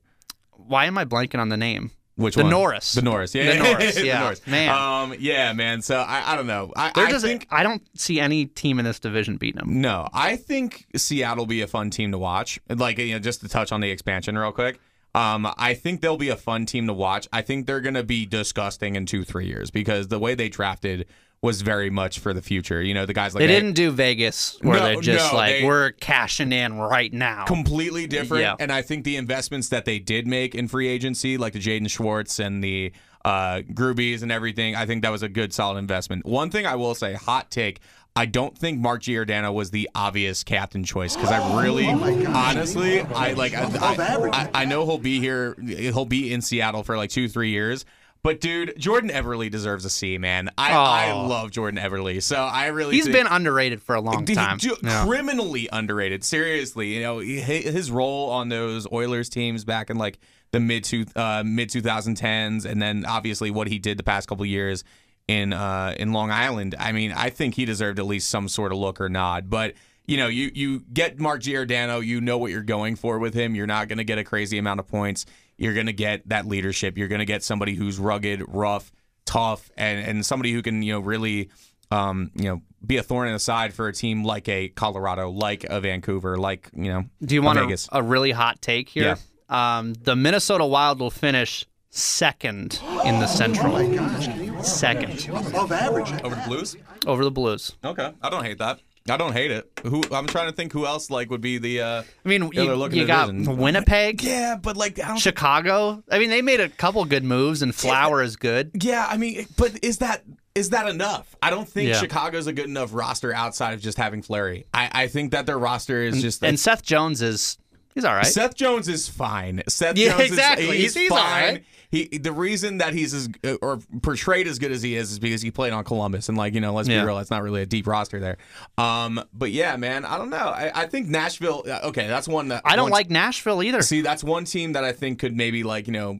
why 0.51 0.85
am 0.85 0.97
I 0.97 1.05
blanking 1.05 1.39
on 1.39 1.49
the 1.49 1.57
name? 1.57 1.91
Which 2.17 2.35
The 2.35 2.43
one? 2.43 2.51
Norris. 2.51 2.93
The 2.93 3.01
Norris. 3.01 3.35
Yeah, 3.35 3.43
The 3.45 3.53
yeah, 3.55 3.63
Norris, 3.63 3.95
the 3.95 4.05
yeah. 4.05 4.19
Norris. 4.19 4.47
Man. 4.47 4.69
Um, 4.69 5.15
yeah, 5.19 5.51
man. 5.53 5.81
So 5.81 5.97
I, 5.99 6.33
I 6.33 6.35
don't 6.37 6.47
know. 6.47 6.71
I, 6.75 6.91
They're 6.95 7.07
I 7.07 7.11
just. 7.11 7.25
think 7.25 7.45
I 7.51 7.61
don't 7.63 7.81
see 7.99 8.19
any 8.21 8.45
team 8.45 8.79
in 8.79 8.85
this 8.85 8.99
division 8.99 9.35
beating 9.37 9.59
them. 9.59 9.81
no. 9.81 10.07
I 10.13 10.37
think 10.37 10.85
Seattle 10.95 11.37
will 11.43 11.45
be 11.47 11.61
a 11.61 11.67
fun 11.67 11.89
team 11.89 12.11
to 12.11 12.17
watch. 12.17 12.59
Like 12.69 12.97
you 12.99 13.13
know, 13.13 13.19
just 13.19 13.41
to 13.41 13.49
touch 13.49 13.71
on 13.71 13.81
the 13.81 13.89
expansion 13.91 14.37
real 14.37 14.51
quick. 14.53 14.79
Um, 15.13 15.47
I 15.57 15.73
think 15.75 16.01
they'll 16.01 16.17
be 16.17 16.27
a 16.27 16.35
fun 16.35 16.65
team 16.65 16.87
to 16.87 16.93
watch. 16.93 17.25
I 17.31 17.41
think 17.41 17.67
they're 17.67 17.79
going 17.79 17.93
to 17.95 18.03
be 18.03 18.25
disgusting 18.25 18.95
in 18.97 19.05
two, 19.05 19.23
three 19.23 19.47
years 19.47 19.71
because 19.71 20.09
the 20.09 20.19
way 20.19 20.35
they 20.35 20.49
drafted 20.49 21.07
was 21.41 21.61
very 21.61 21.89
much 21.89 22.19
for 22.19 22.33
the 22.33 22.41
future. 22.41 22.81
You 22.81 22.93
know, 22.93 23.05
the 23.05 23.13
guys 23.13 23.35
like 23.35 23.41
They 23.41 23.47
didn't 23.47 23.73
do 23.73 23.91
Vegas 23.91 24.57
where 24.61 24.79
No, 24.79 24.83
they're 24.85 25.01
just 25.01 25.31
no, 25.31 25.37
like 25.37 25.59
they- 25.59 25.65
we're 25.65 25.91
cashing 25.91 26.51
in 26.51 26.77
right 26.77 27.13
now. 27.13 27.45
completely 27.45 28.07
different. 28.07 28.41
Yeah. 28.41 28.55
And 28.59 28.71
I 28.71 28.81
think 28.81 29.03
the 29.03 29.15
investments 29.17 29.69
that 29.69 29.85
they 29.85 29.99
did 29.99 30.25
make 30.27 30.55
in 30.55 30.67
free 30.67 30.87
agency, 30.87 31.37
like 31.37 31.53
the 31.53 31.59
Jaden 31.59 31.89
Schwartz 31.89 32.39
and 32.39 32.63
the 32.63 32.91
uh, 33.23 33.61
Groobies 33.73 34.21
and 34.23 34.31
everything, 34.31 34.75
I 34.75 34.85
think 34.85 35.01
that 35.03 35.11
was 35.11 35.23
a 35.23 35.29
good, 35.29 35.53
solid 35.53 35.77
investment. 35.77 36.25
One 36.25 36.49
thing 36.49 36.65
I 36.65 36.75
will 36.75 36.95
say, 36.95 37.13
hot 37.13 37.51
take. 37.51 37.79
I 38.17 38.25
don't 38.25 38.57
think 38.57 38.79
Mark 38.79 39.01
Giordano 39.01 39.51
was 39.51 39.71
the 39.71 39.89
obvious 39.93 40.41
captain 40.43 40.83
choice 40.85 41.15
because 41.15 41.31
I 41.31 41.61
really, 41.63 41.85
honestly, 41.87 43.01
I 43.01 43.33
like. 43.33 43.53
I, 43.53 43.63
I, 43.63 44.29
I, 44.31 44.49
I 44.61 44.65
know 44.65 44.85
he'll 44.85 44.97
be 44.97 45.19
here. 45.19 45.55
He'll 45.61 46.05
be 46.05 46.31
in 46.33 46.41
Seattle 46.41 46.83
for 46.83 46.95
like 46.97 47.09
two, 47.09 47.27
three 47.27 47.49
years. 47.49 47.85
But 48.25 48.41
dude, 48.41 48.73
Jordan 48.79 49.11
Eberle 49.11 49.51
deserves 49.51 49.85
a 49.85 49.89
C, 49.91 50.17
man. 50.17 50.49
I, 50.57 50.73
I 50.73 51.11
Oh. 51.11 51.27
love 51.27 51.51
Jordan 51.51 51.79
Eberle, 51.79 52.23
so 52.23 52.37
I 52.37 52.67
really 52.67 52.95
He's 52.95 53.03
think- 53.03 53.15
been 53.15 53.27
underrated 53.27 53.83
for 53.83 53.93
a 53.93 54.01
long 54.01 54.25
time. 54.25 54.57
Yeah. 54.81 55.05
criminally 55.05 55.69
underrated. 55.71 56.23
Seriously, 56.23 56.95
you 56.95 57.01
know 57.03 57.19
his 57.19 57.91
role 57.91 58.31
on 58.31 58.49
those 58.49 58.87
Oilers 58.91 59.29
teams 59.29 59.63
back 59.63 59.91
in 59.91 59.97
like 59.97 60.17
the 60.51 60.59
mid 60.59 60.83
two 60.83 61.05
uh, 61.15 61.43
mid 61.45 61.69
2010s, 61.69 62.65
and 62.65 62.81
then 62.81 63.05
obviously 63.05 63.51
what 63.51 63.67
he 63.67 63.77
did 63.77 63.97
the 63.99 64.03
past 64.03 64.27
couple 64.27 64.43
years 64.43 64.83
in 65.27 65.53
uh, 65.53 65.93
in 65.99 66.11
Long 66.11 66.31
Island. 66.31 66.73
I 66.79 66.93
mean, 66.93 67.11
I 67.11 67.29
think 67.29 67.53
he 67.53 67.65
deserved 67.65 67.99
at 67.99 68.07
least 68.07 68.29
some 68.29 68.47
sort 68.49 68.71
of 68.71 68.79
look 68.79 68.99
or 68.99 69.07
nod. 69.07 69.51
But 69.51 69.73
you 70.07 70.17
know, 70.17 70.27
you 70.27 70.49
you 70.53 70.83
get 70.91 71.19
Mark 71.19 71.41
Giordano, 71.41 71.99
you 71.99 72.21
know 72.21 72.37
what 72.39 72.49
you're 72.51 72.61
going 72.63 72.95
for 72.95 73.19
with 73.19 73.33
him. 73.35 73.53
You're 73.55 73.67
not 73.67 73.87
going 73.87 73.97
to 73.99 74.03
get 74.03 74.17
a 74.17 74.23
crazy 74.23 74.57
amount 74.57 74.79
of 74.79 74.87
points. 74.87 75.25
You're 75.57 75.73
going 75.73 75.85
to 75.87 75.93
get 75.93 76.27
that 76.29 76.45
leadership. 76.45 76.97
You're 76.97 77.07
going 77.07 77.19
to 77.19 77.25
get 77.25 77.43
somebody 77.43 77.75
who's 77.75 77.97
rugged, 77.99 78.43
rough, 78.47 78.91
tough, 79.25 79.69
and 79.77 80.05
and 80.05 80.25
somebody 80.25 80.51
who 80.51 80.61
can 80.61 80.81
you 80.81 80.93
know 80.93 80.99
really 80.99 81.49
um, 81.91 82.31
you 82.35 82.45
know, 82.45 82.61
be 82.85 82.97
a 82.97 83.03
thorn 83.03 83.27
in 83.27 83.33
the 83.33 83.39
side 83.39 83.73
for 83.73 83.87
a 83.87 83.93
team 83.93 84.23
like 84.23 84.47
a 84.49 84.69
Colorado, 84.69 85.29
like 85.29 85.63
a 85.65 85.79
Vancouver, 85.79 86.37
like 86.37 86.69
you 86.73 86.91
know. 86.91 87.05
Do 87.23 87.35
you 87.35 87.41
a 87.41 87.45
want 87.45 87.59
Vegas. 87.59 87.87
a, 87.91 87.99
a 87.99 88.03
really 88.03 88.31
hot 88.31 88.61
take 88.61 88.89
here? 88.89 89.17
Yeah. 89.49 89.77
Um, 89.77 89.93
the 89.93 90.15
Minnesota 90.15 90.65
Wild 90.65 90.99
will 90.99 91.11
finish 91.11 91.65
second 91.89 92.79
in 93.05 93.19
the 93.19 93.27
Central. 93.27 93.75
Oh 93.75 94.61
Second 94.61 95.27
Above 95.29 95.71
average. 95.71 96.11
over 96.23 96.35
the 96.35 96.43
Blues? 96.47 96.75
over 97.05 97.23
the 97.23 97.31
Blues. 97.31 97.75
Okay, 97.83 98.11
I 98.21 98.29
don't 98.29 98.43
hate 98.43 98.57
that. 98.57 98.79
I 99.07 99.17
don't 99.17 99.33
hate 99.33 99.51
it. 99.51 99.69
Who 99.83 100.01
I'm 100.11 100.25
trying 100.25 100.47
to 100.49 100.55
think 100.55 100.73
who 100.73 100.85
else 100.87 101.11
like 101.11 101.29
would 101.29 101.41
be 101.41 101.57
the. 101.59 101.81
uh 101.81 102.03
I 102.25 102.27
mean, 102.29 102.49
you, 102.53 102.87
you 102.91 103.05
got 103.05 103.27
division. 103.27 103.57
Winnipeg, 103.57 104.23
Yeah, 104.23 104.55
but 104.55 104.75
like 104.75 104.99
I 104.99 105.09
don't. 105.09 105.17
Chicago. 105.17 106.03
I 106.09 106.17
mean, 106.17 106.29
they 106.31 106.41
made 106.41 106.59
a 106.59 106.69
couple 106.69 107.05
good 107.05 107.23
moves, 107.23 107.61
and 107.61 107.73
Flower 107.73 108.23
is 108.23 108.35
good. 108.35 108.71
yeah, 108.81 109.05
I 109.07 109.17
mean, 109.17 109.45
but 109.57 109.83
is 109.83 109.99
that 109.99 110.23
is 110.55 110.71
that 110.71 110.87
enough? 110.87 111.35
I 111.43 111.49
don't 111.51 111.67
think 111.67 111.89
Yeah. 111.89 111.99
Chicago's 111.99 112.47
a 112.47 112.53
good 112.53 112.65
enough 112.65 112.93
roster 112.93 113.31
outside 113.33 113.73
of 113.73 113.81
just 113.81 113.97
having 113.97 114.21
Fleury. 114.21 114.65
I, 114.73 114.89
I 115.03 115.07
think 115.07 115.31
that 115.31 115.45
their 115.45 115.59
roster 115.59 116.01
is 116.01 116.21
just 116.21 116.41
And 116.43 116.59
Seth 116.59 116.81
Jones 116.81 117.21
is 117.21 117.57
he's 117.95 118.05
all 118.05 118.13
right. 118.13 118.25
Seth 118.25 118.53
Jones 118.55 118.87
is 118.87 119.09
fine. 119.09 119.63
Seth 119.67 119.97
Yeah, 119.97 120.09
Jones 120.11 120.21
exactly. 120.29 120.67
is 120.69 120.73
he's, 120.75 120.93
He's- 120.93 121.09
fine. 121.09 121.53
right. 121.55 121.65
He 121.91 122.17
the 122.17 122.31
reason 122.33 122.79
that 122.79 122.93
he's 122.93 123.13
as 123.13 123.29
uh, 123.45 123.53
or 123.61 123.77
portrayed 124.01 124.47
as 124.47 124.59
good 124.59 124.71
as 124.71 124.81
he 124.81 124.95
is 124.95 125.11
is 125.13 125.19
because 125.19 125.41
he 125.41 125.49
played 125.51 125.71
on 125.71 125.83
Columbus 125.85 126.27
and 126.29 126.37
like 126.37 126.53
you 126.53 126.59
know 126.59 126.73
let's 126.73 126.89
Yeah. 126.89 127.01
be 127.01 127.05
real, 127.07 127.19
it's 127.19 127.29
not 127.31 127.41
really 127.43 127.61
a 127.61 127.65
deep 127.65 127.87
roster 127.87 128.19
there. 128.19 128.37
Um, 128.77 129.23
but 129.33 129.51
yeah, 129.51 129.75
man, 129.77 130.03
I 130.03 130.17
don't 130.17 130.29
know. 130.31 130.35
I, 130.37 130.71
I 130.73 130.85
think 130.87 131.07
Nashville. 131.07 131.63
uh, 131.69 131.81
Okay, 131.85 132.07
that's 132.07 132.27
one 132.27 132.49
that 132.49 132.63
I 132.65 132.75
don't 132.75 132.89
like 132.89 133.09
Nashville 133.09 133.63
either. 133.63 133.81
See, 133.81 134.01
that's 134.01 134.23
one 134.23 134.43
team 134.45 134.73
that 134.73 134.83
I 134.83 134.91
think 134.91 135.19
could 135.19 135.37
maybe 135.37 135.63
like 135.63 135.87
you 135.87 135.93
know 135.93 136.19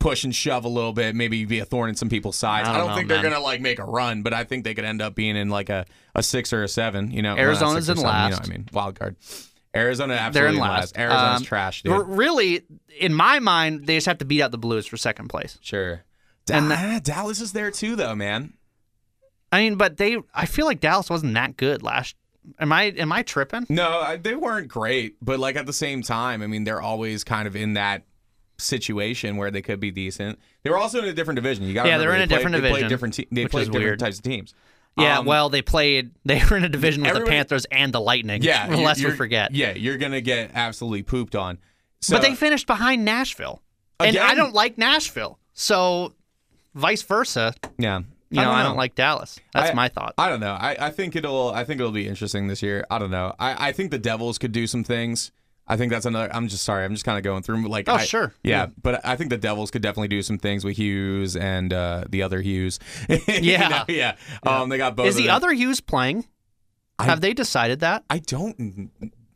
push 0.00 0.24
and 0.24 0.34
shove 0.34 0.64
a 0.64 0.68
little 0.68 0.92
bit, 0.92 1.14
maybe 1.14 1.44
be 1.44 1.60
a 1.60 1.64
thorn 1.64 1.88
in 1.88 1.94
some 1.96 2.08
people's 2.08 2.36
sides. 2.36 2.68
I 2.68 2.72
I 2.72 2.74
don't 2.74 2.80
don't, 2.82 2.90
know, 2.90 2.96
think 2.96 3.08
man. 3.08 3.22
they're 3.22 3.30
gonna 3.30 3.42
like 3.42 3.60
make 3.60 3.78
a 3.78 3.84
run, 3.84 4.22
but 4.22 4.34
I 4.34 4.44
think 4.44 4.64
they 4.64 4.74
could 4.74 4.84
end 4.84 5.00
up 5.00 5.14
being 5.14 5.36
in 5.36 5.48
like 5.48 5.70
a, 5.70 5.86
a 6.14 6.22
six 6.22 6.52
or 6.52 6.64
a 6.64 6.68
seven. 6.68 7.12
You 7.12 7.22
know, 7.22 7.36
Arizona's 7.36 7.88
in 7.88 7.96
seven, 7.96 8.00
You 8.00 8.02
know 8.04 8.08
last. 8.10 8.40
what 8.40 8.48
I 8.48 8.52
mean, 8.52 8.68
wild 8.72 8.98
card. 8.98 9.16
Arizona 9.78 10.30
They're 10.32 10.48
in 10.48 10.56
last. 10.56 10.96
Arizona's 10.98 11.40
Um, 11.40 11.44
trash, 11.44 11.82
dude. 11.82 12.06
Really, 12.06 12.62
in 12.98 13.14
my 13.14 13.38
mind, 13.38 13.86
they 13.86 13.96
just 13.96 14.06
have 14.06 14.18
to 14.18 14.24
beat 14.24 14.42
out 14.42 14.50
the 14.50 14.58
Blues 14.58 14.86
for 14.86 14.96
second 14.96 15.28
place. 15.28 15.58
Sure. 15.62 16.04
And 16.50 16.72
And 16.72 17.02
Dallas 17.02 17.40
is 17.40 17.52
there 17.52 17.70
too, 17.70 17.96
though, 17.96 18.14
man. 18.14 18.54
I 19.52 19.60
mean, 19.60 19.76
but 19.76 19.96
they. 19.96 20.18
I 20.34 20.46
feel 20.46 20.66
like 20.66 20.80
Dallas 20.80 21.08
wasn't 21.10 21.34
that 21.34 21.56
good 21.56 21.82
last. 21.82 22.16
Am 22.58 22.72
I 22.72 22.84
am 22.84 23.12
I 23.12 23.22
tripping? 23.22 23.66
No, 23.68 24.00
I, 24.00 24.16
they 24.16 24.34
weren't 24.34 24.68
great, 24.68 25.16
but 25.22 25.38
like 25.38 25.56
at 25.56 25.66
the 25.66 25.72
same 25.72 26.02
time, 26.02 26.40
I 26.42 26.46
mean, 26.46 26.64
they're 26.64 26.80
always 26.80 27.22
kind 27.24 27.46
of 27.46 27.54
in 27.56 27.74
that 27.74 28.04
situation 28.58 29.36
where 29.36 29.50
they 29.50 29.62
could 29.62 29.80
be 29.80 29.90
decent. 29.90 30.38
They 30.62 30.70
were 30.70 30.78
also 30.78 30.98
in 31.00 31.04
a 31.06 31.12
different 31.12 31.36
division. 31.36 31.64
You 31.64 31.74
got 31.74 31.86
Yeah, 31.86 31.98
they're 31.98 32.14
in 32.14 32.22
a 32.22 32.26
different 32.26 32.52
they 32.52 32.58
division, 32.60 32.78
Played 32.80 32.88
different 32.88 33.14
te- 33.14 33.28
they 33.30 33.46
played 33.46 33.66
different 33.66 33.84
weird. 33.84 33.98
types 34.00 34.16
of 34.18 34.22
teams. 34.24 34.54
Yeah, 34.98 35.18
Um, 35.20 35.26
well, 35.26 35.48
they 35.48 35.62
played. 35.62 36.10
They 36.24 36.42
were 36.50 36.56
in 36.56 36.64
a 36.64 36.68
division 36.68 37.02
with 37.02 37.14
the 37.14 37.22
Panthers 37.24 37.64
and 37.66 37.92
the 37.92 38.00
Lightning. 38.00 38.42
yeah, 38.42 38.68
you're- 38.98 39.10
we 39.10 39.16
forget. 39.16 39.54
Yeah, 39.54 39.72
you're 39.72 39.96
gonna 39.98 40.20
get 40.20 40.50
absolutely 40.54 41.02
pooped 41.02 41.34
on. 41.36 41.58
So, 42.00 42.16
but 42.16 42.22
they 42.22 42.34
finished 42.34 42.66
behind 42.66 43.04
Nashville, 43.04 43.62
and 44.00 44.16
I 44.16 44.34
don't 44.34 44.54
like 44.54 44.78
Nashville. 44.78 45.38
So, 45.54 46.12
vice 46.74 47.02
versa. 47.02 47.54
yeah, 47.78 48.00
You 48.30 48.40
know, 48.40 48.50
I 48.50 48.62
don't, 48.62 48.72
know. 48.74 48.78
like 48.78 48.94
Dallas. 48.94 49.38
That's 49.54 49.70
I- 49.70 49.74
my 49.74 49.88
thought. 49.88 50.14
I 50.18 50.28
don't 50.28 50.40
know. 50.40 50.52
I, 50.52 50.76
I 50.78 50.90
think 50.90 51.16
it'll 51.16 51.50
I 51.50 51.64
think 51.64 51.80
it'll 51.80 51.90
be 51.92 52.06
interesting 52.06 52.46
this 52.46 52.62
year. 52.62 52.84
I 52.90 52.98
don't 52.98 53.10
know. 53.10 53.34
I, 53.38 53.68
I 53.68 53.72
think 53.72 53.90
the 53.90 53.98
Devils 53.98 54.38
could 54.38 54.52
do 54.52 54.66
some 54.66 54.84
things. 54.84 55.32
I 55.68 55.76
think 55.76 55.92
that's 55.92 56.06
another. 56.06 56.34
I'm 56.34 56.48
just 56.48 56.64
sorry. 56.64 56.84
I'm 56.84 56.94
just 56.94 57.04
kind 57.04 57.18
of 57.18 57.24
going 57.24 57.42
through 57.42 57.68
like. 57.68 57.88
Oh, 57.88 57.94
I- 57.94 58.04
sure. 58.04 58.32
Yeah, 58.42 58.62
Yeah. 58.62 58.66
but 58.82 59.04
I 59.04 59.16
think 59.16 59.30
the 59.30 59.36
Devils 59.36 59.70
could 59.70 59.82
definitely 59.82 60.08
do 60.08 60.22
some 60.22 60.38
things 60.38 60.64
with 60.64 60.76
Hughes 60.76 61.36
and 61.36 61.72
uh, 61.72 62.04
the 62.08 62.22
other 62.22 62.40
Hughes. 62.40 62.78
You 63.08 63.18
Yeah. 63.42 63.68
know, 63.68 63.84
yeah. 63.88 64.16
Um, 64.44 64.68
they 64.70 64.78
got 64.78 64.96
both. 64.96 65.06
Is 65.08 65.16
the 65.16 65.28
other 65.30 65.52
Hughes 65.52 65.80
playing? 65.80 66.24
I- 66.98 67.04
Have 67.04 67.20
they 67.20 67.34
decided 67.34 67.80
that? 67.80 68.04
I 68.10 68.18
don't. 68.18 68.90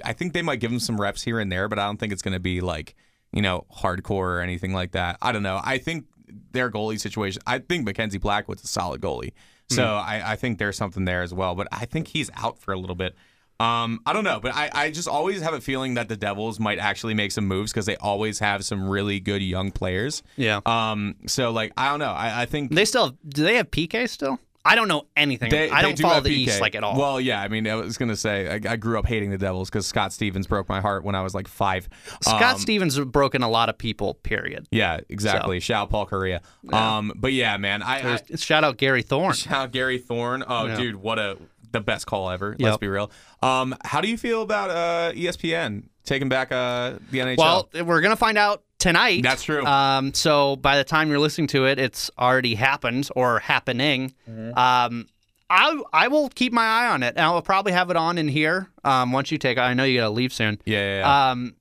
I 0.05 0.12
think 0.14 0.33
they 0.33 0.42
might 0.42 0.59
give 0.59 0.73
him 0.73 0.81
some 0.81 1.01
reps 1.01 1.23
here 1.23 1.38
and 1.38 1.53
there, 1.53 1.68
but 1.68 1.79
I 1.79 1.85
don't 1.87 1.99
think 1.99 2.12
it's 2.12 2.23
going 2.23 2.33
to 2.35 2.40
be 2.40 2.61
like 2.61 2.95
you 3.33 3.40
know, 3.40 3.64
hardcore 3.75 4.37
or 4.37 4.40
anything 4.40 4.75
like 4.75 4.92
that. 4.92 5.16
I 5.23 5.33
don't 5.33 5.42
know. 5.42 5.59
I 5.64 5.79
think 5.79 6.05
their 6.53 6.71
goalie 6.71 7.01
situation. 7.01 7.40
I 7.47 7.61
think 7.61 7.85
Mackenzie 7.87 8.18
Blackwood's 8.18 8.62
a 8.62 8.66
solid 8.66 9.01
goalie, 9.01 9.33
so 9.71 9.83
mm. 9.83 9.87
I, 10.05 10.33
I 10.33 10.37
think 10.37 10.59
there's 10.59 10.77
something 10.77 11.05
there 11.07 11.23
as 11.23 11.33
well. 11.33 11.55
But 11.55 11.68
I 11.73 11.87
think 11.87 12.09
he's 12.09 12.31
out 12.37 12.59
for 12.59 12.73
a 12.73 12.79
little 12.79 12.97
bit. 12.97 13.14
Um, 13.61 14.01
I 14.07 14.12
don't 14.12 14.25
know, 14.25 14.41
but 14.41 14.55
I, 14.55 14.71
I 14.73 14.91
just 14.91 15.07
always 15.07 15.41
have 15.43 15.55
a 15.55 15.61
feeling 15.61 15.95
that 15.95 16.09
the 16.09 16.17
Devils 16.17 16.59
might 16.59 16.79
actually 16.79 17.15
make 17.15 17.31
some 17.31 17.47
moves 17.47 17.73
because 17.73 17.87
they 17.87 17.97
always 17.97 18.41
have 18.41 18.65
some 18.65 18.88
really 18.88 19.21
good 19.21 19.43
young 19.43 19.71
players. 19.71 20.23
Yeah. 20.37 20.61
Um. 20.67 21.17
So 21.27 21.51
like, 21.51 21.73
I 21.77 21.91
don't 21.91 22.01
know. 22.01 22.12
I, 22.12 22.43
I 22.43 22.47
think 22.47 22.73
they 22.73 22.85
still 22.85 23.17
do. 23.29 23.45
They 23.45 23.57
have 23.57 23.71
PK 23.71 24.09
still. 24.09 24.41
I 24.65 24.77
don't 24.77 24.87
know 24.87 25.07
anything. 25.17 25.51
They, 25.51 25.71
I 25.71 25.83
don't 25.83 25.97
do 25.97 26.05
follow 26.05 26.21
the 26.21 26.31
PK. 26.31 26.47
East 26.47 26.61
like 26.61 26.77
at 26.77 26.85
all. 26.85 26.97
Well, 26.97 27.21
yeah. 27.21 27.43
I 27.43 27.49
mean, 27.49 27.67
I 27.67 27.75
was 27.75 27.99
gonna 27.99 28.17
say 28.17 28.49
I, 28.49 28.73
I 28.73 28.77
grew 28.77 28.99
up 28.99 29.07
hating 29.07 29.31
the 29.31 29.38
Devils 29.38 29.69
because 29.69 29.87
Scott 29.87 30.12
Stevens 30.12 30.47
broke 30.47 30.69
my 30.69 30.81
heart 30.81 31.03
when 31.05 31.15
I 31.15 31.23
was 31.23 31.35
like 31.35 31.49
five. 31.49 31.88
Scott 32.21 32.55
um, 32.55 32.59
Stevens 32.59 32.99
broken 33.01 33.43
a 33.43 33.49
lot 33.49 33.69
of 33.69 33.77
people. 33.77 34.15
Period. 34.15 34.69
Yeah, 34.71 35.01
exactly. 35.09 35.59
So. 35.59 35.65
Shout 35.65 35.83
out 35.83 35.91
Paul 35.91 36.07
Kariya. 36.07 36.41
Yeah. 36.62 36.97
Um, 36.99 37.12
but 37.17 37.33
yeah, 37.33 37.57
man. 37.57 37.83
I, 37.83 38.15
I, 38.15 38.37
shout 38.37 38.62
out 38.62 38.77
Gary 38.77 39.03
Thorne. 39.03 39.35
Shout 39.35 39.53
out 39.53 39.73
Gary 39.73 39.99
Thorne. 39.99 40.45
Oh, 40.47 40.67
yeah. 40.67 40.77
dude, 40.77 40.97
what 40.97 41.19
a 41.19 41.38
the 41.72 41.80
best 41.80 42.06
call 42.06 42.30
ever. 42.30 42.54
Yep. 42.58 42.61
Let's 42.61 42.76
be 42.78 42.88
real. 42.88 43.11
Um, 43.42 43.74
how 43.85 44.00
do 44.00 44.08
you 44.08 44.16
feel 44.16 44.42
about 44.42 44.70
uh, 44.70 45.12
ESPN 45.14 45.85
taking 46.04 46.28
back 46.28 46.52
uh, 46.52 46.98
the 47.11 47.18
NHL? 47.18 47.38
Well, 47.38 47.68
we're 47.85 48.00
gonna 48.00 48.16
find 48.16 48.38
out 48.38 48.62
tonight. 48.78 49.22
That's 49.22 49.42
true. 49.42 49.64
Um, 49.64 50.14
so 50.14 50.56
by 50.56 50.76
the 50.76 50.85
time 50.85 51.08
you're 51.08 51.18
listening 51.18 51.48
to 51.48 51.66
it, 51.66 51.78
it's 51.78 52.11
already 52.18 52.54
happened 52.54 53.08
or 53.16 53.38
happening. 53.38 54.14
Mm-hmm. 54.28 54.58
Um, 54.58 55.06
I 55.50 55.82
I 55.92 56.08
will 56.08 56.28
keep 56.28 56.52
my 56.52 56.64
eye 56.64 56.88
on 56.88 57.02
it, 57.02 57.14
and 57.16 57.20
I'll 57.20 57.42
probably 57.42 57.72
have 57.72 57.90
it 57.90 57.96
on 57.96 58.18
in 58.18 58.28
here 58.28 58.70
um, 58.85 59.12
once 59.12 59.30
you 59.30 59.38
take. 59.38 59.58
I 59.58 59.74
know 59.74 59.85
you 59.85 60.00
gotta 60.00 60.11
leave 60.11 60.32
soon. 60.32 60.61
Yeah. 60.64 60.78
yeah, 60.78 60.98
yeah. 60.98 61.30
Um, 61.30 61.56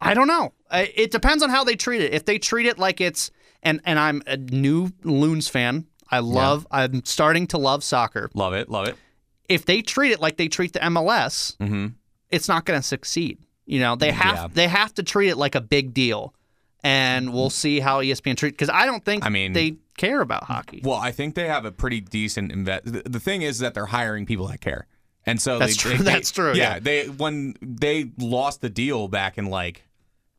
I 0.00 0.14
don't 0.14 0.28
know. 0.28 0.52
It 0.72 1.10
depends 1.10 1.42
on 1.42 1.50
how 1.50 1.64
they 1.64 1.76
treat 1.76 2.00
it. 2.00 2.12
If 2.12 2.24
they 2.24 2.38
treat 2.38 2.66
it 2.66 2.78
like 2.78 3.00
it's 3.00 3.30
and 3.62 3.80
and 3.84 3.98
I'm 3.98 4.22
a 4.26 4.36
new 4.36 4.90
Loons 5.04 5.48
fan. 5.48 5.86
I 6.10 6.18
love. 6.18 6.66
Yeah. 6.70 6.80
I'm 6.80 7.04
starting 7.04 7.46
to 7.48 7.58
love 7.58 7.82
soccer. 7.82 8.30
Love 8.34 8.52
it. 8.52 8.68
Love 8.68 8.86
it. 8.86 8.96
If 9.52 9.66
they 9.66 9.82
treat 9.82 10.12
it 10.12 10.20
like 10.20 10.36
they 10.36 10.48
treat 10.48 10.72
the 10.72 10.80
MLS, 10.80 11.56
mm-hmm. 11.58 11.88
it's 12.30 12.48
not 12.48 12.64
going 12.64 12.80
to 12.80 12.86
succeed. 12.86 13.38
You 13.66 13.80
know, 13.80 13.96
they 13.96 14.10
have 14.10 14.34
yeah. 14.34 14.48
they 14.52 14.68
have 14.68 14.92
to 14.94 15.02
treat 15.02 15.28
it 15.28 15.36
like 15.36 15.54
a 15.54 15.60
big 15.60 15.94
deal, 15.94 16.34
and 16.82 17.32
we'll 17.32 17.50
see 17.50 17.80
how 17.80 18.02
ESPN 18.02 18.36
treat. 18.36 18.50
Because 18.50 18.70
I 18.70 18.86
don't 18.86 19.04
think 19.04 19.24
I 19.24 19.28
mean 19.28 19.52
they 19.52 19.76
care 19.96 20.20
about 20.20 20.44
hockey. 20.44 20.80
Well, 20.82 20.96
I 20.96 21.12
think 21.12 21.34
they 21.34 21.46
have 21.46 21.64
a 21.64 21.72
pretty 21.72 22.00
decent 22.00 22.50
invest. 22.50 22.84
The, 22.86 23.20
thing 23.20 23.42
is 23.42 23.60
that 23.60 23.74
they're 23.74 23.86
hiring 23.86 24.26
people 24.26 24.48
that 24.48 24.60
care, 24.60 24.86
and 25.24 25.40
so 25.40 25.58
that's 25.58 25.76
they, 25.76 25.90
true. 25.90 25.98
They, 25.98 26.04
that's 26.12 26.30
true. 26.32 26.54
Yeah, 26.54 26.74
yeah, 26.74 26.78
they 26.80 27.08
when 27.08 27.54
they 27.62 28.10
lost 28.18 28.62
the 28.62 28.70
deal 28.70 29.06
back 29.08 29.38
in 29.38 29.46
like 29.46 29.84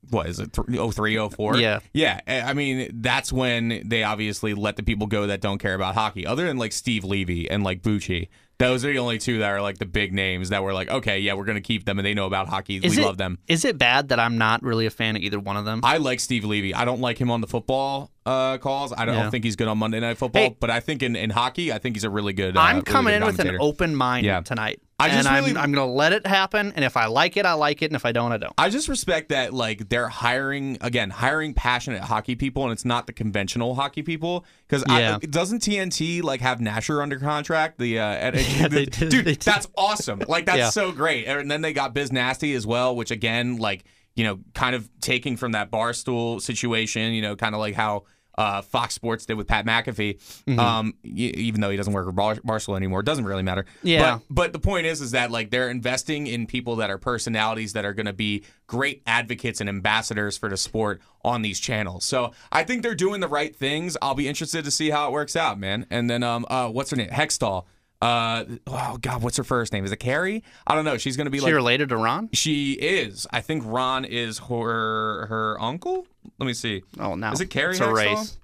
what 0.10 0.28
is 0.28 0.40
it 0.40 0.54
03 0.54 1.30
04 1.30 1.56
yeah 1.56 1.80
yeah 1.94 2.20
i 2.28 2.54
mean 2.54 2.90
that's 3.02 3.32
when 3.32 3.82
they 3.86 4.04
obviously 4.04 4.54
let 4.54 4.76
the 4.76 4.84
people 4.84 5.08
go 5.08 5.28
that 5.28 5.40
don't 5.40 5.60
care 5.60 5.76
about 5.76 5.96
hockey 5.96 6.28
other 6.28 6.46
than 6.46 6.58
like 6.58 6.74
steve 6.74 7.06
levy 7.06 7.50
and 7.50 7.64
like 7.64 7.82
bucci 7.82 8.28
those 8.64 8.86
are 8.86 8.92
the 8.92 9.00
only 9.00 9.18
two 9.18 9.40
that 9.40 9.50
are 9.50 9.62
like 9.62 9.78
the 9.78 9.86
big 9.86 10.14
names 10.14 10.50
that 10.50 10.64
were 10.64 10.74
like, 10.74 10.90
okay, 10.90 11.20
yeah, 11.20 11.34
we're 11.34 11.46
gonna 11.46 11.62
keep 11.62 11.86
them, 11.86 12.00
and 12.00 12.06
they 12.06 12.14
know 12.14 12.26
about 12.26 12.48
hockey. 12.48 12.78
Is 12.78 12.96
we 12.96 13.02
it, 13.02 13.06
love 13.06 13.18
them. 13.18 13.38
Is 13.48 13.66
it 13.66 13.78
bad 13.78 14.10
that 14.10 14.20
I'm 14.20 14.38
not 14.38 14.64
really 14.64 14.86
a 14.86 14.92
fan 14.92 15.16
of 15.16 15.22
either 15.22 15.40
one 15.40 15.58
of 15.58 15.66
them? 15.66 15.82
I 15.84 15.98
like 15.98 16.20
Steve 16.20 16.46
Levy. 16.46 16.74
I 16.74 16.86
don't 16.86 17.02
like 17.02 17.20
him 17.20 17.32
on 17.32 17.42
the 17.42 17.48
football 17.48 18.12
uh, 18.26 18.58
calls. 18.58 18.94
I 18.96 19.06
don't 19.06 19.16
yeah. 19.16 19.30
think 19.30 19.44
he's 19.44 19.56
good 19.56 19.68
on 19.68 19.78
Monday 19.78 20.00
Night 20.00 20.18
Football, 20.18 20.42
hey, 20.42 20.58
but 20.60 20.70
I 20.70 20.80
think 20.80 21.04
in, 21.04 21.16
in 21.16 21.30
hockey, 21.30 21.72
I 21.72 21.78
think 21.78 21.96
he's 21.96 22.04
a 22.04 22.10
really 22.10 22.34
good. 22.34 22.58
Uh, 22.58 22.62
I'm 22.62 22.82
coming 22.82 23.14
really 23.14 23.32
good 23.32 23.46
in 23.46 23.54
with 23.54 23.56
an 23.56 23.62
open 23.62 23.96
mind 23.96 24.26
yeah. 24.26 24.42
tonight. 24.42 24.82
I 25.00 25.10
just 25.10 25.28
and 25.28 25.36
really, 25.36 25.52
I'm, 25.52 25.66
I'm 25.66 25.72
going 25.72 25.88
to 25.88 25.94
let 25.94 26.14
it 26.14 26.26
happen. 26.26 26.72
And 26.76 26.86
if 26.86 26.96
I 26.96 27.08
like 27.08 27.36
it, 27.36 27.46
I 27.46 27.54
like 27.54 27.82
it. 27.82 27.88
And 27.88 27.96
if 27.96 28.06
I 28.06 28.12
don't, 28.12 28.32
I 28.32 28.38
don't. 28.38 28.54
I 28.58 28.70
just 28.70 28.88
respect 28.88 29.30
that, 29.30 29.54
like, 29.54 29.90
they're 29.90 30.08
hiring, 30.08 30.78
again, 30.82 31.10
hiring 31.10 31.54
passionate 31.54 32.02
hockey 32.02 32.36
people, 32.36 32.64
and 32.64 32.72
it's 32.72 32.86
not 32.86 33.08
the 33.08 33.14
conventional 33.14 33.76
hockey 33.76 34.02
people. 34.02 34.46
Because 34.68 34.84
yeah. 34.88 35.18
doesn't 35.30 35.62
TNT, 35.62 36.24
like, 36.24 36.42
have 36.42 36.60
Nasher 36.60 37.02
under 37.02 37.20
contract? 37.20 37.80
The, 37.80 38.00
uh, 38.00 38.06
at, 38.06 38.36
yeah, 38.58 38.68
the, 38.68 38.86
did, 38.86 39.10
Dude, 39.10 39.26
that's 39.42 39.68
awesome. 39.76 40.22
Like, 40.28 40.46
that's 40.46 40.58
yeah. 40.58 40.70
so 40.70 40.92
great. 40.92 41.26
And 41.26 41.52
then 41.52 41.62
they 41.62 41.74
got 41.74 41.94
Biz 41.94 42.12
Nasty 42.12 42.54
as 42.54 42.66
well, 42.66 42.96
which, 42.96 43.12
again, 43.12 43.58
like, 43.58 43.84
you 44.16 44.24
know, 44.24 44.40
kind 44.54 44.76
of 44.76 44.90
taking 45.02 45.38
from 45.38 45.54
that 45.54 45.72
barstool 45.72 46.42
situation, 46.42 47.14
you 47.14 47.22
know, 47.22 47.36
kind 47.36 47.56
of 47.56 47.60
like 47.60 47.76
how 47.76 48.04
uh, 48.38 48.62
Fox 48.62 48.96
Sports 48.96 49.26
did 49.26 49.36
with 49.36 49.48
Pat 49.48 49.66
McAfee. 49.66 50.20
Mm-hmm. 50.48 50.60
Um, 50.60 50.94
y- 51.04 51.12
even 51.12 51.62
though 51.62 51.70
he 51.70 51.78
doesn't 51.78 51.94
work 51.94 52.06
for 52.06 52.12
Bar- 52.12 52.36
Barstool 52.38 52.76
anymore, 52.76 53.02
it 53.02 53.06
doesn't 53.06 53.26
really 53.26 53.44
matter. 53.44 53.66
Yeah. 53.84 54.20
But, 54.30 54.36
but 54.36 54.54
the 54.54 54.60
point 54.60 54.86
is, 54.86 55.02
is 55.02 55.12
that 55.12 55.32
like 55.32 55.52
they're 55.52 55.70
investing 55.70 56.28
in 56.28 56.48
people 56.48 56.78
that 56.78 56.90
are 56.90 56.98
personalities 56.98 57.74
that 57.74 57.86
are 57.86 57.94
going 57.94 58.08
to 58.08 58.14
be 58.14 58.44
great 58.68 59.04
advocates 59.06 59.62
and 59.62 59.70
ambassadors 59.70 60.38
for 60.38 60.50
the 60.50 60.58
sport 60.58 61.02
on 61.24 61.42
these 61.42 61.60
channels. 61.60 62.06
So 62.06 62.32
I 62.52 62.64
think 62.64 62.82
they're 62.82 62.96
doing 62.96 63.22
the 63.22 63.28
right 63.28 63.56
things. 63.56 63.98
I'll 64.02 64.16
be 64.16 64.28
interested 64.28 64.66
to 64.66 64.72
see 64.72 64.90
how 64.90 65.08
it 65.08 65.12
works 65.12 65.36
out, 65.36 65.60
man. 65.60 65.86
And 65.90 66.10
then 66.10 66.24
um, 66.24 66.46
uh, 66.50 66.70
what's 66.70 66.90
her 66.90 66.98
name? 66.98 67.10
Hextall. 67.10 67.66
Uh, 68.04 68.44
oh 68.68 68.98
God, 69.02 69.24
what's 69.24 69.38
her 69.38 69.46
first 69.46 69.72
name? 69.72 69.86
Is 69.86 69.94
it 69.94 69.98
Carrie? 69.98 70.44
I 70.68 70.76
don't 70.76 70.84
know. 70.84 70.98
She's 70.98 71.16
gonna 71.16 71.30
be 71.30 71.40
like 71.40 71.48
she 71.50 71.54
like 71.54 71.58
related 71.58 71.88
to 71.90 71.98
Ron. 71.98 72.28
She 72.34 72.74
is. 72.74 73.26
I 73.32 73.40
think 73.40 73.64
Ron 73.66 74.04
is 74.04 74.40
her 74.40 75.28
her 75.28 75.58
uncle. 75.62 76.06
Let 76.38 76.46
me 76.46 76.54
see. 76.54 76.84
Oh, 77.00 77.16
now 77.16 77.32
is 77.32 77.40
it 77.40 77.50
Carrie? 77.50 77.72
It's 77.72 77.80
Hextall? 77.80 77.90
a 77.90 77.94
race. 77.94 78.38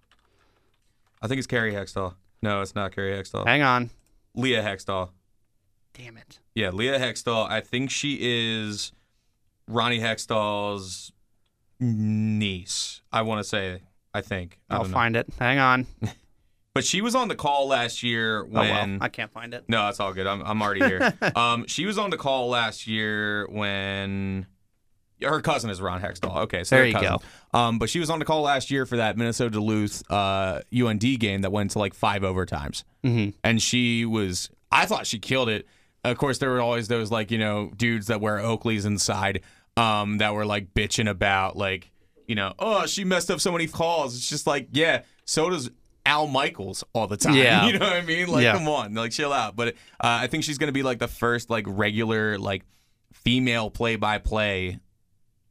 I 1.22 1.28
think 1.28 1.40
it's 1.40 1.48
Carrie 1.48 1.74
Hextall. 1.74 2.14
No, 2.42 2.62
it's 2.62 2.74
not 2.74 2.96
Carrie 2.96 3.12
Hextall. 3.12 3.46
Hang 3.46 3.62
on. 3.62 3.90
Leah 4.34 4.64
Hextall. 4.64 5.10
Damn 5.94 6.16
it. 6.16 6.40
Yeah, 6.56 6.70
Leah 6.70 6.98
Hextall. 6.98 7.50
I 7.50 7.60
think 7.60 7.92
she 7.92 8.18
is 8.22 8.94
Ronnie 9.68 10.00
Hextall's 10.00 11.12
niece. 11.82 13.02
I 13.12 13.24
want 13.24 13.40
to 13.40 13.44
say. 13.44 13.82
I 14.14 14.22
think. 14.22 14.58
I 14.70 14.78
will 14.78 14.86
find 14.86 15.18
it. 15.18 15.28
Hang 15.38 15.60
on. 15.60 15.86
But 16.80 16.86
she 16.86 17.02
was 17.02 17.14
on 17.14 17.28
the 17.28 17.36
call 17.36 17.68
last 17.68 18.04
year 18.04 18.46
when 18.46 18.66
oh, 18.66 18.72
well. 18.72 18.98
I 19.02 19.10
can't 19.10 19.30
find 19.34 19.54
it. 19.54 19.66
No, 19.68 19.84
that's 19.84 20.00
all 20.00 20.14
good. 20.14 20.26
I'm 20.26 20.42
I'm 20.44 20.62
already 20.62 20.80
here. 20.80 21.14
um, 21.36 21.68
she 21.68 21.86
was 21.86 21.98
on 21.98 22.10
the 22.10 22.16
call 22.16 22.48
last 22.48 22.88
year 22.88 23.46
when 23.50 24.48
her 25.22 25.42
cousin 25.42 25.70
is 25.70 25.82
Ron 25.82 26.02
Hextall. 26.02 26.38
Okay, 26.44 26.64
so 26.64 26.78
there 26.78 26.86
you 26.86 26.94
cousin. 26.94 27.18
go. 27.52 27.60
Um, 27.60 27.80
but 27.80 27.90
she 27.90 28.00
was 28.00 28.10
on 28.10 28.20
the 28.20 28.24
call 28.24 28.44
last 28.44 28.72
year 28.72 28.86
for 28.86 28.96
that 28.96 29.18
Minnesota 29.18 29.50
Duluth 29.50 30.10
uh, 30.10 30.62
UND 30.74 31.20
game 31.20 31.42
that 31.42 31.52
went 31.52 31.72
to 31.72 31.80
like 31.80 31.94
five 31.94 32.22
overtimes, 32.22 32.86
mm-hmm. 33.04 33.32
and 33.44 33.62
she 33.62 34.06
was. 34.06 34.50
I 34.72 34.86
thought 34.86 35.06
she 35.06 35.20
killed 35.20 35.50
it. 35.50 35.68
Of 36.06 36.18
course, 36.18 36.38
there 36.38 36.50
were 36.50 36.62
always 36.62 36.88
those 36.88 37.12
like 37.12 37.30
you 37.30 37.40
know 37.40 37.74
dudes 37.76 38.08
that 38.08 38.22
wear 38.22 38.38
Oakleys 38.38 38.86
inside 38.86 39.42
um, 39.76 40.20
that 40.20 40.34
were 40.34 40.46
like 40.46 40.74
bitching 40.74 41.10
about 41.10 41.58
like 41.58 41.92
you 42.26 42.36
know 42.36 42.54
oh 42.58 42.86
she 42.86 43.04
messed 43.04 43.30
up 43.30 43.42
so 43.42 43.52
many 43.52 43.68
calls. 43.68 44.16
It's 44.16 44.30
just 44.30 44.48
like 44.48 44.70
yeah, 44.72 45.02
so 45.26 45.50
does 45.50 45.70
Al 46.10 46.26
Michaels 46.26 46.84
all 46.94 47.06
the 47.08 47.18
time. 47.18 47.30
Yeah. 47.40 47.68
You 47.68 47.74
know 47.74 47.86
what 47.86 47.94
I 47.94 48.02
mean? 48.02 48.28
Like, 48.28 48.44
yeah. 48.44 48.54
come 48.54 48.68
on, 48.68 48.96
like 48.96 49.12
chill 49.12 49.32
out. 49.32 49.56
But 49.56 49.70
uh, 49.70 49.74
I 50.24 50.28
think 50.28 50.44
she's 50.44 50.58
gonna 50.58 50.72
be 50.72 50.84
like 50.84 50.98
the 50.98 51.08
first 51.08 51.50
like 51.50 51.66
regular 51.68 52.38
like 52.38 52.64
female 53.14 53.70
play 53.70 53.96
by 53.96 54.18
play 54.18 54.80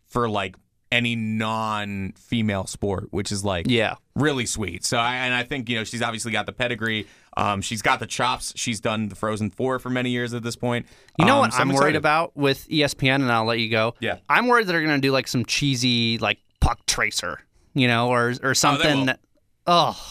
for 0.08 0.28
like 0.28 0.56
any 0.90 1.14
non-female 1.14 2.66
sport, 2.66 3.08
which 3.10 3.30
is 3.30 3.44
like 3.44 3.66
yeah, 3.68 3.94
really 4.16 4.46
sweet. 4.46 4.84
So 4.84 4.98
I, 4.98 5.14
and 5.16 5.32
I 5.32 5.44
think 5.44 5.68
you 5.68 5.76
know 5.76 5.84
she's 5.84 6.02
obviously 6.02 6.32
got 6.32 6.46
the 6.46 6.52
pedigree. 6.52 7.06
Um, 7.36 7.60
she's 7.60 7.82
got 7.82 8.00
the 8.00 8.06
chops. 8.06 8.52
She's 8.56 8.80
done 8.80 9.08
the 9.08 9.14
Frozen 9.14 9.50
Four 9.50 9.78
for 9.78 9.90
many 9.90 10.10
years 10.10 10.34
at 10.34 10.42
this 10.42 10.56
point. 10.56 10.86
You 11.18 11.24
know 11.24 11.36
um, 11.36 11.40
what 11.40 11.52
so 11.52 11.60
I'm, 11.60 11.70
I'm 11.70 11.76
worried 11.76 11.96
about 11.96 12.36
with 12.36 12.66
ESPN, 12.68 13.16
and 13.16 13.30
I'll 13.30 13.44
let 13.44 13.60
you 13.60 13.70
go. 13.70 13.94
Yeah, 14.00 14.18
I'm 14.28 14.48
worried 14.48 14.66
that 14.66 14.72
they're 14.72 14.82
gonna 14.82 14.98
do 14.98 15.12
like 15.12 15.28
some 15.28 15.44
cheesy 15.44 16.18
like 16.18 16.38
puck 16.60 16.84
tracer, 16.86 17.40
you 17.74 17.86
know, 17.86 18.08
or 18.08 18.34
or 18.42 18.54
something. 18.54 19.08
Oh, 19.10 19.14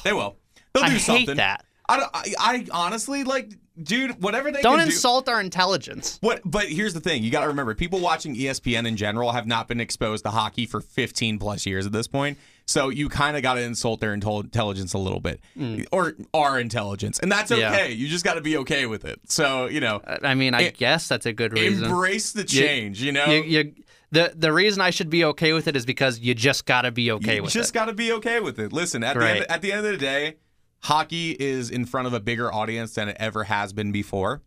they 0.04 0.14
will. 0.14 0.38
They'll 0.74 0.84
do 0.84 0.92
I 0.92 0.98
something. 0.98 1.26
hate 1.28 1.38
that. 1.38 1.66
I, 1.90 2.06
I, 2.14 2.34
I 2.40 2.68
honestly 2.72 3.24
like 3.24 3.54
dude, 3.82 4.22
whatever 4.22 4.52
they 4.52 4.62
don't 4.62 4.80
insult 4.80 5.26
do, 5.26 5.32
our 5.32 5.42
intelligence. 5.42 6.18
What? 6.22 6.42
But 6.44 6.68
here's 6.68 6.94
the 6.94 7.00
thing: 7.00 7.24
you 7.24 7.32
got 7.32 7.42
to 7.42 7.48
remember, 7.48 7.74
people 7.76 8.00
watching 8.00 8.36
ESPN 8.36 8.88
in 8.88 8.98
general 8.98 9.32
have 9.32 9.48
not 9.48 9.68
been 9.68 9.80
exposed 9.80 10.24
to 10.26 10.32
hockey 10.32 10.66
for 10.66 10.82
15 10.82 11.40
plus 11.40 11.66
years 11.66 11.86
at 11.86 11.92
this 11.92 12.08
point. 12.08 12.38
So 12.66 12.90
you 12.90 13.08
kind 13.08 13.38
of 13.38 13.44
got 13.44 13.54
to 13.54 13.62
insult 13.62 14.02
their 14.02 14.14
intelligence 14.14 14.94
a 14.94 14.98
little 14.98 15.22
bit, 15.22 15.40
mm. 15.58 15.86
or 15.92 16.16
our 16.34 16.60
intelligence, 16.60 17.18
and 17.20 17.32
that's 17.32 17.52
okay. 17.52 17.62
Yeah. 17.62 17.86
You 17.86 18.08
just 18.10 18.26
got 18.26 18.34
to 18.34 18.42
be 18.42 18.58
okay 18.58 18.86
with 18.86 19.06
it. 19.06 19.22
So 19.28 19.68
you 19.68 19.80
know, 19.80 20.02
I 20.06 20.36
mean, 20.36 20.54
I 20.54 20.64
it, 20.64 20.78
guess 20.78 21.08
that's 21.08 21.26
a 21.26 21.34
good 21.34 21.54
reason. 21.54 21.86
Embrace 21.86 22.34
the 22.34 22.44
change. 22.44 23.00
You, 23.00 23.08
you 23.08 23.12
know, 23.14 23.26
you, 23.26 23.44
you, 23.44 23.74
the 24.12 24.34
the 24.36 24.52
reason 24.52 24.82
I 24.82 24.90
should 24.90 25.10
be 25.10 25.24
okay 25.26 25.54
with 25.54 25.68
it 25.68 25.76
is 25.76 25.86
because 25.86 26.20
you 26.20 26.34
just 26.34 26.66
got 26.66 26.82
to 26.82 26.92
be 26.92 27.12
okay 27.12 27.36
you 27.36 27.44
with 27.44 27.52
it. 27.52 27.56
You 27.56 27.62
just 27.62 27.74
got 27.74 27.86
to 27.86 27.94
be 27.94 28.12
okay 28.14 28.40
with 28.40 28.60
it. 28.60 28.74
Listen, 28.74 29.04
at 29.04 29.18
the 29.18 29.26
end, 29.26 29.46
at 29.50 29.62
the 29.62 29.72
end 29.72 29.86
of 29.86 29.92
the 29.92 29.98
day, 29.98 30.36
hockey 30.82 31.32
is 31.32 31.70
in 31.70 31.86
front 31.86 32.08
of 32.08 32.14
a 32.14 32.20
bigger 32.20 32.54
audience 32.54 32.94
than 32.94 33.10
it 33.10 33.18
ever 33.20 33.46
has 33.46 33.74
been 33.74 33.92
before 33.92 34.42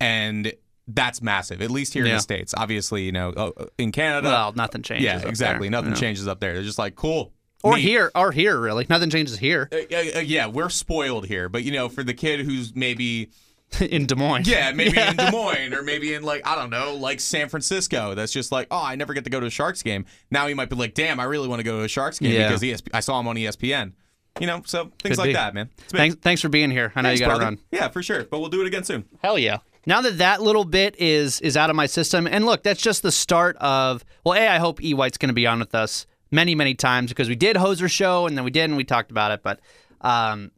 and 0.00 0.52
that's 0.88 1.20
massive. 1.20 1.62
At 1.62 1.70
least 1.70 1.94
here 1.94 2.04
yeah. 2.04 2.12
in 2.12 2.16
the 2.16 2.22
states. 2.22 2.54
Obviously, 2.56 3.02
you 3.02 3.12
know, 3.12 3.32
oh, 3.36 3.52
in 3.78 3.92
Canada, 3.92 4.28
well, 4.28 4.52
nothing 4.52 4.82
changes. 4.82 5.04
Yeah, 5.04 5.28
exactly. 5.28 5.68
There. 5.68 5.82
Nothing 5.82 5.94
changes 5.94 6.28
up 6.28 6.40
there. 6.40 6.54
They're 6.54 6.62
just 6.62 6.78
like 6.78 6.94
cool. 6.94 7.32
Or 7.62 7.74
neat. 7.74 7.82
here, 7.82 8.12
or 8.14 8.30
here, 8.30 8.60
really. 8.60 8.86
Nothing 8.88 9.10
changes 9.10 9.38
here. 9.38 9.68
Uh, 9.72 9.76
uh, 9.76 10.18
uh, 10.18 10.20
yeah, 10.20 10.46
we're 10.46 10.68
spoiled 10.68 11.26
here. 11.26 11.48
But 11.48 11.64
you 11.64 11.72
know, 11.72 11.88
for 11.88 12.04
the 12.04 12.14
kid 12.14 12.40
who's 12.40 12.76
maybe 12.76 13.30
in 13.80 14.06
Des 14.06 14.14
Moines. 14.14 14.46
Yeah, 14.46 14.70
maybe 14.72 14.96
yeah. 14.96 15.10
in 15.10 15.16
Des 15.16 15.30
Moines 15.32 15.74
or 15.74 15.82
maybe 15.82 16.14
in 16.14 16.22
like 16.22 16.46
I 16.46 16.54
don't 16.54 16.70
know, 16.70 16.94
like 16.94 17.18
San 17.18 17.48
Francisco. 17.48 18.14
That's 18.14 18.32
just 18.32 18.52
like, 18.52 18.68
oh, 18.70 18.82
I 18.82 18.94
never 18.94 19.14
get 19.14 19.24
to 19.24 19.30
go 19.30 19.40
to 19.40 19.46
a 19.46 19.50
Sharks 19.50 19.82
game. 19.82 20.04
Now 20.30 20.46
he 20.46 20.54
might 20.54 20.70
be 20.70 20.76
like, 20.76 20.94
damn, 20.94 21.18
I 21.18 21.24
really 21.24 21.48
want 21.48 21.58
to 21.58 21.64
go 21.64 21.78
to 21.78 21.84
a 21.84 21.88
Sharks 21.88 22.20
game 22.20 22.32
yeah. 22.32 22.48
because 22.48 22.62
ESP- 22.62 22.90
I 22.94 23.00
saw 23.00 23.18
him 23.18 23.26
on 23.26 23.34
ESPN. 23.36 23.92
You 24.40 24.46
know, 24.46 24.62
so 24.66 24.92
things 25.02 25.16
Could 25.16 25.18
like 25.18 25.28
be. 25.28 25.32
that, 25.34 25.54
man. 25.54 25.70
Thanks, 25.88 26.16
thanks 26.16 26.42
for 26.42 26.48
being 26.48 26.70
here. 26.70 26.92
I 26.94 27.02
know 27.02 27.08
thanks, 27.08 27.20
you 27.20 27.26
got 27.26 27.38
to 27.38 27.44
run. 27.44 27.58
Yeah, 27.70 27.88
for 27.88 28.02
sure. 28.02 28.24
But 28.24 28.40
we'll 28.40 28.50
do 28.50 28.60
it 28.60 28.66
again 28.66 28.84
soon. 28.84 29.04
Hell 29.22 29.38
yeah. 29.38 29.58
Now 29.86 30.00
that 30.00 30.18
that 30.18 30.42
little 30.42 30.64
bit 30.64 30.96
is 30.98 31.40
is 31.40 31.56
out 31.56 31.70
of 31.70 31.76
my 31.76 31.86
system, 31.86 32.26
and 32.26 32.44
look, 32.44 32.62
that's 32.62 32.82
just 32.82 33.02
the 33.02 33.12
start 33.12 33.56
of. 33.58 34.04
Well, 34.24 34.34
a 34.34 34.48
I 34.48 34.58
hope 34.58 34.82
E 34.82 34.94
White's 34.94 35.16
going 35.16 35.28
to 35.28 35.34
be 35.34 35.46
on 35.46 35.60
with 35.60 35.74
us 35.74 36.06
many 36.30 36.54
many 36.54 36.74
times 36.74 37.10
because 37.10 37.28
we 37.28 37.36
did 37.36 37.56
Hoser 37.56 37.90
show 37.90 38.26
and 38.26 38.36
then 38.36 38.44
we 38.44 38.50
did 38.50 38.64
and 38.64 38.76
we 38.76 38.84
talked 38.84 39.10
about 39.10 39.30
it, 39.30 39.42
but 39.42 39.60
um, 40.00 40.50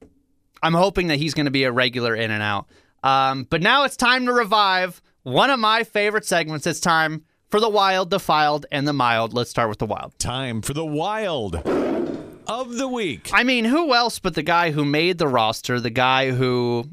I'm 0.63 0.75
hoping 0.75 1.09
that 1.09 1.17
he's 1.17 1.35
going 1.35 1.47
to 1.47 1.53
be 1.53 1.65
a 1.65 1.73
regular 1.73 2.15
in 2.15 2.31
and 2.31 2.43
out. 2.43 2.67
Um, 3.03 3.47
but 3.49 3.63
now 3.63 3.85
it's 3.85 3.97
time 3.97 4.27
to 4.27 4.33
revive 4.33 5.01
one 5.23 5.51
of 5.51 5.61
my 5.61 5.85
favorite 5.85 6.25
segments. 6.25 6.67
It's 6.67 6.81
time 6.81 7.25
for 7.49 7.61
the 7.61 7.69
wild, 7.69 8.11
the 8.11 8.19
filed, 8.19 8.67
and 8.73 8.89
the 8.89 8.93
mild. 8.93 9.35
Let's 9.35 9.51
start 9.51 9.69
with 9.69 9.79
the 9.79 9.87
wild. 9.87 10.19
Time 10.19 10.63
for 10.63 10.75
the 10.75 10.85
wild 10.85 11.63
of 12.49 12.75
the 12.75 12.89
week. 12.89 13.31
I 13.33 13.45
mean, 13.45 13.65
who 13.65 13.95
else 13.95 14.19
but 14.19 14.35
the 14.35 14.43
guy 14.43 14.71
who 14.71 14.85
made 14.85 15.19
the 15.19 15.29
roster, 15.29 15.79
the 15.79 15.91
guy 15.91 16.31
who, 16.31 16.89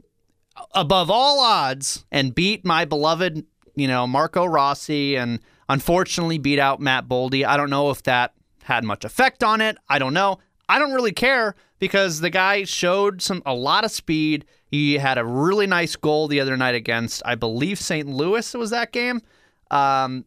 above 0.73 1.09
all 1.09 1.39
odds, 1.39 2.05
and 2.11 2.35
beat 2.35 2.65
my 2.65 2.85
beloved, 2.85 3.45
you 3.75 3.87
know, 3.87 4.05
Marco 4.05 4.45
Rossi 4.45 5.15
and 5.15 5.39
unfortunately 5.69 6.37
beat 6.37 6.59
out 6.59 6.79
Matt 6.79 7.07
Boldy. 7.07 7.45
I 7.45 7.57
don't 7.57 7.69
know 7.69 7.89
if 7.89 8.03
that 8.03 8.33
had 8.63 8.83
much 8.83 9.05
effect 9.05 9.43
on 9.43 9.61
it. 9.61 9.77
I 9.89 9.99
don't 9.99 10.13
know. 10.13 10.39
I 10.67 10.79
don't 10.79 10.93
really 10.93 11.11
care 11.11 11.55
because 11.79 12.19
the 12.19 12.29
guy 12.29 12.63
showed 12.63 13.21
some 13.21 13.41
a 13.45 13.53
lot 13.53 13.85
of 13.85 13.91
speed. 13.91 14.45
He 14.67 14.95
had 14.95 15.17
a 15.17 15.25
really 15.25 15.67
nice 15.67 15.95
goal 15.95 16.27
the 16.27 16.39
other 16.39 16.57
night 16.57 16.75
against, 16.75 17.21
I 17.25 17.35
believe, 17.35 17.79
St. 17.79 18.07
Louis. 18.07 18.53
Was 18.55 18.71
that 18.71 18.91
game? 18.91 19.21
Um, 19.69 20.25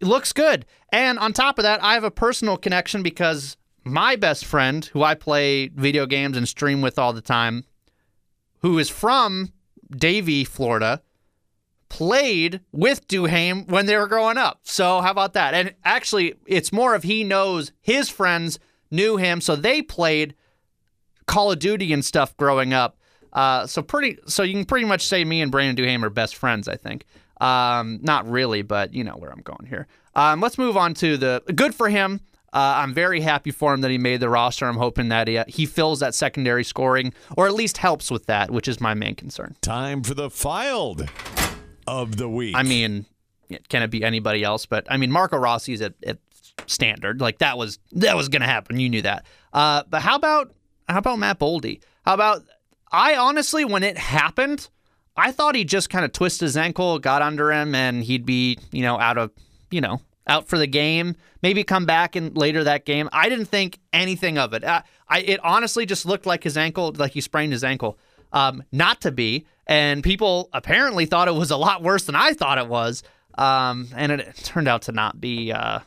looks 0.00 0.32
good. 0.32 0.64
And 0.90 1.18
on 1.18 1.32
top 1.32 1.58
of 1.58 1.64
that, 1.64 1.82
I 1.82 1.94
have 1.94 2.04
a 2.04 2.10
personal 2.10 2.56
connection 2.56 3.02
because 3.02 3.56
my 3.84 4.16
best 4.16 4.44
friend, 4.44 4.84
who 4.86 5.02
I 5.02 5.14
play 5.14 5.68
video 5.68 6.06
games 6.06 6.36
and 6.36 6.48
stream 6.48 6.80
with 6.80 6.98
all 6.98 7.12
the 7.12 7.20
time, 7.20 7.64
who 8.60 8.78
is 8.78 8.88
from 8.88 9.52
Davie, 9.90 10.44
Florida, 10.44 11.02
played 11.88 12.60
with 12.72 13.06
Duhaime 13.06 13.68
when 13.68 13.86
they 13.86 13.96
were 13.96 14.08
growing 14.08 14.38
up. 14.38 14.60
So 14.64 15.00
how 15.00 15.10
about 15.10 15.34
that? 15.34 15.54
And 15.54 15.74
actually, 15.84 16.34
it's 16.46 16.72
more 16.72 16.94
of 16.94 17.02
he 17.02 17.24
knows 17.24 17.72
his 17.80 18.08
friends 18.08 18.58
knew 18.90 19.16
him, 19.16 19.40
so 19.40 19.54
they 19.54 19.82
played 19.82 20.34
Call 21.26 21.52
of 21.52 21.58
Duty 21.58 21.92
and 21.92 22.04
stuff 22.04 22.36
growing 22.36 22.72
up. 22.72 22.98
Uh, 23.32 23.66
so 23.66 23.82
pretty, 23.82 24.18
so 24.26 24.42
you 24.42 24.54
can 24.54 24.64
pretty 24.64 24.86
much 24.86 25.06
say 25.06 25.24
me 25.24 25.40
and 25.40 25.50
Brandon 25.50 25.84
Duhaime 25.84 26.02
are 26.04 26.10
best 26.10 26.36
friends. 26.36 26.68
I 26.68 26.76
think. 26.76 27.04
Um, 27.40 27.98
not 28.02 28.28
really, 28.30 28.62
but 28.62 28.94
you 28.94 29.04
know 29.04 29.16
where 29.16 29.30
I'm 29.30 29.42
going 29.42 29.66
here. 29.68 29.86
Um, 30.14 30.40
let's 30.40 30.56
move 30.56 30.76
on 30.76 30.94
to 30.94 31.16
the 31.16 31.42
good 31.54 31.74
for 31.74 31.88
him. 31.88 32.20
Uh, 32.54 32.74
I'm 32.76 32.94
very 32.94 33.20
happy 33.20 33.50
for 33.50 33.74
him 33.74 33.80
that 33.80 33.90
he 33.90 33.98
made 33.98 34.20
the 34.20 34.28
roster. 34.28 34.66
I'm 34.66 34.76
hoping 34.76 35.08
that 35.08 35.26
he, 35.26 35.40
he 35.48 35.66
fills 35.66 35.98
that 36.00 36.14
secondary 36.14 36.62
scoring, 36.62 37.12
or 37.36 37.48
at 37.48 37.54
least 37.54 37.78
helps 37.78 38.12
with 38.12 38.26
that, 38.26 38.52
which 38.52 38.68
is 38.68 38.80
my 38.80 38.94
main 38.94 39.16
concern. 39.16 39.56
Time 39.60 40.04
for 40.04 40.14
the 40.14 40.30
filed 40.30 41.10
of 41.88 42.16
the 42.16 42.28
week. 42.28 42.54
I 42.56 42.62
mean, 42.62 43.06
can 43.68 43.82
it 43.82 43.90
be 43.90 44.04
anybody 44.04 44.44
else? 44.44 44.66
But 44.66 44.86
I 44.88 44.96
mean, 44.98 45.10
Marco 45.10 45.36
Rossi's 45.36 45.82
at, 45.82 45.94
at 46.06 46.18
standard. 46.66 47.20
Like 47.20 47.38
that 47.38 47.58
was 47.58 47.80
that 47.92 48.16
was 48.16 48.28
going 48.28 48.42
to 48.42 48.48
happen. 48.48 48.78
You 48.78 48.88
knew 48.88 49.02
that. 49.02 49.26
Uh, 49.52 49.82
but 49.88 50.02
how 50.02 50.14
about 50.14 50.54
how 50.88 50.98
about 50.98 51.18
Matt 51.18 51.40
Boldy? 51.40 51.80
How 52.04 52.14
about 52.14 52.44
I 52.92 53.16
honestly, 53.16 53.64
when 53.64 53.82
it 53.82 53.98
happened, 53.98 54.68
I 55.16 55.32
thought 55.32 55.56
he 55.56 55.64
just 55.64 55.90
kind 55.90 56.04
of 56.04 56.12
twisted 56.12 56.46
his 56.46 56.56
ankle, 56.56 57.00
got 57.00 57.20
under 57.20 57.52
him, 57.52 57.74
and 57.74 58.04
he'd 58.04 58.24
be 58.24 58.58
you 58.70 58.82
know 58.82 58.98
out 58.98 59.18
of 59.18 59.32
you 59.72 59.80
know 59.80 60.00
out 60.26 60.48
for 60.48 60.58
the 60.58 60.66
game, 60.66 61.16
maybe 61.42 61.64
come 61.64 61.86
back 61.86 62.16
in 62.16 62.34
later 62.34 62.64
that 62.64 62.84
game. 62.84 63.08
I 63.12 63.28
didn't 63.28 63.46
think 63.46 63.78
anything 63.92 64.38
of 64.38 64.52
it. 64.54 64.64
I, 64.64 64.82
I 65.08 65.20
it 65.20 65.40
honestly 65.44 65.86
just 65.86 66.06
looked 66.06 66.26
like 66.26 66.42
his 66.44 66.56
ankle, 66.56 66.92
like 66.96 67.12
he 67.12 67.20
sprained 67.20 67.52
his 67.52 67.64
ankle. 67.64 67.98
Um, 68.32 68.64
not 68.72 69.00
to 69.02 69.12
be, 69.12 69.46
and 69.66 70.02
people 70.02 70.48
apparently 70.52 71.06
thought 71.06 71.28
it 71.28 71.34
was 71.34 71.50
a 71.50 71.56
lot 71.56 71.82
worse 71.82 72.04
than 72.04 72.16
I 72.16 72.32
thought 72.32 72.58
it 72.58 72.66
was. 72.66 73.02
Um, 73.36 73.88
and 73.94 74.12
it, 74.12 74.20
it, 74.20 74.36
turned 74.36 74.68
out 74.68 74.82
to 74.82 74.92
not 74.92 75.20
be 75.20 75.52
uh, 75.52 75.80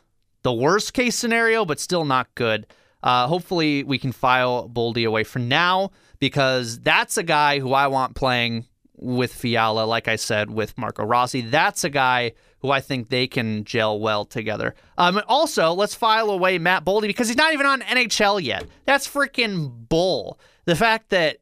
the 0.44 0.54
worst 0.54 0.94
case 0.94 1.16
scenario, 1.16 1.66
but 1.66 1.80
still 1.80 2.06
not 2.06 2.34
good. 2.36 2.68
Uh, 3.04 3.28
hopefully, 3.28 3.84
we 3.84 3.98
can 3.98 4.12
file 4.12 4.70
Boldy 4.70 5.06
away 5.08 5.24
for 5.24 5.40
now 5.40 5.92
because 6.20 6.80
that's 6.80 7.18
a 7.18 7.24
guy 7.24 7.60
who 7.60 7.74
I 7.74 7.88
want 7.88 8.16
playing 8.16 8.66
with 8.96 9.34
Fiala, 9.34 9.86
like 9.86 10.08
I 10.08 10.16
said, 10.16 10.50
with 10.50 10.78
Marco 10.78 11.04
Rossi. 11.04 11.42
That's 11.42 11.84
a 11.84 11.90
guy 11.90 12.34
who 12.60 12.72
I 12.72 12.82
think 12.82 13.10
they 13.10 13.28
can 13.28 13.64
gel 13.64 14.00
well 14.00 14.26
together. 14.26 14.76
Um, 14.98 15.22
also, 15.28 15.74
let's 15.74 15.94
file 15.94 16.30
away 16.30 16.58
Matt 16.58 16.84
Boldy 16.86 17.04
because 17.04 17.28
he's 17.28 17.38
not 17.38 17.54
even 17.54 17.66
on 17.66 17.82
NHL 17.82 18.42
yet. 18.42 18.66
That's 18.86 19.08
freaking 19.08 19.88
bull. 19.90 20.40
The 20.66 20.76
fact 20.76 21.10
that 21.10 21.38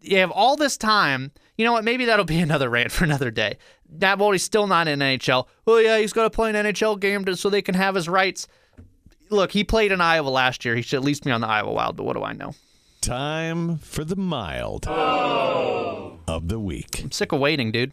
you 0.00 0.18
have 0.18 0.30
all 0.30 0.56
this 0.56 0.76
time, 0.76 1.32
you 1.56 1.64
know 1.64 1.72
what? 1.72 1.84
Maybe 1.84 2.04
that'll 2.04 2.24
be 2.24 2.38
another 2.40 2.68
rant 2.68 2.92
for 2.92 3.04
another 3.04 3.30
day. 3.30 3.56
Matt 3.90 4.18
Boldy's 4.18 4.42
still 4.42 4.66
not 4.66 4.88
in 4.88 4.98
NHL. 4.98 5.46
Oh 5.66 5.78
yeah, 5.78 5.98
he's 5.98 6.12
got 6.12 6.24
to 6.24 6.30
play 6.30 6.50
an 6.50 6.56
NHL 6.56 7.00
game 7.00 7.24
to, 7.24 7.36
so 7.36 7.48
they 7.48 7.62
can 7.62 7.74
have 7.74 7.94
his 7.94 8.08
rights. 8.08 8.46
Look, 9.30 9.52
he 9.52 9.64
played 9.64 9.92
in 9.92 10.00
Iowa 10.00 10.28
last 10.28 10.64
year. 10.64 10.74
He 10.74 10.82
should 10.82 10.96
at 10.96 11.04
least 11.04 11.24
be 11.24 11.30
on 11.30 11.40
the 11.40 11.48
Iowa 11.48 11.72
Wild. 11.72 11.96
But 11.96 12.04
what 12.04 12.16
do 12.16 12.22
I 12.22 12.32
know? 12.32 12.54
Time 13.00 13.78
for 13.78 14.04
the 14.04 14.16
mild 14.16 14.86
oh. 14.88 16.18
of 16.26 16.48
the 16.48 16.58
week. 16.58 17.00
I'm 17.02 17.12
sick 17.12 17.32
of 17.32 17.40
waiting, 17.40 17.70
dude. 17.70 17.92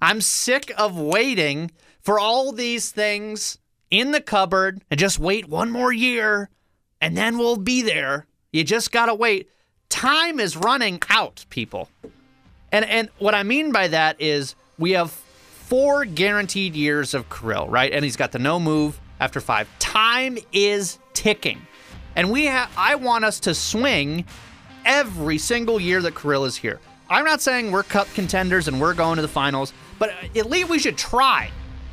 I'm 0.00 0.20
sick 0.20 0.72
of 0.76 0.98
waiting 0.98 1.70
for 2.08 2.18
all 2.18 2.52
these 2.52 2.90
things 2.90 3.58
in 3.90 4.12
the 4.12 4.20
cupboard 4.22 4.82
and 4.90 4.98
just 4.98 5.18
wait 5.18 5.46
one 5.46 5.70
more 5.70 5.92
year 5.92 6.48
and 7.02 7.14
then 7.14 7.36
we'll 7.36 7.58
be 7.58 7.82
there. 7.82 8.26
You 8.50 8.64
just 8.64 8.92
got 8.92 9.06
to 9.06 9.14
wait. 9.14 9.50
Time 9.90 10.40
is 10.40 10.56
running 10.56 11.02
out, 11.10 11.44
people. 11.50 11.90
And 12.72 12.86
and 12.86 13.10
what 13.18 13.34
I 13.34 13.42
mean 13.42 13.72
by 13.72 13.88
that 13.88 14.18
is 14.22 14.54
we 14.78 14.92
have 14.92 15.10
four 15.10 16.06
guaranteed 16.06 16.74
years 16.74 17.12
of 17.12 17.28
Kirill, 17.28 17.68
right? 17.68 17.92
And 17.92 18.02
he's 18.02 18.16
got 18.16 18.32
the 18.32 18.38
no 18.38 18.58
move 18.58 18.98
after 19.20 19.38
5. 19.38 19.68
Time 19.78 20.38
is 20.50 20.98
ticking. 21.12 21.60
And 22.16 22.30
we 22.30 22.46
have 22.46 22.70
I 22.74 22.94
want 22.94 23.26
us 23.26 23.38
to 23.40 23.54
swing 23.54 24.24
every 24.86 25.36
single 25.36 25.78
year 25.78 26.00
that 26.00 26.16
Kirill 26.16 26.46
is 26.46 26.56
here. 26.56 26.80
I'm 27.10 27.26
not 27.26 27.42
saying 27.42 27.70
we're 27.70 27.82
cup 27.82 28.08
contenders 28.14 28.66
and 28.66 28.80
we're 28.80 28.94
going 28.94 29.16
to 29.16 29.22
the 29.22 29.28
finals, 29.28 29.74
but 29.98 30.10
at 30.34 30.48
least 30.48 30.70
we 30.70 30.78
should 30.78 30.96
try. 30.96 31.50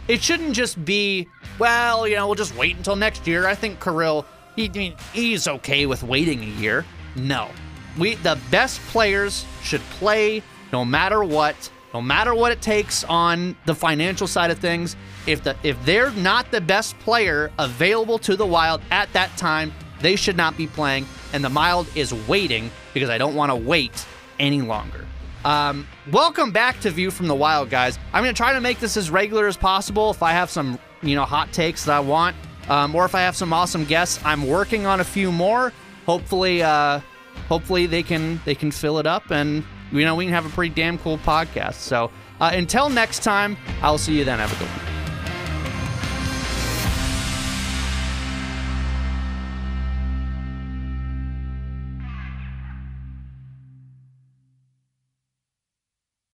It 0.08 0.22
shouldn't 0.22 0.54
just 0.54 0.84
be, 0.86 1.28
well, 1.58 2.08
you 2.08 2.16
know, 2.16 2.28
we'll 2.28 2.36
just 2.36 2.56
wait 2.56 2.78
until 2.78 2.96
next 2.96 3.26
year. 3.26 3.48
I 3.48 3.56
think 3.56 3.84
Kirill, 3.84 4.26
he, 4.56 4.70
I 4.70 4.78
mean, 4.78 4.96
he's 5.14 5.48
okay 5.48 5.86
with 5.86 6.04
waiting 6.04 6.44
a 6.44 6.48
year. 6.60 6.86
No. 7.16 7.50
We 7.98 8.16
the 8.16 8.38
best 8.52 8.80
players 8.82 9.46
should 9.64 9.82
play 9.82 10.44
no 10.72 10.84
matter 10.84 11.24
what, 11.24 11.72
no 11.94 12.02
matter 12.02 12.36
what 12.36 12.52
it 12.52 12.62
takes 12.62 13.04
on 13.06 13.56
the 13.66 13.74
financial 13.74 14.28
side 14.28 14.52
of 14.52 14.60
things. 14.60 14.96
If 15.26 15.44
the 15.44 15.56
if 15.64 15.84
they're 15.86 16.12
not 16.12 16.52
the 16.52 16.62
best 16.62 17.00
player 17.00 17.52
available 17.58 18.20
to 18.20 18.36
the 18.36 18.46
Wild 18.46 18.82
at 18.92 19.12
that 19.14 19.36
time, 19.38 19.74
they 20.02 20.16
should 20.16 20.38
not 20.38 20.58
be 20.58 20.68
playing, 20.68 21.06
and 21.34 21.44
the 21.44 21.50
mild 21.50 21.88
is 21.96 22.14
waiting 22.28 22.70
because 22.94 23.10
I 23.10 23.18
don't 23.18 23.34
want 23.34 23.50
to 23.50 23.56
wait 23.56 24.06
any 24.40 24.62
longer. 24.62 25.06
Um, 25.46 25.88
welcome 26.12 26.52
back 26.52 26.80
to 26.80 26.90
View 26.90 27.12
from 27.12 27.28
the 27.28 27.36
Wild, 27.36 27.70
guys. 27.70 28.00
I'm 28.14 28.24
going 28.24 28.34
to 28.34 28.38
try 28.38 28.54
to 28.54 28.60
make 28.60 28.80
this 28.80 28.98
as 28.98 29.12
regular 29.12 29.46
as 29.46 29.56
possible. 29.56 30.10
If 30.10 30.24
I 30.24 30.32
have 30.32 30.50
some, 30.50 30.80
you 31.04 31.16
know, 31.16 31.24
hot 31.24 31.54
takes 31.54 31.86
that 31.86 31.96
I 31.96 32.00
want, 32.00 32.36
um, 32.68 32.96
or 32.96 33.06
if 33.06 33.14
I 33.14 33.22
have 33.22 33.36
some 33.36 33.54
awesome 33.54 33.86
guests, 33.86 34.20
I'm 34.26 34.48
working 34.48 34.88
on 34.88 35.02
a 35.02 35.04
few 35.04 35.32
more. 35.32 35.72
Hopefully, 36.08 36.64
uh, 36.64 37.00
hopefully 37.48 37.86
they 37.86 38.02
can 38.02 38.42
they 38.44 38.56
can 38.56 38.72
fill 38.72 38.98
it 38.98 39.06
up, 39.06 39.30
and 39.30 39.64
you 39.92 40.04
know 40.04 40.16
we 40.16 40.26
can 40.26 40.34
have 40.34 40.48
a 40.48 40.50
pretty 40.50 40.74
damn 40.74 40.98
cool 40.98 41.20
podcast. 41.20 41.76
So 41.76 42.10
uh, 42.42 42.50
until 42.54 42.90
next 42.90 43.20
time, 43.24 43.56
I'll 43.84 44.00
see 44.00 44.18
you 44.18 44.26
then. 44.26 44.40
Have 44.40 44.52
a 44.52 44.56
good 44.56 44.68
one. 44.68 44.95